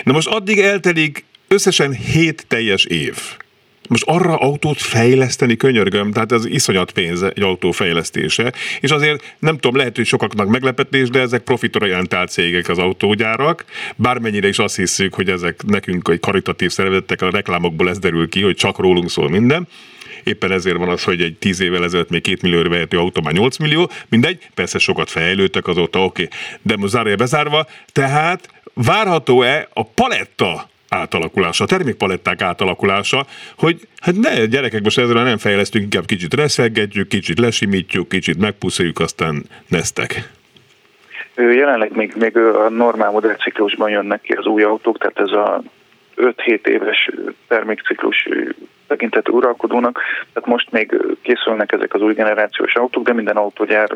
Na 0.03 0.13
most 0.13 0.29
addig 0.29 0.59
eltelik 0.59 1.25
összesen 1.49 1.93
7 1.93 2.45
teljes 2.49 2.85
év. 2.85 3.19
Most 3.89 4.05
arra 4.07 4.37
autót 4.37 4.81
fejleszteni 4.81 5.57
könyörgöm, 5.57 6.13
tehát 6.13 6.33
ez 6.33 6.45
iszonyat 6.45 6.91
pénz 6.91 7.23
egy 7.23 7.43
autó 7.43 7.71
fejlesztése, 7.71 8.53
és 8.81 8.91
azért 8.91 9.35
nem 9.39 9.55
tudom, 9.55 9.77
lehet, 9.77 9.97
hogy 9.97 10.07
sokaknak 10.07 10.49
meglepetés, 10.49 11.09
de 11.09 11.21
ezek 11.21 11.43
profitorientált 11.43 12.31
cégek 12.31 12.69
az 12.69 12.79
autógyárak, 12.79 13.65
bármennyire 13.97 14.49
is 14.49 14.59
azt 14.59 14.77
hiszük, 14.77 15.15
hogy 15.15 15.29
ezek 15.29 15.63
nekünk 15.67 16.09
egy 16.09 16.21
karitatív 16.21 16.71
szervezetek, 16.71 17.23
a 17.23 17.31
reklámokból 17.31 17.89
ez 17.89 17.99
derül 17.99 18.29
ki, 18.29 18.43
hogy 18.43 18.57
csak 18.57 18.79
rólunk 18.79 19.11
szól 19.11 19.29
minden. 19.29 19.69
Éppen 20.25 20.53
ezért 20.53 20.77
van 20.77 20.89
az, 20.89 21.03
hogy 21.03 21.21
egy 21.21 21.37
tíz 21.39 21.61
évvel 21.61 21.85
ezelőtt 21.85 22.11
még 22.11 22.23
két 22.23 22.43
millió 22.43 22.69
vehető 22.69 22.99
autó 22.99 23.23
már 23.23 23.33
8 23.33 23.57
millió, 23.57 23.91
mindegy, 24.09 24.39
persze 24.55 24.79
sokat 24.79 25.11
fejlődtek 25.11 25.67
azóta, 25.67 26.05
oké, 26.05 26.23
okay. 26.23 26.39
de 26.63 26.77
most 26.77 26.93
zárja 26.93 27.17
bezárva, 27.17 27.67
tehát 27.93 28.49
várható-e 28.75 29.69
a 29.73 29.85
paletta 29.85 30.69
átalakulása, 30.97 31.65
a 31.65 31.67
termékpaletták 31.67 32.43
átalakulása, 32.43 33.27
hogy 33.59 33.81
hát 34.01 34.15
ne, 34.17 34.45
gyerekek, 34.45 34.83
most 34.83 34.99
ezzel 34.99 35.25
nem 35.25 35.39
fejlesztünk, 35.39 35.85
inkább 35.85 36.05
kicsit 36.05 36.35
reszelgetjük, 36.35 37.09
kicsit 37.09 37.39
lesimítjuk, 37.39 38.09
kicsit 38.09 38.39
megpuszoljuk, 38.39 38.99
aztán 38.99 39.43
neztek. 39.69 40.35
Jelenleg 41.37 41.97
még, 41.97 42.15
még 42.19 42.37
a 42.37 42.69
normál 42.69 43.11
modellciklusban 43.11 43.91
jönnek 43.91 44.21
ki 44.21 44.33
az 44.33 44.47
új 44.47 44.63
autók, 44.63 44.99
tehát 44.99 45.19
ez 45.19 45.31
a 45.31 45.63
5-7 46.17 46.67
éves 46.67 47.11
termékciklus 47.49 48.29
tekintető 48.87 49.33
uralkodónak, 49.33 50.01
tehát 50.33 50.49
most 50.49 50.71
még 50.71 50.97
készülnek 51.23 51.73
ezek 51.73 51.95
az 51.95 52.01
új 52.01 52.15
generációs 52.15 52.75
autók, 52.75 53.05
de 53.05 53.13
minden 53.13 53.37
autógyár 53.37 53.89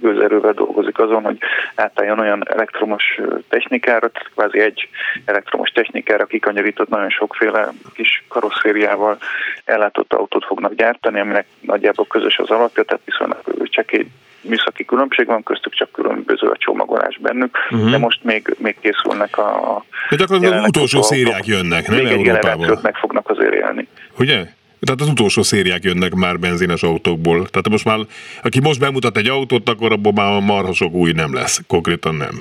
gőzerővel 0.00 0.52
dolgozik 0.52 0.98
azon, 0.98 1.22
hogy 1.22 1.38
átálljon 1.74 2.18
olyan 2.18 2.42
elektromos 2.50 3.20
technikára, 3.48 4.08
tehát 4.08 4.30
kvázi 4.34 4.60
egy 4.60 4.88
elektromos 5.24 5.70
technikára 5.70 6.26
kikanyarított 6.26 6.88
nagyon 6.88 7.10
sokféle 7.10 7.68
kis 7.94 8.24
karosszériával 8.28 9.18
ellátott 9.64 10.12
autót 10.12 10.44
fognak 10.44 10.74
gyártani, 10.74 11.20
aminek 11.20 11.46
nagyjából 11.60 12.06
közös 12.06 12.38
az 12.38 12.50
alapja, 12.50 12.82
tehát 12.82 13.02
viszonylag 13.04 13.40
csekély 13.64 14.06
műszaki 14.40 14.84
különbség 14.84 15.26
van, 15.26 15.42
köztük 15.42 15.74
csak 15.74 15.92
különböző 15.92 16.46
a 16.46 16.56
csomagolás 16.56 17.18
bennük, 17.18 17.58
uh-huh. 17.70 17.90
de 17.90 17.98
most 17.98 18.24
még, 18.24 18.56
még 18.58 18.76
készülnek 18.80 19.38
a... 19.38 19.84
de 20.10 20.16
gyakorlatilag 20.16 20.58
az 20.58 20.68
utolsó 20.68 21.02
szériák 21.02 21.46
jönnek, 21.46 21.88
nem 21.88 21.96
még 21.96 22.26
Európából? 22.26 22.78
meg 22.82 22.94
fognak 22.94 23.30
azért 23.30 23.54
élni. 23.54 23.88
Ugye? 24.18 24.44
Tehát 24.80 25.00
az 25.00 25.08
utolsó 25.08 25.42
szériák 25.42 25.84
jönnek 25.84 26.14
már 26.14 26.38
benzines 26.38 26.82
autókból. 26.82 27.36
Tehát 27.36 27.68
most 27.68 27.84
már, 27.84 27.98
aki 28.42 28.60
most 28.60 28.80
bemutat 28.80 29.16
egy 29.16 29.28
autót, 29.28 29.68
akkor 29.68 29.92
abból 29.92 30.12
már 30.12 30.40
marha 30.40 30.72
sok 30.72 30.92
új 30.92 31.12
nem 31.12 31.34
lesz. 31.34 31.60
Konkrétan 31.66 32.14
nem. 32.14 32.40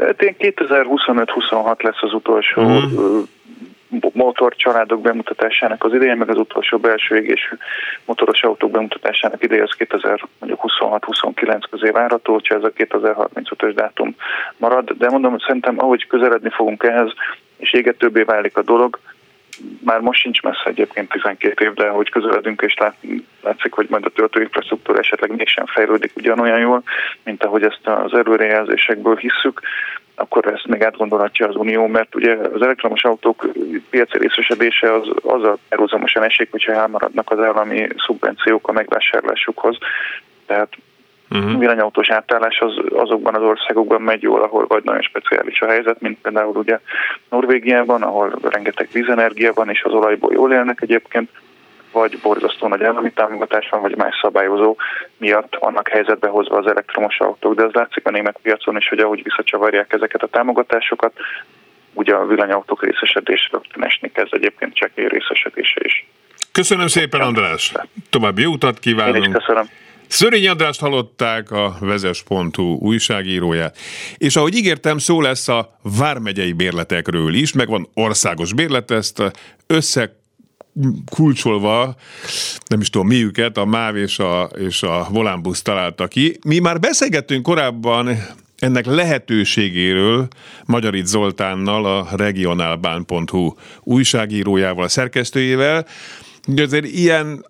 Hát 0.00 0.22
én 0.22 0.34
2025-26 0.38 1.82
lesz 1.82 2.02
az 2.02 2.12
utolsó 2.12 2.62
uh-huh. 2.62 3.26
motorcsaládok 4.12 5.00
bemutatásának 5.00 5.84
az 5.84 5.94
ideje, 5.94 6.14
meg 6.14 6.28
az 6.28 6.36
utolsó 6.36 6.78
belső 6.78 7.16
égésű 7.16 7.56
motoros 8.04 8.42
autók 8.42 8.70
bemutatásának 8.70 9.44
ideje 9.44 9.62
az 9.62 9.76
2026-29 9.78 11.62
közé 11.70 11.90
várható, 11.90 12.32
hogyha 12.32 12.54
ez 12.54 12.64
a 12.64 12.72
2035-ös 12.72 13.72
dátum 13.74 14.14
marad. 14.56 14.90
De 14.98 15.08
mondom, 15.08 15.38
szerintem 15.38 15.74
ahogy 15.78 16.06
közeledni 16.06 16.50
fogunk 16.50 16.82
ehhez, 16.82 17.12
és 17.56 17.72
égetőbbé 17.72 18.22
válik 18.22 18.56
a 18.56 18.62
dolog, 18.62 18.98
már 19.84 20.00
most 20.00 20.20
sincs 20.20 20.42
messze 20.42 20.64
egyébként 20.64 21.08
12 21.08 21.64
év, 21.64 21.72
de 21.72 21.88
hogy 21.88 22.10
közeledünk 22.10 22.60
és 22.60 22.74
lát, 22.74 22.96
látszik, 23.42 23.72
hogy 23.72 23.86
majd 23.90 24.04
a 24.04 24.10
töltőinfrastruktúra 24.10 24.98
esetleg 24.98 25.36
mégsem 25.36 25.66
fejlődik 25.66 26.12
ugyanolyan 26.16 26.58
jól, 26.58 26.82
mint 27.24 27.44
ahogy 27.44 27.62
ezt 27.62 27.86
az 27.86 28.14
előrejelzésekből 28.14 29.16
hisszük, 29.16 29.60
akkor 30.14 30.46
ezt 30.46 30.66
még 30.66 30.82
átgondolhatja 30.82 31.48
az 31.48 31.56
Unió, 31.56 31.86
mert 31.86 32.14
ugye 32.14 32.34
az 32.34 32.62
elektromos 32.62 33.04
autók 33.04 33.46
piaci 33.90 34.18
részesedése 34.18 34.94
az, 34.94 35.08
az 35.22 35.44
a 35.44 35.58
párhuzamosan 35.68 36.22
esik, 36.22 36.50
hogyha 36.50 36.72
elmaradnak 36.72 37.30
az 37.30 37.38
állami 37.38 37.86
szubvenciók 38.06 38.68
a 38.68 38.72
megvásárlásukhoz. 38.72 39.78
Tehát 40.46 40.68
Uh-huh. 41.30 41.58
Villanyautós 41.58 42.10
átállás 42.10 42.58
az, 42.60 42.72
azokban 42.94 43.34
az 43.34 43.42
országokban 43.42 44.02
megy 44.02 44.22
jól, 44.22 44.42
ahol 44.42 44.66
vagy 44.66 44.84
nagyon 44.84 45.02
speciális 45.02 45.60
a 45.60 45.66
helyzet, 45.66 46.00
mint 46.00 46.18
például 46.20 46.56
ugye 46.56 46.80
Norvégiában, 47.28 48.02
ahol 48.02 48.38
rengeteg 48.42 48.88
vízenergia 48.92 49.52
van, 49.52 49.70
és 49.70 49.82
az 49.82 49.92
olajból 49.92 50.32
jól 50.32 50.52
élnek 50.52 50.80
egyébként, 50.80 51.30
vagy 51.92 52.18
borzasztó 52.22 52.68
nagy 52.68 52.82
állami 52.82 53.10
támogatás 53.12 53.68
van, 53.68 53.80
vagy 53.80 53.96
más 53.96 54.18
szabályozó 54.22 54.76
miatt 55.16 55.56
vannak 55.60 55.88
helyzetbe 55.88 56.28
hozva 56.28 56.56
az 56.56 56.66
elektromos 56.66 57.20
autók, 57.20 57.54
de 57.54 57.64
az 57.64 57.72
látszik 57.72 58.06
a 58.06 58.10
német 58.10 58.38
piacon 58.42 58.76
is, 58.76 58.88
hogy 58.88 58.98
ahogy 58.98 59.22
visszacsavarják 59.22 59.92
ezeket 59.92 60.22
a 60.22 60.26
támogatásokat, 60.26 61.12
ugye 61.92 62.14
a 62.14 62.26
villanyautók 62.26 62.84
részesedés 62.84 63.48
rögtön 63.52 63.84
esni 63.84 64.10
kezd 64.12 64.34
egyébként 64.34 64.74
csekély 64.74 65.06
részesedése 65.08 65.80
is. 65.84 66.06
Köszönöm 66.52 66.86
szépen, 66.86 67.20
András! 67.20 67.72
További 68.10 68.42
jó 68.42 68.52
utat 68.52 68.78
kívánunk! 68.78 69.16
Én 69.16 69.22
is 69.22 69.36
köszönöm! 69.36 69.68
Szörényi 70.08 70.46
Andrást 70.46 70.80
hallották, 70.80 71.50
a 71.50 71.76
vezes.hu 71.80 72.62
újságíróját. 72.62 73.78
És 74.16 74.36
ahogy 74.36 74.54
ígértem, 74.54 74.98
szó 74.98 75.20
lesz 75.20 75.48
a 75.48 75.78
vármegyei 75.82 76.52
bérletekről 76.52 77.34
is, 77.34 77.52
meg 77.52 77.68
van 77.68 77.88
országos 77.94 78.52
bérlet, 78.52 78.90
ezt 78.90 79.22
össze 79.66 80.16
kulcsolva, 81.10 81.96
nem 82.66 82.80
is 82.80 82.90
tudom 82.90 83.06
mi 83.06 83.24
őket, 83.24 83.56
a 83.56 83.64
MÁV 83.64 83.96
és 83.96 84.18
a, 84.18 84.42
és 84.58 84.82
a 84.82 85.06
Volánbusz 85.10 85.62
találta 85.62 86.06
ki. 86.06 86.38
Mi 86.46 86.58
már 86.58 86.80
beszélgettünk 86.80 87.42
korábban 87.42 88.08
ennek 88.58 88.86
lehetőségéről 88.86 90.28
Magyarit 90.64 91.06
Zoltánnal, 91.06 91.84
a 91.84 92.08
regionálbán.hu 92.16 93.54
újságírójával, 93.82 94.88
szerkesztőjével, 94.88 95.86
hogy 96.44 96.60
azért 96.60 96.86
ilyen 96.86 97.44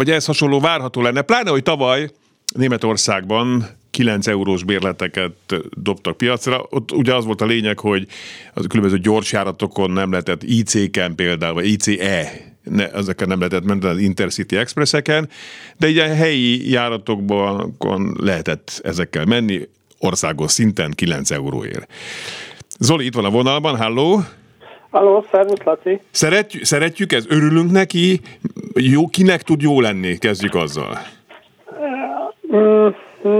vagy 0.00 0.10
ehhez 0.10 0.24
hasonló 0.24 0.60
várható 0.60 1.02
lenne. 1.02 1.22
Pláne, 1.22 1.50
hogy 1.50 1.62
tavaly 1.62 2.10
Németországban 2.54 3.68
9 3.90 4.26
eurós 4.26 4.64
bérleteket 4.64 5.32
dobtak 5.76 6.16
piacra. 6.16 6.66
Ott 6.70 6.92
ugye 6.92 7.14
az 7.14 7.24
volt 7.24 7.40
a 7.40 7.46
lényeg, 7.46 7.78
hogy 7.78 8.06
az 8.54 8.66
különböző 8.66 8.98
gyorsjáratokon 8.98 9.90
nem 9.90 10.10
lehetett 10.10 10.42
IC-ken 10.42 11.14
például, 11.14 11.54
vagy 11.54 11.66
ICE, 11.66 12.32
ne, 12.62 12.90
ezeken 12.90 13.28
nem 13.28 13.38
lehetett 13.38 13.64
menni 13.64 13.86
az 13.86 13.98
Intercity 13.98 14.56
Expresseken, 14.56 15.28
de 15.78 15.88
ugye 15.88 16.06
helyi 16.06 16.70
járatokban 16.70 18.16
lehetett 18.20 18.80
ezekkel 18.84 19.24
menni, 19.24 19.68
országos 19.98 20.50
szinten 20.50 20.90
9 20.90 21.30
euróért. 21.30 21.92
Zoli 22.78 23.04
itt 23.04 23.14
van 23.14 23.24
a 23.24 23.30
vonalban, 23.30 23.76
halló! 23.76 24.22
Halló, 24.90 25.24
szervusz 25.30 25.62
Laci! 25.64 26.00
Szeretjük, 26.10 26.64
szeretjük 26.64 27.12
ez, 27.12 27.26
örülünk 27.28 27.70
neki, 27.70 28.20
jó, 28.74 29.06
kinek 29.06 29.42
tud 29.42 29.62
jó 29.62 29.80
lenni, 29.80 30.18
kezdjük 30.18 30.54
azzal. 30.54 30.98
Mm, 32.54 32.88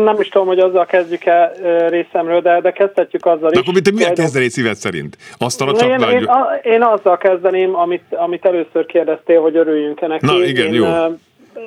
nem 0.05 0.16
is 0.20 0.28
tudom, 0.28 0.46
hogy 0.46 0.59
azzal 0.59 0.86
kezdjük-e 0.86 1.53
részemről, 1.88 2.40
de, 2.40 2.61
de 2.61 2.72
kezdhetjük 2.72 3.26
azzal 3.26 3.51
de 3.51 3.59
is. 3.61 3.68
akkor 3.68 3.80
te 3.80 3.90
milyen 3.90 4.14
kezdenél 4.14 4.48
szíved 4.48 4.74
szerint? 4.74 5.16
Azt 5.38 5.61
a 5.61 5.70
én, 5.70 6.01
én, 6.01 6.24
a, 6.24 6.61
én 6.62 6.82
azzal 6.82 7.16
kezdeném, 7.16 7.74
amit, 7.74 8.05
amit 8.11 8.44
először 8.44 8.86
kérdeztél, 8.86 9.40
hogy 9.40 9.57
örüljünk-e 9.57 10.07
neki. 10.07 10.26
Na 10.26 10.44
igen, 10.44 10.66
én, 10.66 10.72
jó. 10.72 10.84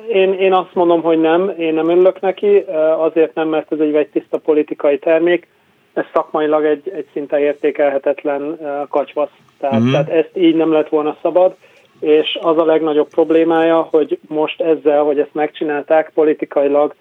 Én, 0.08 0.32
én 0.32 0.52
azt 0.52 0.74
mondom, 0.74 1.02
hogy 1.02 1.20
nem, 1.20 1.52
én 1.58 1.74
nem 1.74 1.88
örülök 1.88 2.20
neki, 2.20 2.64
azért 2.98 3.34
nem, 3.34 3.48
mert 3.48 3.72
ez 3.72 3.78
egy 3.78 4.08
tiszta 4.12 4.38
politikai 4.38 4.98
termék, 4.98 5.46
ez 5.94 6.04
szakmailag 6.12 6.64
egy, 6.64 6.92
egy 6.94 7.06
szinte 7.12 7.40
értékelhetetlen 7.40 8.58
kacsvasz. 8.88 9.30
Tehát, 9.64 9.80
mm. 9.80 9.90
tehát 9.90 10.08
ezt 10.08 10.30
így 10.36 10.54
nem 10.54 10.72
lett 10.72 10.88
volna 10.88 11.16
szabad, 11.22 11.54
és 12.00 12.38
az 12.42 12.58
a 12.58 12.64
legnagyobb 12.64 13.08
problémája, 13.08 13.88
hogy 13.90 14.18
most 14.28 14.60
ezzel, 14.60 15.02
hogy 15.02 15.18
ezt 15.18 15.34
megcsinálták, 15.34 16.10
politikailag 16.14 16.94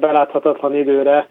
beláthatatlan 0.00 0.74
időre 0.74 1.28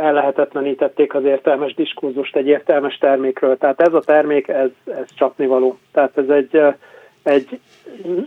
ellehetetlenítették 0.00 1.14
az 1.14 1.24
értelmes 1.24 1.74
diskurzust 1.74 2.36
egy 2.36 2.46
értelmes 2.46 2.98
termékről. 2.98 3.56
Tehát 3.58 3.80
ez 3.80 3.94
a 3.94 4.00
termék, 4.00 4.48
ez, 4.48 4.70
ez 4.84 5.06
csapnivaló. 5.14 5.78
Tehát 5.92 6.18
ez 6.18 6.28
egy, 6.28 6.60
egy 7.22 7.60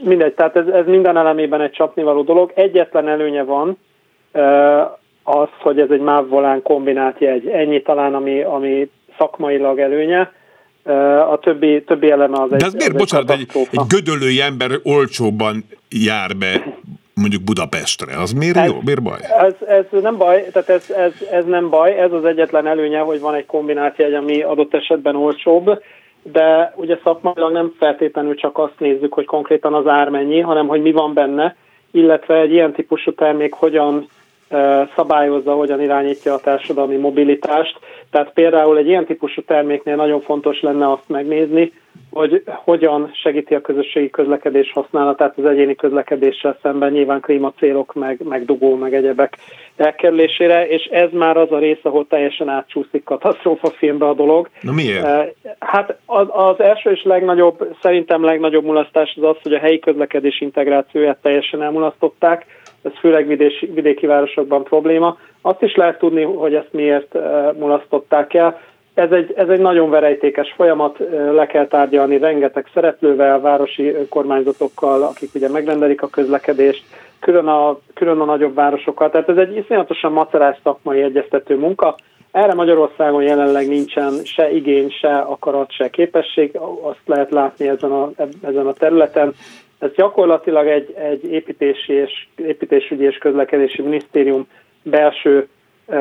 mindegy, 0.04 0.34
tehát 0.34 0.56
ez, 0.56 0.68
ez 0.68 0.86
minden 0.86 1.18
elemében 1.18 1.62
egy 1.62 1.72
csapnivaló 1.72 2.22
dolog. 2.22 2.52
Egyetlen 2.56 3.08
előnye 3.08 3.44
van, 3.44 3.78
az, 5.24 5.50
hogy 5.60 5.80
ez 5.80 5.90
egy 5.90 6.02
MÁV 6.02 6.28
volán 6.28 6.62
kombinált 6.62 7.20
jegy. 7.20 7.48
Ennyi 7.48 7.82
talán, 7.82 8.16
ami, 8.16 8.42
ami 8.42 8.90
szakmailag 9.18 9.80
előnye. 9.80 10.32
A 11.32 11.40
többi, 11.42 11.84
többi 11.84 12.12
eleme 12.12 12.42
az 12.42 12.50
De 12.50 12.56
egy, 12.56 12.64
az 12.64 12.74
miért, 12.74 12.94
az 12.94 12.98
bocsánat, 12.98 13.32
egy, 13.32 13.48
egy 13.54 13.80
gödöllői 13.88 14.42
ember 14.42 14.72
olcsóbban 14.84 15.64
jár 15.90 16.36
be 16.36 16.78
mondjuk 17.14 17.44
Budapestre? 17.44 18.18
Az 18.18 18.32
miért 18.32 18.58
Ez- 18.58 18.68
jó? 18.68 18.80
Miért 18.86 19.02
baj? 19.02 19.20
Ez, 19.40 19.54
ez 19.68 20.02
nem 20.02 20.18
baj, 20.18 20.48
tehát 20.52 20.70
ez, 20.70 20.90
ez, 20.90 21.14
ez 21.32 21.46
nem 21.46 21.70
baj, 21.70 22.00
ez 22.00 22.12
az 22.12 22.26
egyetlen 22.26 22.68
előnye, 22.68 23.00
hogy 23.00 23.20
van 23.20 23.34
egy 23.34 23.46
kombinált 23.46 23.98
jegy, 23.98 24.14
ami 24.14 24.42
adott 24.42 24.74
esetben 24.74 25.16
olcsóbb, 25.16 25.84
de 26.24 26.74
ugye 26.76 27.00
szakmailag 27.04 27.52
nem 27.52 27.74
feltétlenül 27.78 28.36
csak 28.36 28.58
azt 28.58 28.80
nézzük, 28.80 29.14
hogy 29.14 29.26
konkrétan 29.26 29.74
az 29.74 29.88
ár 29.88 30.10
mennyi, 30.10 30.40
hanem 30.40 30.68
hogy 30.68 30.82
mi 30.82 30.92
van 30.92 31.14
benne, 31.14 31.56
illetve 31.92 32.36
egy 32.36 32.52
ilyen 32.52 32.74
típusú 32.74 33.14
termék 33.14 33.54
hogyan 33.54 34.08
szabályozza, 34.96 35.54
hogyan 35.54 35.82
irányítja 35.82 36.34
a 36.34 36.40
társadalmi 36.40 36.96
mobilitást. 36.96 37.80
Tehát 38.12 38.34
például 38.34 38.78
egy 38.78 38.88
ilyen 38.88 39.06
típusú 39.06 39.42
terméknél 39.42 39.96
nagyon 39.96 40.22
fontos 40.22 40.62
lenne 40.62 40.92
azt 40.92 41.08
megnézni, 41.10 41.72
hogy 42.12 42.44
hogyan 42.46 43.12
segíti 43.14 43.56
a 43.56 43.62
közösségi 43.62 44.10
közlekedés 44.10 44.72
használatát 44.72 45.38
az 45.38 45.46
egyéni 45.46 45.76
közlekedéssel 45.76 46.58
szemben, 46.62 46.92
nyilván 46.92 47.20
klímacélok, 47.20 47.94
meg, 47.94 48.20
meg 48.24 48.46
dugó, 48.46 48.76
meg 48.76 48.94
egyebek 48.94 49.38
elkerülésére, 49.78 50.68
és 50.68 50.84
ez 50.84 51.10
már 51.12 51.38
az 51.38 51.52
a 51.52 51.60
rész, 51.60 51.80
ahol 51.82 52.08
teljesen 52.08 52.50
átcsúszik 52.50 53.04
katasztrófa 53.04 53.70
filmbe 53.70 54.08
a 54.08 54.14
dolog. 54.14 54.50
Na 54.62 54.72
miért? 54.72 55.06
Hát 55.60 55.98
az, 56.06 56.28
az 56.30 56.60
első 56.60 56.92
és 56.92 57.04
legnagyobb, 57.04 57.76
szerintem 57.82 58.24
legnagyobb 58.24 58.64
mulasztás 58.64 59.14
az 59.18 59.24
az, 59.24 59.36
hogy 59.44 59.54
a 59.54 59.60
helyi 59.60 59.80
közlekedés 59.80 60.42
integrációját 60.42 61.18
teljesen 61.22 61.62
elmulasztották. 61.62 62.46
Ez 62.82 62.92
főleg 63.00 63.28
vidési, 63.28 63.66
vidéki 63.66 64.06
városokban 64.06 64.64
probléma. 64.64 65.18
Azt 65.42 65.62
is 65.62 65.76
lehet 65.76 66.00
tudni, 66.00 66.24
hogy 66.24 66.54
ezt 66.54 66.74
miért 66.74 67.16
eh, 67.16 67.50
mulasztották 67.60 68.34
el. 68.34 68.60
Ez 68.94 69.12
egy, 69.12 69.34
ez 69.36 69.48
egy 69.48 69.60
nagyon 69.60 69.90
verejtékes 69.90 70.54
folyamat, 70.56 71.00
eh, 71.00 71.32
le 71.34 71.46
kell 71.46 71.68
tárgyalni 71.68 72.18
rengeteg 72.18 72.66
szereplővel, 72.74 73.40
városi 73.40 73.90
önkormányzatokkal, 73.90 75.04
akik 75.04 75.30
ugye 75.36 75.50
megrendelik 75.50 76.02
a 76.02 76.08
közlekedést, 76.08 76.84
külön 77.20 77.48
a, 77.48 77.80
külön 77.94 78.20
a 78.20 78.26
nagyobb 78.26 78.56
városokkal. 78.56 79.10
Tehát 79.10 79.30
ez 79.30 79.38
egy 79.38 79.56
iszonyatosan 79.56 80.12
macerás 80.12 80.58
szakmai 80.64 81.02
egyeztető 81.02 81.58
munka. 81.58 81.96
Erre 82.32 82.54
Magyarországon 82.54 83.24
jelenleg 83.24 83.68
nincsen 83.68 84.14
se 84.24 84.52
igény, 84.52 84.90
se 84.90 85.18
akarat, 85.18 85.72
se 85.72 85.90
képesség, 85.90 86.58
azt 86.82 87.02
lehet 87.06 87.32
látni 87.32 87.68
ezen 87.68 87.92
a, 87.92 88.10
ezen 88.42 88.68
a 88.68 88.74
területen. 88.74 89.34
Ez 89.80 89.90
gyakorlatilag 89.96 90.68
egy, 90.68 90.94
egy 90.98 91.32
építési 91.32 91.94
és, 91.94 92.28
építésügyi 92.36 93.04
és 93.04 93.18
közlekedési 93.18 93.82
minisztérium 93.82 94.48
belső 94.84 95.48
ö, 95.88 95.96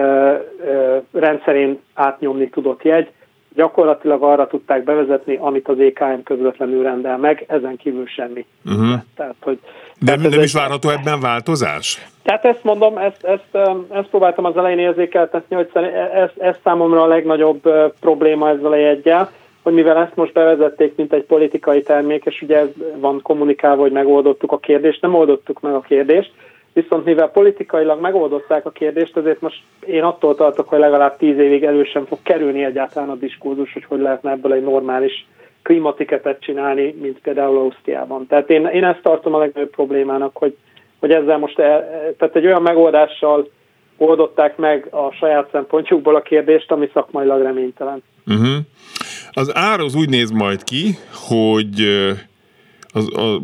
ö, 0.65 0.97
rendszerén 1.13 1.79
átnyomni 1.95 2.49
tudott 2.49 2.83
jegy. 2.83 3.11
Gyakorlatilag 3.55 4.23
arra 4.23 4.47
tudták 4.47 4.85
bevezetni, 4.85 5.37
amit 5.41 5.69
az 5.69 5.79
EKM 5.81 6.23
közvetlenül 6.25 6.83
rendel 6.83 7.17
meg, 7.19 7.45
ezen 7.49 7.77
kívül 7.77 8.07
semmi. 8.07 8.47
Uh-huh. 8.65 9.01
Tehát, 9.17 9.35
hogy, 9.41 9.59
De 9.99 10.05
tehát 10.07 10.21
nem 10.31 10.39
egy- 10.39 10.45
is 10.45 10.53
várható 10.53 10.89
ebben 10.89 11.21
változás? 11.21 12.07
tehát 12.23 12.45
ezt 12.45 12.65
mondom, 12.65 12.99
ezt, 12.99 13.25
ezt, 13.25 13.57
ezt 13.91 14.09
próbáltam 14.09 14.45
az 14.45 14.57
elején 14.57 14.79
érzékeltetni, 14.79 15.57
hogy 15.57 15.69
ez, 16.15 16.31
ez 16.39 16.57
számomra 16.65 17.03
a 17.03 17.07
legnagyobb 17.07 17.61
probléma 18.01 18.49
ezzel 18.49 18.73
a 18.73 18.77
jeggyel, 18.77 19.31
hogy 19.69 19.77
mivel 19.77 19.97
ezt 19.97 20.17
most 20.17 20.33
bevezették, 20.33 20.97
mint 20.97 21.13
egy 21.13 21.25
politikai 21.25 21.83
termék, 21.83 22.25
és 22.25 22.43
ugye 22.43 22.57
ez 22.57 22.69
van 22.97 23.23
kommunikálva, 23.23 23.83
hogy 23.83 23.93
megoldottuk 23.93 24.53
a 24.53 24.59
kérdést, 24.59 25.03
nem 25.03 25.15
oldottuk 25.15 25.61
meg 25.61 25.75
a 25.75 25.81
kérdést, 25.81 26.33
viszont 26.73 27.05
mivel 27.05 27.31
politikailag 27.31 28.01
megoldották 28.01 28.67
a 28.67 28.71
kérdést, 28.71 29.17
ezért 29.17 29.41
most 29.41 29.63
én 29.87 30.03
attól 30.03 30.35
tartok, 30.35 30.69
hogy 30.69 30.79
legalább 30.79 31.17
tíz 31.17 31.39
évig 31.39 31.65
elő 31.65 31.85
sem 31.85 32.05
fog 32.05 32.19
kerülni 32.23 32.65
egyáltalán 32.65 33.09
a 33.09 33.15
diskurzus, 33.15 33.73
hogy 33.73 33.85
hogy 33.85 34.01
lehetne 34.01 34.31
ebből 34.31 34.53
egy 34.53 34.63
normális 34.63 35.27
klímatiketet 35.63 36.41
csinálni, 36.41 36.95
mint 37.01 37.19
például 37.19 37.59
Ausztriában. 37.59 38.27
Tehát 38.27 38.51
én, 38.51 38.67
én 38.67 38.85
ezt 38.85 39.03
tartom 39.03 39.35
a 39.35 39.39
legnagyobb 39.39 39.71
problémának, 39.71 40.37
hogy, 40.37 40.57
hogy 41.01 41.11
ezzel 41.11 41.39
most 41.39 41.59
el, 41.59 41.89
tehát 42.19 42.37
egy 42.37 42.47
olyan 42.47 42.63
megoldással 42.63 43.49
oldották 43.99 44.57
meg 44.57 44.89
a 44.91 45.13
saját 45.13 45.49
szempontjukból 45.53 46.17
a 46.17 46.21
kérdést, 46.23 46.71
ami 46.71 46.91
szakmailag 46.93 47.43
reménytelen. 47.43 48.03
Uh-huh. 48.27 48.57
Az 49.33 49.51
ár 49.55 49.81
az 49.81 49.95
úgy 49.95 50.09
néz 50.09 50.31
majd 50.31 50.65
ki, 50.65 50.99
hogy 51.29 51.81
az, 52.93 53.17
a, 53.17 53.37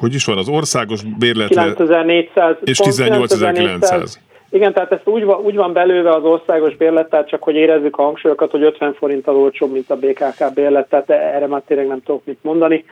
hogy 0.00 0.14
is 0.14 0.24
van, 0.24 0.38
az 0.38 0.48
országos 0.48 1.02
bérletre 1.18 1.62
9400 1.62 2.56
és 2.64 2.78
pont 2.78 2.92
18900. 2.92 4.20
Igen, 4.50 4.72
tehát 4.72 4.92
ezt 4.92 5.06
úgy 5.06 5.24
van, 5.24 5.40
úgy 5.40 5.54
van 5.54 5.72
belőve 5.72 6.10
az 6.10 6.24
országos 6.24 6.76
bérlet, 6.76 7.10
tehát 7.10 7.28
csak 7.28 7.42
hogy 7.42 7.54
érezzük 7.54 7.98
a 7.98 8.02
hangsúlyokat, 8.02 8.50
hogy 8.50 8.62
50 8.62 8.94
forinttal 8.94 9.36
olcsóbb, 9.36 9.72
mint 9.72 9.90
a 9.90 9.96
BKK 9.96 10.54
bérlet, 10.54 10.88
tehát 10.88 11.10
erre 11.10 11.46
már 11.46 11.62
tényleg 11.66 11.86
nem 11.86 12.02
tudok 12.02 12.24
mit 12.24 12.38
mondani. 12.42 12.84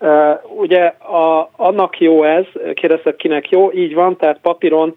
Uh, 0.00 0.58
ugye 0.58 0.84
a, 0.98 1.50
annak 1.56 2.00
jó 2.00 2.24
ez, 2.24 2.44
kérdezted 2.74 3.16
kinek 3.16 3.48
jó, 3.48 3.72
így 3.72 3.94
van, 3.94 4.16
tehát 4.16 4.38
papíron, 4.42 4.88
uh, 4.88 4.94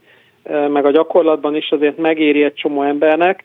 meg 0.69 0.85
a 0.85 0.91
gyakorlatban 0.91 1.55
is 1.55 1.69
azért 1.69 1.97
megéri 1.97 2.43
egy 2.43 2.53
csomó 2.53 2.83
embernek, 2.83 3.43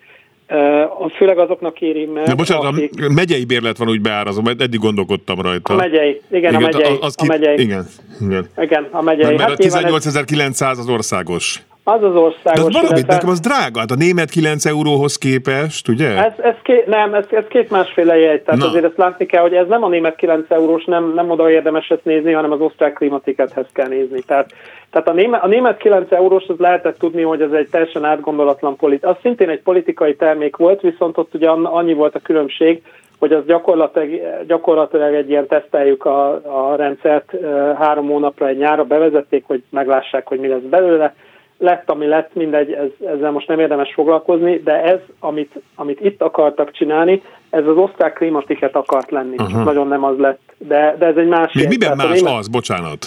főleg 1.17 1.39
azoknak 1.39 1.81
éri 1.81 2.05
meg, 2.05 2.25
De 2.25 2.35
bocsánat, 2.35 2.65
akik, 2.65 3.05
a 3.05 3.13
megyei 3.13 3.45
bérlet 3.45 3.79
van 3.79 3.89
úgy 3.89 4.01
beárazom, 4.01 4.45
mert 4.45 4.63
eddig 4.63 4.81
gondolkodtam 4.81 5.41
rajta. 5.41 5.73
a 5.73 5.77
megyei, 5.77 6.21
igen, 6.31 6.39
igen 6.39 6.55
a 6.55 6.59
megyei, 6.59 6.97
az 7.01 7.15
a 7.19 7.25
megyei, 7.25 7.61
Igen, 7.61 7.87
igen. 8.21 8.49
igen, 8.59 8.89
a 8.91 9.03
megyei. 9.03 9.25
Mert, 9.25 9.39
mert 9.39 9.59
a 9.59 9.63
nyilván 9.63 9.85
ez- 9.85 9.91
18900 9.91 10.79
az 10.79 10.89
országos. 10.89 11.63
Az 11.85 12.03
az 12.03 12.13
De 12.13 12.19
országos, 12.19 12.59
az 12.61 12.73
valamit, 12.73 12.91
illetve- 12.91 13.13
nekem 13.15 13.29
az 13.29 13.41
drága. 13.41 13.81
A 13.81 13.95
német 13.99 14.31
9 14.31 14.65
euróhoz 14.67 15.17
képest, 15.19 15.89
ugye? 15.89 16.09
Ez, 16.25 16.33
ez 16.43 16.55
két, 16.63 16.87
nem, 16.87 17.15
ez, 17.15 17.25
ez 17.31 17.45
két 17.49 17.71
másféle 17.71 18.17
jegy, 18.19 18.43
tehát 18.43 18.61
Na. 18.61 18.67
azért 18.67 18.85
ezt 18.85 18.97
látni 18.97 19.27
kell, 19.27 19.43
hogy 19.43 19.55
ez 19.55 19.67
nem 19.69 19.85
a 19.85 19.89
német 19.89 20.17
9 20.17 20.51
eurós, 20.51 20.85
nem, 20.85 21.13
nem 21.15 21.31
oda 21.31 21.51
érdemes 21.51 21.89
ezt 21.89 22.05
nézni, 22.05 22.33
hanem 22.33 22.53
az 22.53 22.61
osztrák 22.61 22.93
klimatikethez 22.93 23.67
kell 23.73 23.89
nézni. 23.89 24.21
Tehát, 24.21 24.51
tehát 24.91 25.09
a, 25.09 25.13
német, 25.13 25.43
a 25.43 25.47
német 25.47 25.77
9 25.77 26.13
eurós, 26.13 26.45
az 26.49 26.59
lehetett 26.59 26.99
tudni, 26.99 27.23
hogy 27.23 27.43
ez 27.43 27.53
egy 27.53 27.69
teljesen 27.71 28.05
átgondolatlan 28.05 28.77
politika. 28.77 29.09
Az 29.09 29.17
szintén 29.23 29.49
egy 29.49 29.63
politikai 29.63 30.17
termék 30.17 30.57
volt, 30.57 30.81
viszont 30.81 31.19
ott 31.19 31.35
ugye 31.35 31.49
an- 31.49 31.67
annyi 31.73 31.93
volt 31.95 32.15
a 32.15 32.21
különbség, 32.21 32.83
hogy 33.19 33.33
az 33.33 33.45
gyakorlatilag, 33.47 34.21
gyakorlatilag 34.47 35.15
egy 35.15 35.31
ilyen 35.31 35.47
teszteljük 35.47 36.05
a, 36.05 36.31
a 36.33 36.77
rendszert 36.77 37.33
három 37.79 38.07
hónapra 38.07 38.49
egy 38.49 38.57
nyára 38.57 38.85
bevezették, 38.85 39.45
hogy 39.47 39.63
meglássák, 39.71 40.27
hogy 40.29 40.39
mi 40.41 40.49
lesz 40.49 40.61
belőle. 40.71 41.15
Lett, 41.63 41.91
ami 41.91 42.07
lett, 42.07 42.35
mindegy, 42.35 42.73
ez, 42.73 43.07
ezzel 43.07 43.31
most 43.31 43.49
nem 43.49 43.59
érdemes 43.61 43.93
foglalkozni, 43.95 44.61
de 44.65 44.83
ez, 44.83 44.99
amit, 45.19 45.53
amit 45.75 46.01
itt 46.01 46.23
akartak 46.23 46.71
csinálni, 46.73 47.23
ez 47.51 47.67
az 47.67 47.77
osztrák 47.77 48.13
klímatiket 48.13 48.75
akart 48.77 49.11
lenni, 49.11 49.37
csak 49.37 49.65
nagyon 49.65 49.89
nem 49.89 50.05
az 50.05 50.19
lett. 50.19 50.41
De, 50.59 50.95
de 50.99 51.07
ez 51.07 51.17
egy 51.17 51.29
más 51.29 51.53
Még 51.53 51.69
miben 51.69 51.97
Tehát 51.97 52.09
más 52.11 52.21
német- 52.21 52.39
az, 52.39 52.49
bocsánat? 52.49 53.07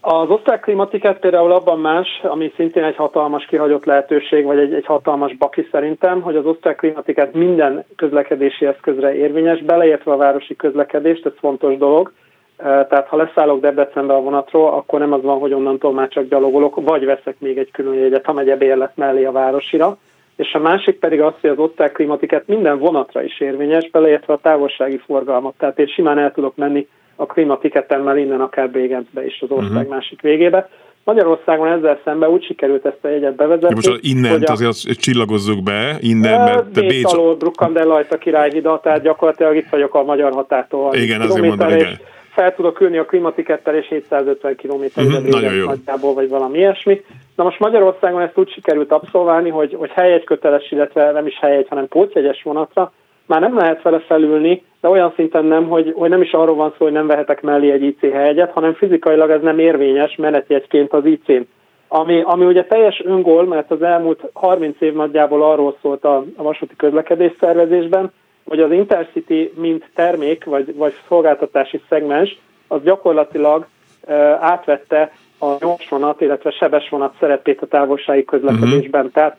az 0.00 0.28
osztrák 0.28 0.60
klímatiket 0.60 1.18
például 1.18 1.52
abban 1.52 1.80
más, 1.80 2.08
ami 2.22 2.52
szintén 2.56 2.84
egy 2.84 2.96
hatalmas 2.96 3.44
kihagyott 3.44 3.84
lehetőség, 3.84 4.44
vagy 4.44 4.58
egy, 4.58 4.74
egy 4.74 4.86
hatalmas 4.86 5.36
baki 5.36 5.68
szerintem, 5.70 6.20
hogy 6.20 6.36
az 6.36 6.44
osztrák 6.46 6.76
klímatiket 6.76 7.34
minden 7.34 7.84
közlekedési 7.96 8.66
eszközre 8.66 9.14
érvényes, 9.14 9.62
beleértve 9.62 10.12
a 10.12 10.16
városi 10.16 10.56
közlekedést, 10.56 11.26
ez 11.26 11.32
fontos 11.40 11.76
dolog. 11.76 12.12
Eh, 12.58 12.86
Tehát 12.88 13.06
ha 13.08 13.16
leszállok 13.16 13.60
Debrecenbe 13.60 14.14
a 14.14 14.20
vonatról, 14.20 14.68
akkor 14.68 14.98
nem 14.98 15.12
az 15.12 15.22
van, 15.22 15.38
hogy 15.38 15.52
onnantól 15.52 15.92
már 15.92 16.08
csak 16.08 16.28
gyalogolok, 16.28 16.80
vagy 16.84 17.04
veszek 17.04 17.36
még 17.38 17.58
egy 17.58 17.70
külön 17.70 17.94
jegyet 17.94 18.26
a 18.26 18.32
megye 18.32 18.56
bérlet 18.56 18.92
mellé 18.96 19.24
a 19.24 19.32
városira. 19.32 19.96
És 20.36 20.52
a 20.52 20.58
másik 20.58 20.98
pedig 20.98 21.20
az, 21.20 21.32
hogy 21.40 21.50
az 21.50 21.58
osztrák 21.58 21.92
klímatiket 21.92 22.46
minden 22.46 22.78
vonatra 22.78 23.22
is 23.22 23.40
érvényes, 23.40 23.90
beleértve 23.90 24.32
a 24.32 24.40
távolsági 24.42 24.98
forgalmat. 24.98 25.54
Tehát 25.58 25.78
én 25.78 25.86
simán 25.86 26.18
el 26.18 26.32
tudok 26.32 26.56
menni 26.56 26.88
a 27.16 27.26
klímatiketemmel 27.26 28.18
innen 28.18 28.40
akár 28.40 28.70
Bregenzbe 28.70 29.26
is 29.26 29.40
az 29.40 29.50
ország 29.50 29.72
uh-huh. 29.72 29.88
másik 29.88 30.20
végébe. 30.20 30.68
Magyarországon 31.04 31.68
ezzel 31.68 32.00
szemben 32.04 32.30
úgy 32.30 32.44
sikerült 32.44 32.86
ezt 32.86 32.98
a 33.04 33.08
jegyet 33.08 33.34
bevezetni. 33.34 33.68
Ja, 33.68 33.90
most 33.90 34.04
innen 34.04 34.42
a- 34.42 34.52
azért 34.52 34.70
azt 34.70 35.00
csillagozzuk 35.00 35.62
be, 35.62 35.96
innen, 36.00 36.40
mert 36.40 36.72
Bécs 36.72 36.88
Bécs... 36.88 37.12
alól 37.12 37.36
Bruckandellajt 37.36 38.12
a 38.12 38.18
királyhida, 38.18 38.80
tehát 38.82 39.02
gyakorlatilag 39.02 39.56
itt 39.56 39.68
vagyok 39.70 39.94
a 39.94 40.02
magyar 40.02 40.32
határtól. 40.32 40.82
30 40.82 41.04
Igen, 41.04 41.20
azért 41.20 41.46
mondom, 41.46 41.68
igen. 41.68 41.98
Fel 42.38 42.54
tudok 42.54 42.80
ülni 42.80 42.98
a 42.98 43.04
klimatikettel, 43.04 43.74
és 43.74 43.86
750 43.88 44.56
km 44.56 44.84
nagyon 44.94 45.54
jó. 45.54 45.66
nagyjából, 45.66 46.14
vagy 46.14 46.28
valami 46.28 46.58
ilyesmi. 46.58 47.04
Na 47.36 47.44
most 47.44 47.58
Magyarországon 47.58 48.20
ezt 48.20 48.38
úgy 48.38 48.50
sikerült 48.50 48.92
abszolválni, 48.92 49.50
hogy, 49.50 49.74
hogy 49.74 49.90
helyegy 49.90 50.24
köteles, 50.24 50.70
illetve 50.70 51.12
nem 51.12 51.26
is 51.26 51.38
helyegy, 51.38 51.66
hanem 51.68 51.88
pótjegyes 51.88 52.42
vonatra, 52.42 52.92
már 53.26 53.40
nem 53.40 53.56
lehet 53.56 53.82
vele 53.82 53.98
felülni, 53.98 54.62
de 54.80 54.88
olyan 54.88 55.12
szinten 55.14 55.44
nem, 55.44 55.68
hogy, 55.68 55.92
hogy 55.96 56.10
nem 56.10 56.22
is 56.22 56.32
arról 56.32 56.54
van 56.54 56.74
szó, 56.78 56.84
hogy 56.84 56.92
nem 56.92 57.06
vehetek 57.06 57.42
mellé 57.42 57.70
egy 57.70 57.82
IC 57.82 58.00
helyegyet, 58.00 58.52
hanem 58.52 58.74
fizikailag 58.74 59.30
ez 59.30 59.42
nem 59.42 59.58
érvényes 59.58 60.16
menetjegyként 60.16 60.92
az 60.92 61.04
IC-n. 61.04 61.40
Ami, 61.88 62.22
ami 62.24 62.44
ugye 62.44 62.64
teljes 62.64 63.02
öngól, 63.04 63.46
mert 63.46 63.70
az 63.70 63.82
elmúlt 63.82 64.30
30 64.32 64.80
év 64.80 64.92
nagyjából 64.92 65.42
arról 65.42 65.76
szólt 65.82 66.04
a, 66.04 66.24
a 66.36 66.42
vasúti 66.42 66.76
közlekedés 66.76 67.32
szervezésben, 67.40 68.12
hogy 68.48 68.60
az 68.60 68.72
Intercity 68.72 69.52
mint 69.54 69.84
termék 69.94 70.44
vagy, 70.44 70.76
vagy 70.76 70.94
szolgáltatási 71.08 71.80
szegmens, 71.88 72.38
az 72.68 72.82
gyakorlatilag 72.82 73.66
uh, 74.06 74.14
átvette 74.44 75.12
a 75.38 75.46
gyorsvonat, 75.60 76.20
illetve 76.20 76.50
sebesvonat 76.50 77.14
szerepét 77.20 77.62
a 77.62 77.66
távolsági 77.66 78.24
közlekedésben. 78.24 79.00
Uh-huh. 79.00 79.12
Tehát 79.12 79.36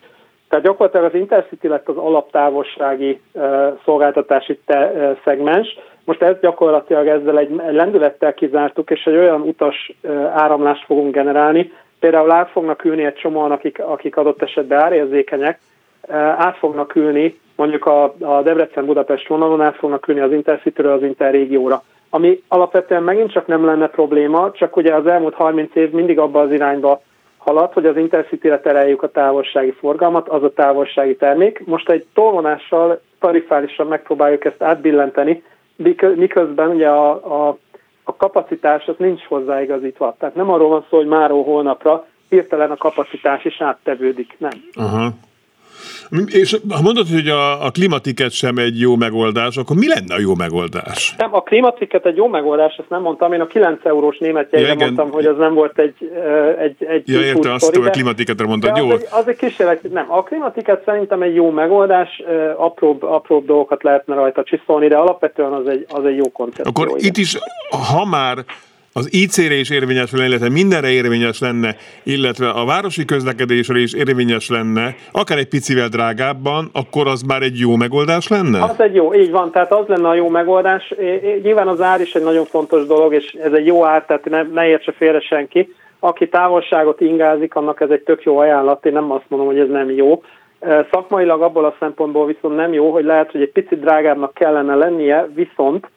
Tehát 0.49 0.65
gyakorlatilag 0.65 1.05
az 1.05 1.19
Intercity 1.19 1.67
lett 1.67 1.89
az 1.89 1.97
alaptávolsági 1.97 3.21
szolgáltatási 3.85 4.59
te, 4.65 5.17
szegmens. 5.23 5.77
Most 6.05 6.21
ezt 6.21 6.41
gyakorlatilag 6.41 7.07
ezzel 7.07 7.37
egy 7.37 7.49
lendülettel 7.71 8.33
kizártuk, 8.33 8.89
és 8.89 9.03
egy 9.05 9.15
olyan 9.15 9.41
utas 9.41 9.91
áramlást 10.33 10.85
fogunk 10.85 11.13
generálni, 11.13 11.71
például 11.99 12.31
át 12.31 12.49
fognak 12.49 12.83
ülni 12.83 13.05
egy 13.05 13.13
csomóan, 13.13 13.51
akik, 13.51 13.79
akik 13.79 14.17
adott 14.17 14.41
esetben 14.41 14.79
árérzékenyek, 14.79 15.59
át 16.15 16.57
fognak 16.57 16.95
ülni 16.95 17.39
mondjuk 17.55 17.85
a, 17.85 18.03
a 18.19 18.41
Debrecen-Budapest 18.41 19.27
vonalon 19.27 19.61
át 19.61 19.75
fognak 19.75 20.07
ülni 20.07 20.21
az 20.21 20.31
Intercity-ről 20.31 20.91
az 20.91 21.03
Interrégióra. 21.03 21.83
Ami 22.09 22.43
alapvetően 22.47 23.03
megint 23.03 23.31
csak 23.31 23.47
nem 23.47 23.65
lenne 23.65 23.87
probléma, 23.87 24.51
csak 24.51 24.75
ugye 24.75 24.95
az 24.95 25.07
elmúlt 25.07 25.33
30 25.33 25.75
év 25.75 25.91
mindig 25.91 26.19
abba 26.19 26.39
az 26.39 26.51
irányba 26.51 27.01
halad, 27.37 27.73
hogy 27.73 27.85
az 27.85 27.97
Intercity-re 27.97 28.59
tereljük 28.59 29.03
a 29.03 29.11
távolsági 29.11 29.71
forgalmat, 29.71 30.29
az 30.29 30.43
a 30.43 30.53
távolsági 30.53 31.15
termék. 31.15 31.65
Most 31.65 31.89
egy 31.89 32.05
tolvonással, 32.13 33.01
tarifálisan 33.19 33.87
megpróbáljuk 33.87 34.45
ezt 34.45 34.63
átbillenteni, 34.63 35.43
miközben 36.15 36.69
ugye 36.69 36.87
a, 36.87 37.09
a, 37.11 37.57
a 38.03 38.15
kapacitás 38.15 38.85
az 38.87 38.95
nincs 38.97 39.23
hozzáigazítva. 39.23 40.15
Tehát 40.19 40.35
nem 40.35 40.51
arról 40.51 40.69
van 40.69 40.85
szó, 40.89 40.97
hogy 40.97 41.07
máról 41.07 41.43
holnapra 41.43 42.05
hirtelen 42.29 42.71
a 42.71 42.77
kapacitás 42.77 43.45
is 43.45 43.61
áttevődik, 43.61 44.35
nem. 44.37 44.51
Uh-huh. 44.75 45.13
És 46.25 46.57
ha 46.69 46.81
mondod, 46.81 47.07
hogy 47.07 47.27
a, 47.27 47.65
a 47.65 47.71
klimatiket 47.71 48.31
sem 48.31 48.57
egy 48.57 48.79
jó 48.79 48.95
megoldás, 48.95 49.57
akkor 49.57 49.75
mi 49.75 49.87
lenne 49.87 50.15
a 50.15 50.19
jó 50.19 50.35
megoldás? 50.35 51.15
Nem, 51.17 51.35
a 51.35 51.41
klimatiket 51.41 52.05
egy 52.05 52.15
jó 52.15 52.27
megoldás, 52.27 52.75
ezt 52.75 52.89
nem 52.89 53.01
mondtam. 53.01 53.33
Én 53.33 53.41
a 53.41 53.47
9 53.47 53.85
eurós 53.85 54.17
németjeire 54.17 54.67
ja, 54.67 54.75
mondtam, 54.75 55.11
hogy 55.11 55.25
az 55.25 55.37
nem 55.37 55.53
volt 55.53 55.79
egy 55.79 55.95
egy, 56.59 56.75
egy 56.85 57.09
Ja, 57.09 57.21
értem, 57.21 57.51
azt 57.51 57.75
hogy 57.75 57.85
a 57.85 57.89
klimatiketre 57.89 58.45
mondtad, 58.45 58.77
jó. 58.77 58.89
Az 58.89 59.01
egy, 59.01 59.07
az 59.11 59.27
egy 59.27 59.35
kísérlet, 59.35 59.91
nem. 59.91 60.11
A 60.11 60.23
klimatiket 60.23 60.83
szerintem 60.85 61.21
egy 61.21 61.35
jó 61.35 61.49
megoldás, 61.49 62.23
apróbb, 62.57 63.03
apróbb 63.03 63.45
dolgokat 63.45 63.83
lehetne 63.83 64.15
rajta 64.15 64.43
csiszolni, 64.43 64.87
de 64.87 64.97
alapvetően 64.97 65.53
az 65.53 65.67
egy, 65.67 65.85
az 65.89 66.05
egy 66.05 66.15
jó 66.15 66.31
koncepció. 66.31 66.65
Akkor 66.69 66.87
igen. 66.87 66.99
itt 66.99 67.17
is, 67.17 67.37
ha 67.91 68.05
már 68.05 68.37
az 68.99 69.13
IC-re 69.13 69.53
is 69.53 69.69
érvényes 69.69 70.11
lenne, 70.11 70.25
illetve 70.27 70.49
mindenre 70.49 70.89
érvényes 70.89 71.39
lenne, 71.39 71.75
illetve 72.03 72.49
a 72.49 72.65
városi 72.65 73.05
közlekedésre 73.05 73.79
is 73.79 73.93
érvényes 73.93 74.49
lenne, 74.49 74.95
akár 75.11 75.37
egy 75.37 75.47
picivel 75.47 75.87
drágábban, 75.87 76.69
akkor 76.73 77.07
az 77.07 77.21
már 77.21 77.41
egy 77.41 77.59
jó 77.59 77.75
megoldás 77.75 78.27
lenne? 78.27 78.63
Az 78.63 78.79
egy 78.79 78.95
jó, 78.95 79.13
így 79.13 79.31
van, 79.31 79.51
tehát 79.51 79.73
az 79.73 79.87
lenne 79.87 80.07
a 80.07 80.13
jó 80.13 80.29
megoldás. 80.29 80.93
Nyilván 81.43 81.67
az 81.67 81.81
ár 81.81 82.01
is 82.01 82.13
egy 82.13 82.23
nagyon 82.23 82.45
fontos 82.45 82.85
dolog, 82.85 83.13
és 83.13 83.31
ez 83.43 83.53
egy 83.53 83.65
jó 83.65 83.85
ár, 83.85 84.05
tehát 84.05 84.29
ne, 84.29 84.41
ne 84.41 84.67
értse 84.67 84.91
félre 84.91 85.19
senki. 85.19 85.73
Aki 85.99 86.29
távolságot 86.29 87.01
ingázik, 87.01 87.55
annak 87.55 87.81
ez 87.81 87.89
egy 87.89 88.01
tök 88.01 88.23
jó 88.23 88.37
ajánlat, 88.37 88.85
én 88.85 88.93
nem 88.93 89.11
azt 89.11 89.25
mondom, 89.27 89.47
hogy 89.47 89.59
ez 89.59 89.69
nem 89.69 89.91
jó. 89.91 90.23
Szakmailag 90.91 91.41
abból 91.41 91.65
a 91.65 91.75
szempontból 91.79 92.25
viszont 92.25 92.55
nem 92.55 92.73
jó, 92.73 92.91
hogy 92.91 93.03
lehet, 93.03 93.31
hogy 93.31 93.41
egy 93.41 93.51
picit 93.51 93.79
drágábbnak 93.79 94.33
kellene 94.33 94.75
lennie, 94.75 95.29
viszont 95.35 95.87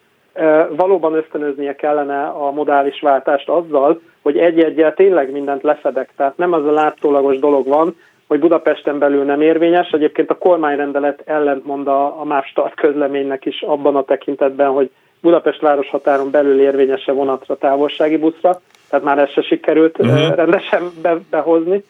valóban 0.77 1.15
ösztönöznie 1.15 1.75
kellene 1.75 2.23
a 2.25 2.51
modális 2.51 3.01
váltást 3.01 3.49
azzal, 3.49 4.01
hogy 4.23 4.39
egy-egyel 4.39 4.95
tényleg 4.95 5.33
mindent 5.33 5.63
lefedek. 5.63 6.11
Tehát 6.17 6.37
nem 6.37 6.53
az 6.53 6.67
a 6.67 6.73
látszólagos 6.73 7.39
dolog 7.39 7.69
van, 7.69 7.97
hogy 8.29 8.41
Budapesten 8.41 8.99
belül 8.99 9.25
nem 9.25 9.41
érvényes. 9.41 9.91
Egyébként 9.91 10.31
a 10.31 10.39
kormányrendelet 10.39 11.23
ellentmond 11.25 11.89
a, 11.89 12.21
a 12.21 12.25
MÁV 12.25 12.45
start 12.45 12.75
közleménynek 12.75 13.45
is 13.45 13.63
abban 13.63 13.97
a 13.97 14.05
tekintetben, 14.05 14.69
hogy 14.69 14.91
Budapest 15.21 15.61
városhatáron 15.61 16.31
belül 16.31 16.61
érvényese 16.61 17.13
vonatra 17.13 17.57
távolsági 17.57 18.17
buszra, 18.17 18.61
tehát 18.91 19.05
már 19.05 19.19
ezt 19.19 19.33
se 19.33 19.43
sikerült 19.43 19.99
uh-huh. 19.99 20.35
rendesen 20.35 20.83
be, 21.03 21.19
behozni 21.31 21.85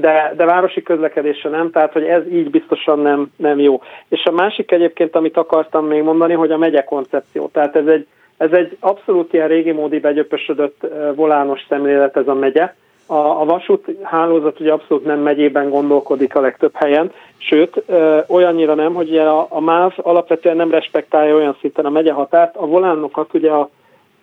de, 0.00 0.32
de 0.36 0.44
városi 0.44 0.82
közlekedésre 0.82 1.50
nem, 1.50 1.70
tehát 1.70 1.92
hogy 1.92 2.04
ez 2.04 2.22
így 2.32 2.50
biztosan 2.50 2.98
nem, 2.98 3.30
nem 3.36 3.58
jó. 3.58 3.82
És 4.08 4.24
a 4.24 4.30
másik 4.30 4.70
egyébként, 4.70 5.16
amit 5.16 5.36
akartam 5.36 5.86
még 5.86 6.02
mondani, 6.02 6.32
hogy 6.32 6.50
a 6.50 6.58
megye 6.58 6.84
koncepció. 6.84 7.50
Tehát 7.52 7.76
ez 7.76 7.86
egy, 7.86 8.06
ez 8.36 8.52
egy 8.52 8.76
abszolút 8.80 9.32
ilyen 9.32 9.48
régi 9.48 9.72
módi 9.72 9.98
begyöpösödött 9.98 10.86
volános 11.14 11.64
szemlélet 11.68 12.16
ez 12.16 12.28
a 12.28 12.34
megye. 12.34 12.74
A, 13.06 13.14
a 13.14 13.44
vasút 13.44 13.86
hálózat 14.02 14.60
ugye 14.60 14.72
abszolút 14.72 15.04
nem 15.04 15.18
megyében 15.18 15.70
gondolkodik 15.70 16.34
a 16.34 16.40
legtöbb 16.40 16.74
helyen, 16.74 17.12
sőt, 17.36 17.82
ö, 17.86 18.18
olyannyira 18.28 18.74
nem, 18.74 18.94
hogy 18.94 19.18
a, 19.18 19.46
a 19.48 19.60
MÁV 19.60 19.92
alapvetően 19.96 20.56
nem 20.56 20.70
respektálja 20.70 21.34
olyan 21.34 21.56
szinten 21.60 21.84
a 21.84 21.90
megye 21.90 22.12
határt, 22.12 22.56
a 22.56 22.66
volánokat 22.66 23.34
ugye 23.34 23.50
a 23.50 23.70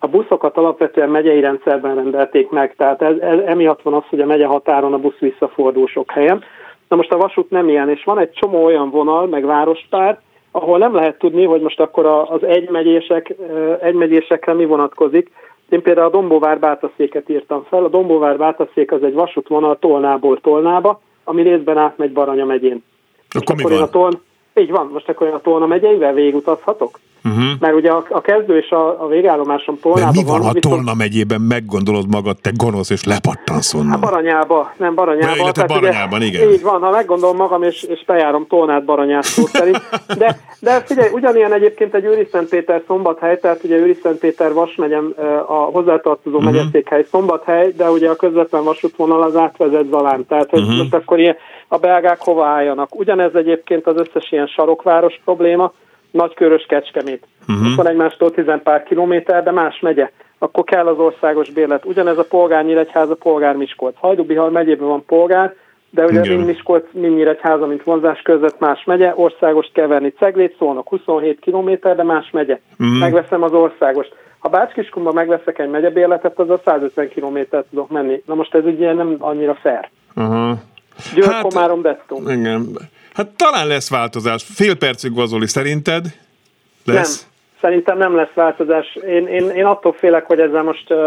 a 0.04 0.08
buszokat 0.08 0.56
alapvetően 0.56 1.08
megyei 1.08 1.40
rendszerben 1.40 1.94
rendelték 1.94 2.50
meg, 2.50 2.74
tehát 2.76 3.02
ez, 3.02 3.16
ez, 3.18 3.38
emiatt 3.38 3.82
van 3.82 3.94
az, 3.94 4.02
hogy 4.08 4.20
a 4.20 4.26
megye 4.26 4.46
határon 4.46 4.92
a 4.92 4.98
busz 4.98 5.18
visszafordul 5.18 5.86
sok 5.86 6.10
helyen. 6.10 6.44
Na 6.88 6.96
most 6.96 7.12
a 7.12 7.16
vasút 7.16 7.50
nem 7.50 7.68
ilyen, 7.68 7.88
és 7.88 8.04
van 8.04 8.18
egy 8.18 8.30
csomó 8.30 8.64
olyan 8.64 8.90
vonal, 8.90 9.26
meg 9.26 9.44
várospár, 9.44 10.20
ahol 10.50 10.78
nem 10.78 10.94
lehet 10.94 11.18
tudni, 11.18 11.44
hogy 11.44 11.60
most 11.60 11.80
akkor 11.80 12.06
az 12.06 12.42
egymegyések, 12.42 13.34
egymegyésekre 13.80 14.52
mi 14.52 14.64
vonatkozik. 14.64 15.30
Én 15.68 15.82
például 15.82 16.06
a 16.06 16.10
Dombóvár 16.10 16.58
bátaszéket 16.58 17.28
írtam 17.28 17.66
fel. 17.68 17.84
A 17.84 17.88
Dombóvár 17.88 18.36
bátaszék 18.36 18.92
az 18.92 19.02
egy 19.02 19.14
vasútvonal 19.14 19.78
Tolnából 19.78 20.40
Tolnába, 20.40 21.00
ami 21.24 21.42
részben 21.42 21.78
átmegy 21.78 22.12
Baranya 22.12 22.44
megyén. 22.44 22.84
Akkor, 23.28 23.54
akkor 23.54 23.70
mi 23.70 23.76
van? 23.76 23.82
a 23.82 23.90
Toln... 23.90 24.20
Így 24.54 24.70
van, 24.70 24.90
most 24.92 25.08
akkor 25.08 25.26
én 25.26 25.32
a 25.32 25.40
Tolna 25.40 25.66
megyeivel 25.66 26.12
végigutazhatok? 26.12 26.98
Uh-huh. 27.28 27.44
Mert 27.60 27.74
ugye 27.74 27.90
a, 27.90 28.04
a 28.08 28.20
kezdő 28.20 28.58
és 28.58 28.70
a, 28.70 29.02
a 29.02 29.06
végállomáson 29.06 29.78
Tolnában 29.78 30.14
mi 30.16 30.22
van, 30.22 30.38
van 30.38 30.46
ha 30.46 30.52
viszont... 30.52 30.74
Tolna 30.74 30.94
megyében 30.94 31.40
meggondolod 31.40 32.08
magad, 32.08 32.36
te 32.40 32.50
gonosz, 32.56 32.90
és 32.90 33.04
lepattansz 33.04 33.74
onnan? 33.74 33.90
Hát 33.90 34.00
Baranyába, 34.00 34.72
nem 34.76 34.94
Baranyába. 34.94 35.34
Ja, 35.36 35.52
tehát 35.52 35.68
Baranyában, 35.68 36.18
ugye, 36.18 36.26
igen. 36.26 36.52
Így 36.52 36.62
van, 36.62 36.80
ha 36.80 36.90
meggondolom 36.90 37.36
magam, 37.36 37.62
és, 37.62 37.82
és 37.82 38.04
bejárom 38.04 38.46
Tolnát 38.46 38.84
Baranyát 38.84 39.22
szó 39.22 39.46
szerint. 39.46 39.80
De, 40.18 40.38
de 40.60 40.80
figyelj, 40.80 41.10
ugyanilyen 41.12 41.52
egyébként 41.52 41.94
egy 41.94 42.04
Őri 42.04 42.28
Péter 42.50 42.82
szombathely, 42.86 43.38
tehát 43.38 43.64
ugye 43.64 43.76
Őri 43.76 43.98
Péter 44.20 44.52
Vas 44.52 44.74
megyem, 44.74 45.14
a 45.46 45.54
hozzátartozó 45.54 46.36
uh-huh. 46.36 46.52
megyeszékhely 46.52 47.06
szombathely, 47.10 47.72
de 47.76 47.90
ugye 47.90 48.10
a 48.10 48.16
közvetlen 48.16 48.64
vasútvonal 48.64 49.22
az 49.22 49.36
átvezet 49.36 49.88
Zalán. 49.90 50.26
Tehát 50.26 50.50
hogy 50.50 50.60
uh-huh. 50.60 50.76
most 50.76 50.94
akkor 50.94 51.18
ilyen, 51.18 51.36
a 51.68 51.76
belgák 51.78 52.20
hova 52.20 52.46
álljanak. 52.46 52.94
Ugyanez 52.94 53.34
egyébként 53.34 53.86
az 53.86 53.96
összes 53.96 54.32
ilyen 54.32 54.46
sarokváros 54.46 55.20
probléma, 55.24 55.72
Nagykörös 56.14 56.66
Kecskemét. 56.68 57.26
Uh-huh. 57.48 57.76
van 57.76 57.88
egymástól 57.88 58.30
tizen 58.30 58.62
pár 58.62 58.82
kilométer, 58.82 59.42
de 59.42 59.50
más 59.50 59.80
megye. 59.80 60.10
Akkor 60.38 60.64
kell 60.64 60.86
az 60.86 60.98
országos 60.98 61.50
bérlet. 61.50 61.84
Ugyanez 61.84 62.18
a 62.18 62.24
polgár 62.24 62.64
Nyíregyháza, 62.64 63.14
polgár 63.14 63.56
Miskolc. 63.56 63.94
Hajdubihar 63.98 64.50
megyében 64.50 64.88
van 64.88 65.04
polgár, 65.06 65.54
de 65.90 66.04
ugye 66.04 66.20
mind 66.20 66.46
Miskolc, 66.46 66.84
Nyíregyháza, 66.92 67.66
mint 67.66 67.82
vonzás 67.82 68.22
között 68.22 68.58
más 68.58 68.84
megye, 68.84 69.12
országos 69.16 69.70
keverni. 69.72 70.08
Ceglét 70.18 70.56
szólnak 70.58 70.88
27 70.88 71.40
km, 71.40 71.70
de 71.80 72.02
más 72.02 72.30
megye. 72.30 72.60
Uh-huh. 72.78 72.98
Megveszem 72.98 73.42
az 73.42 73.52
országos. 73.52 74.06
Ha 74.38 74.48
Bácskiskumba 74.48 75.12
megveszek 75.12 75.58
egy 75.58 75.70
megyebérletet, 75.70 76.38
az 76.38 76.50
a 76.50 76.60
150 76.64 77.08
km 77.08 77.38
tudok 77.70 77.90
menni. 77.90 78.22
Na 78.26 78.34
most 78.34 78.54
ez 78.54 78.64
ugye 78.64 78.92
nem 78.92 79.16
annyira 79.18 79.54
fair. 79.54 79.88
Uh-huh. 80.16 80.58
Győr, 81.14 81.32
hát, 81.32 81.42
Komárom. 81.42 81.82
Igen. 82.26 82.66
Hát 83.14 83.28
talán 83.36 83.66
lesz 83.66 83.90
változás. 83.90 84.44
Fél 84.54 84.76
percig 84.76 85.14
gazoli, 85.14 85.46
szerinted? 85.46 86.04
Lesz? 86.84 87.20
Nem. 87.22 87.32
Szerintem 87.60 87.98
nem 87.98 88.16
lesz 88.16 88.32
változás. 88.34 88.94
Én, 88.94 89.26
én, 89.26 89.48
én 89.48 89.64
attól 89.64 89.92
félek, 89.92 90.26
hogy 90.26 90.40
ezzel 90.40 90.62
most 90.62 90.90
uh, 90.90 90.98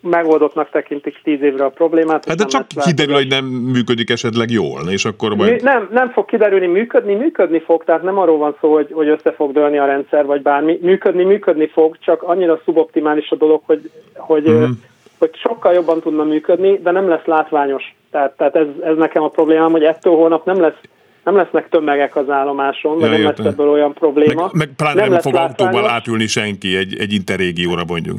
megoldottnak 0.00 0.70
tekintik 0.70 1.20
tíz 1.22 1.42
évre 1.42 1.64
a 1.64 1.68
problémát. 1.68 2.24
Hát 2.24 2.36
de 2.36 2.44
csak 2.44 2.66
kiderül, 2.84 3.14
hogy 3.14 3.28
nem 3.28 3.44
működik 3.44 4.10
esetleg 4.10 4.50
jól, 4.50 4.80
és 4.88 5.04
akkor 5.04 5.34
majd... 5.34 5.50
Mű, 5.50 5.56
nem, 5.62 5.88
nem 5.92 6.10
fog 6.10 6.24
kiderülni, 6.24 6.66
működni, 6.66 7.14
működni 7.14 7.60
fog, 7.60 7.84
tehát 7.84 8.02
nem 8.02 8.18
arról 8.18 8.38
van 8.38 8.56
szó, 8.60 8.72
hogy, 8.72 8.88
hogy 8.92 9.08
össze 9.08 9.32
fog 9.32 9.52
dőlni 9.52 9.78
a 9.78 9.86
rendszer, 9.86 10.26
vagy 10.26 10.42
bármi. 10.42 10.78
Működni, 10.82 11.24
működni 11.24 11.68
fog, 11.68 11.98
csak 12.00 12.22
annyira 12.22 12.60
szuboptimális 12.64 13.30
a 13.30 13.36
dolog, 13.36 13.62
hogy, 13.66 13.90
hogy, 14.14 14.48
mm. 14.48 14.70
hogy 15.18 15.30
sokkal 15.36 15.72
jobban 15.72 16.00
tudna 16.00 16.24
működni, 16.24 16.78
de 16.82 16.90
nem 16.90 17.08
lesz 17.08 17.24
látványos. 17.24 17.94
Tehát, 18.10 18.36
tehát 18.36 18.56
ez, 18.56 18.66
ez 18.82 18.96
nekem 18.96 19.22
a 19.22 19.28
problémám, 19.28 19.70
hogy 19.70 19.84
ettől 19.84 20.14
holnap 20.14 20.44
nem 20.44 20.60
lesz 20.60 20.80
nem 21.26 21.36
lesznek 21.36 21.68
tömegek 21.68 22.16
az 22.16 22.30
állomáson, 22.30 22.98
vagy 22.98 23.10
ja, 23.10 23.16
nem 23.16 23.22
lesz 23.22 23.46
ebből 23.46 23.68
olyan 23.68 23.92
probléma. 23.92 24.42
Meg, 24.42 24.50
meg 24.52 24.68
pláne 24.76 25.00
nem, 25.00 25.10
nem 25.10 25.20
fog 25.20 25.34
autóval 25.34 25.88
átülni 25.88 26.26
senki 26.26 26.76
egy, 26.76 26.96
egy 26.98 27.12
interrégióra 27.12 27.82
mondjuk. 27.86 28.18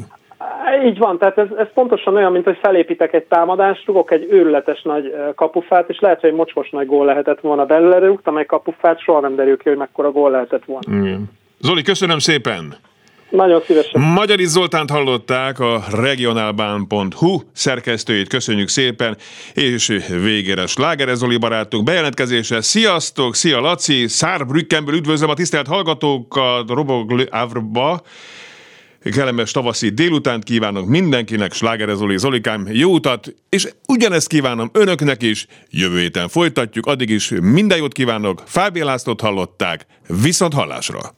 Így 0.84 0.98
van, 0.98 1.18
tehát 1.18 1.38
ez, 1.38 1.46
ez 1.58 1.66
pontosan 1.74 2.14
olyan, 2.14 2.32
mint 2.32 2.44
hogy 2.44 2.58
felépítek 2.62 3.12
egy 3.12 3.22
támadást, 3.22 3.86
rugok 3.86 4.10
egy 4.10 4.26
őrületes 4.30 4.82
nagy 4.82 5.14
kapufát, 5.34 5.88
és 5.88 6.00
lehet, 6.00 6.20
hogy 6.20 6.30
egy 6.30 6.36
mocskos 6.36 6.70
nagy 6.70 6.86
gól 6.86 7.06
lehetett 7.06 7.40
volna 7.40 7.64
belőle, 7.64 7.98
rúgtam 7.98 8.36
egy 8.36 8.46
kapufát, 8.46 9.00
soha 9.00 9.20
nem 9.20 9.34
derül 9.34 9.56
ki, 9.56 9.68
hogy 9.68 9.78
mekkora 9.78 10.10
gól 10.10 10.30
lehetett 10.30 10.64
volna. 10.64 11.06
Igen. 11.06 11.30
Zoli, 11.60 11.82
köszönöm 11.82 12.18
szépen! 12.18 12.74
Nagyon 13.30 13.62
szívesen. 13.66 14.00
Magyari 14.00 14.44
Zoltánt 14.44 14.90
hallották 14.90 15.58
a 15.58 15.84
regionálbán.hu 15.90 17.40
szerkesztőjét. 17.52 18.28
Köszönjük 18.28 18.68
szépen, 18.68 19.16
és 19.54 19.98
végére 20.08 20.66
Sláger 20.66 21.16
Zoli 21.16 21.36
barátunk 21.36 21.84
bejelentkezése. 21.84 22.60
Sziasztok, 22.60 23.34
szia 23.34 23.60
Laci, 23.60 24.06
Szárbrükkenből 24.06 24.94
üdvözlöm 24.94 25.30
a 25.30 25.34
tisztelt 25.34 25.66
hallgatókat, 25.66 26.70
Robog 26.70 27.28
Avrba. 27.30 28.02
Kellemes 29.02 29.50
tavaszi 29.50 29.88
délutánt 29.88 30.44
kívánok 30.44 30.86
mindenkinek, 30.86 31.52
Sláger 31.52 31.96
Zoli, 31.96 32.18
Zolikám, 32.18 32.66
jó 32.70 32.92
utat, 32.92 33.34
és 33.48 33.68
ugyanezt 33.86 34.28
kívánom 34.28 34.70
önöknek 34.72 35.22
is. 35.22 35.46
Jövő 35.70 35.98
héten 35.98 36.28
folytatjuk, 36.28 36.86
addig 36.86 37.10
is 37.10 37.32
minden 37.40 37.78
jót 37.78 37.92
kívánok, 37.92 38.42
Fábi 38.46 38.82
Lászlót 38.82 39.20
hallották, 39.20 39.86
viszont 40.22 40.54
hallásra! 40.54 41.17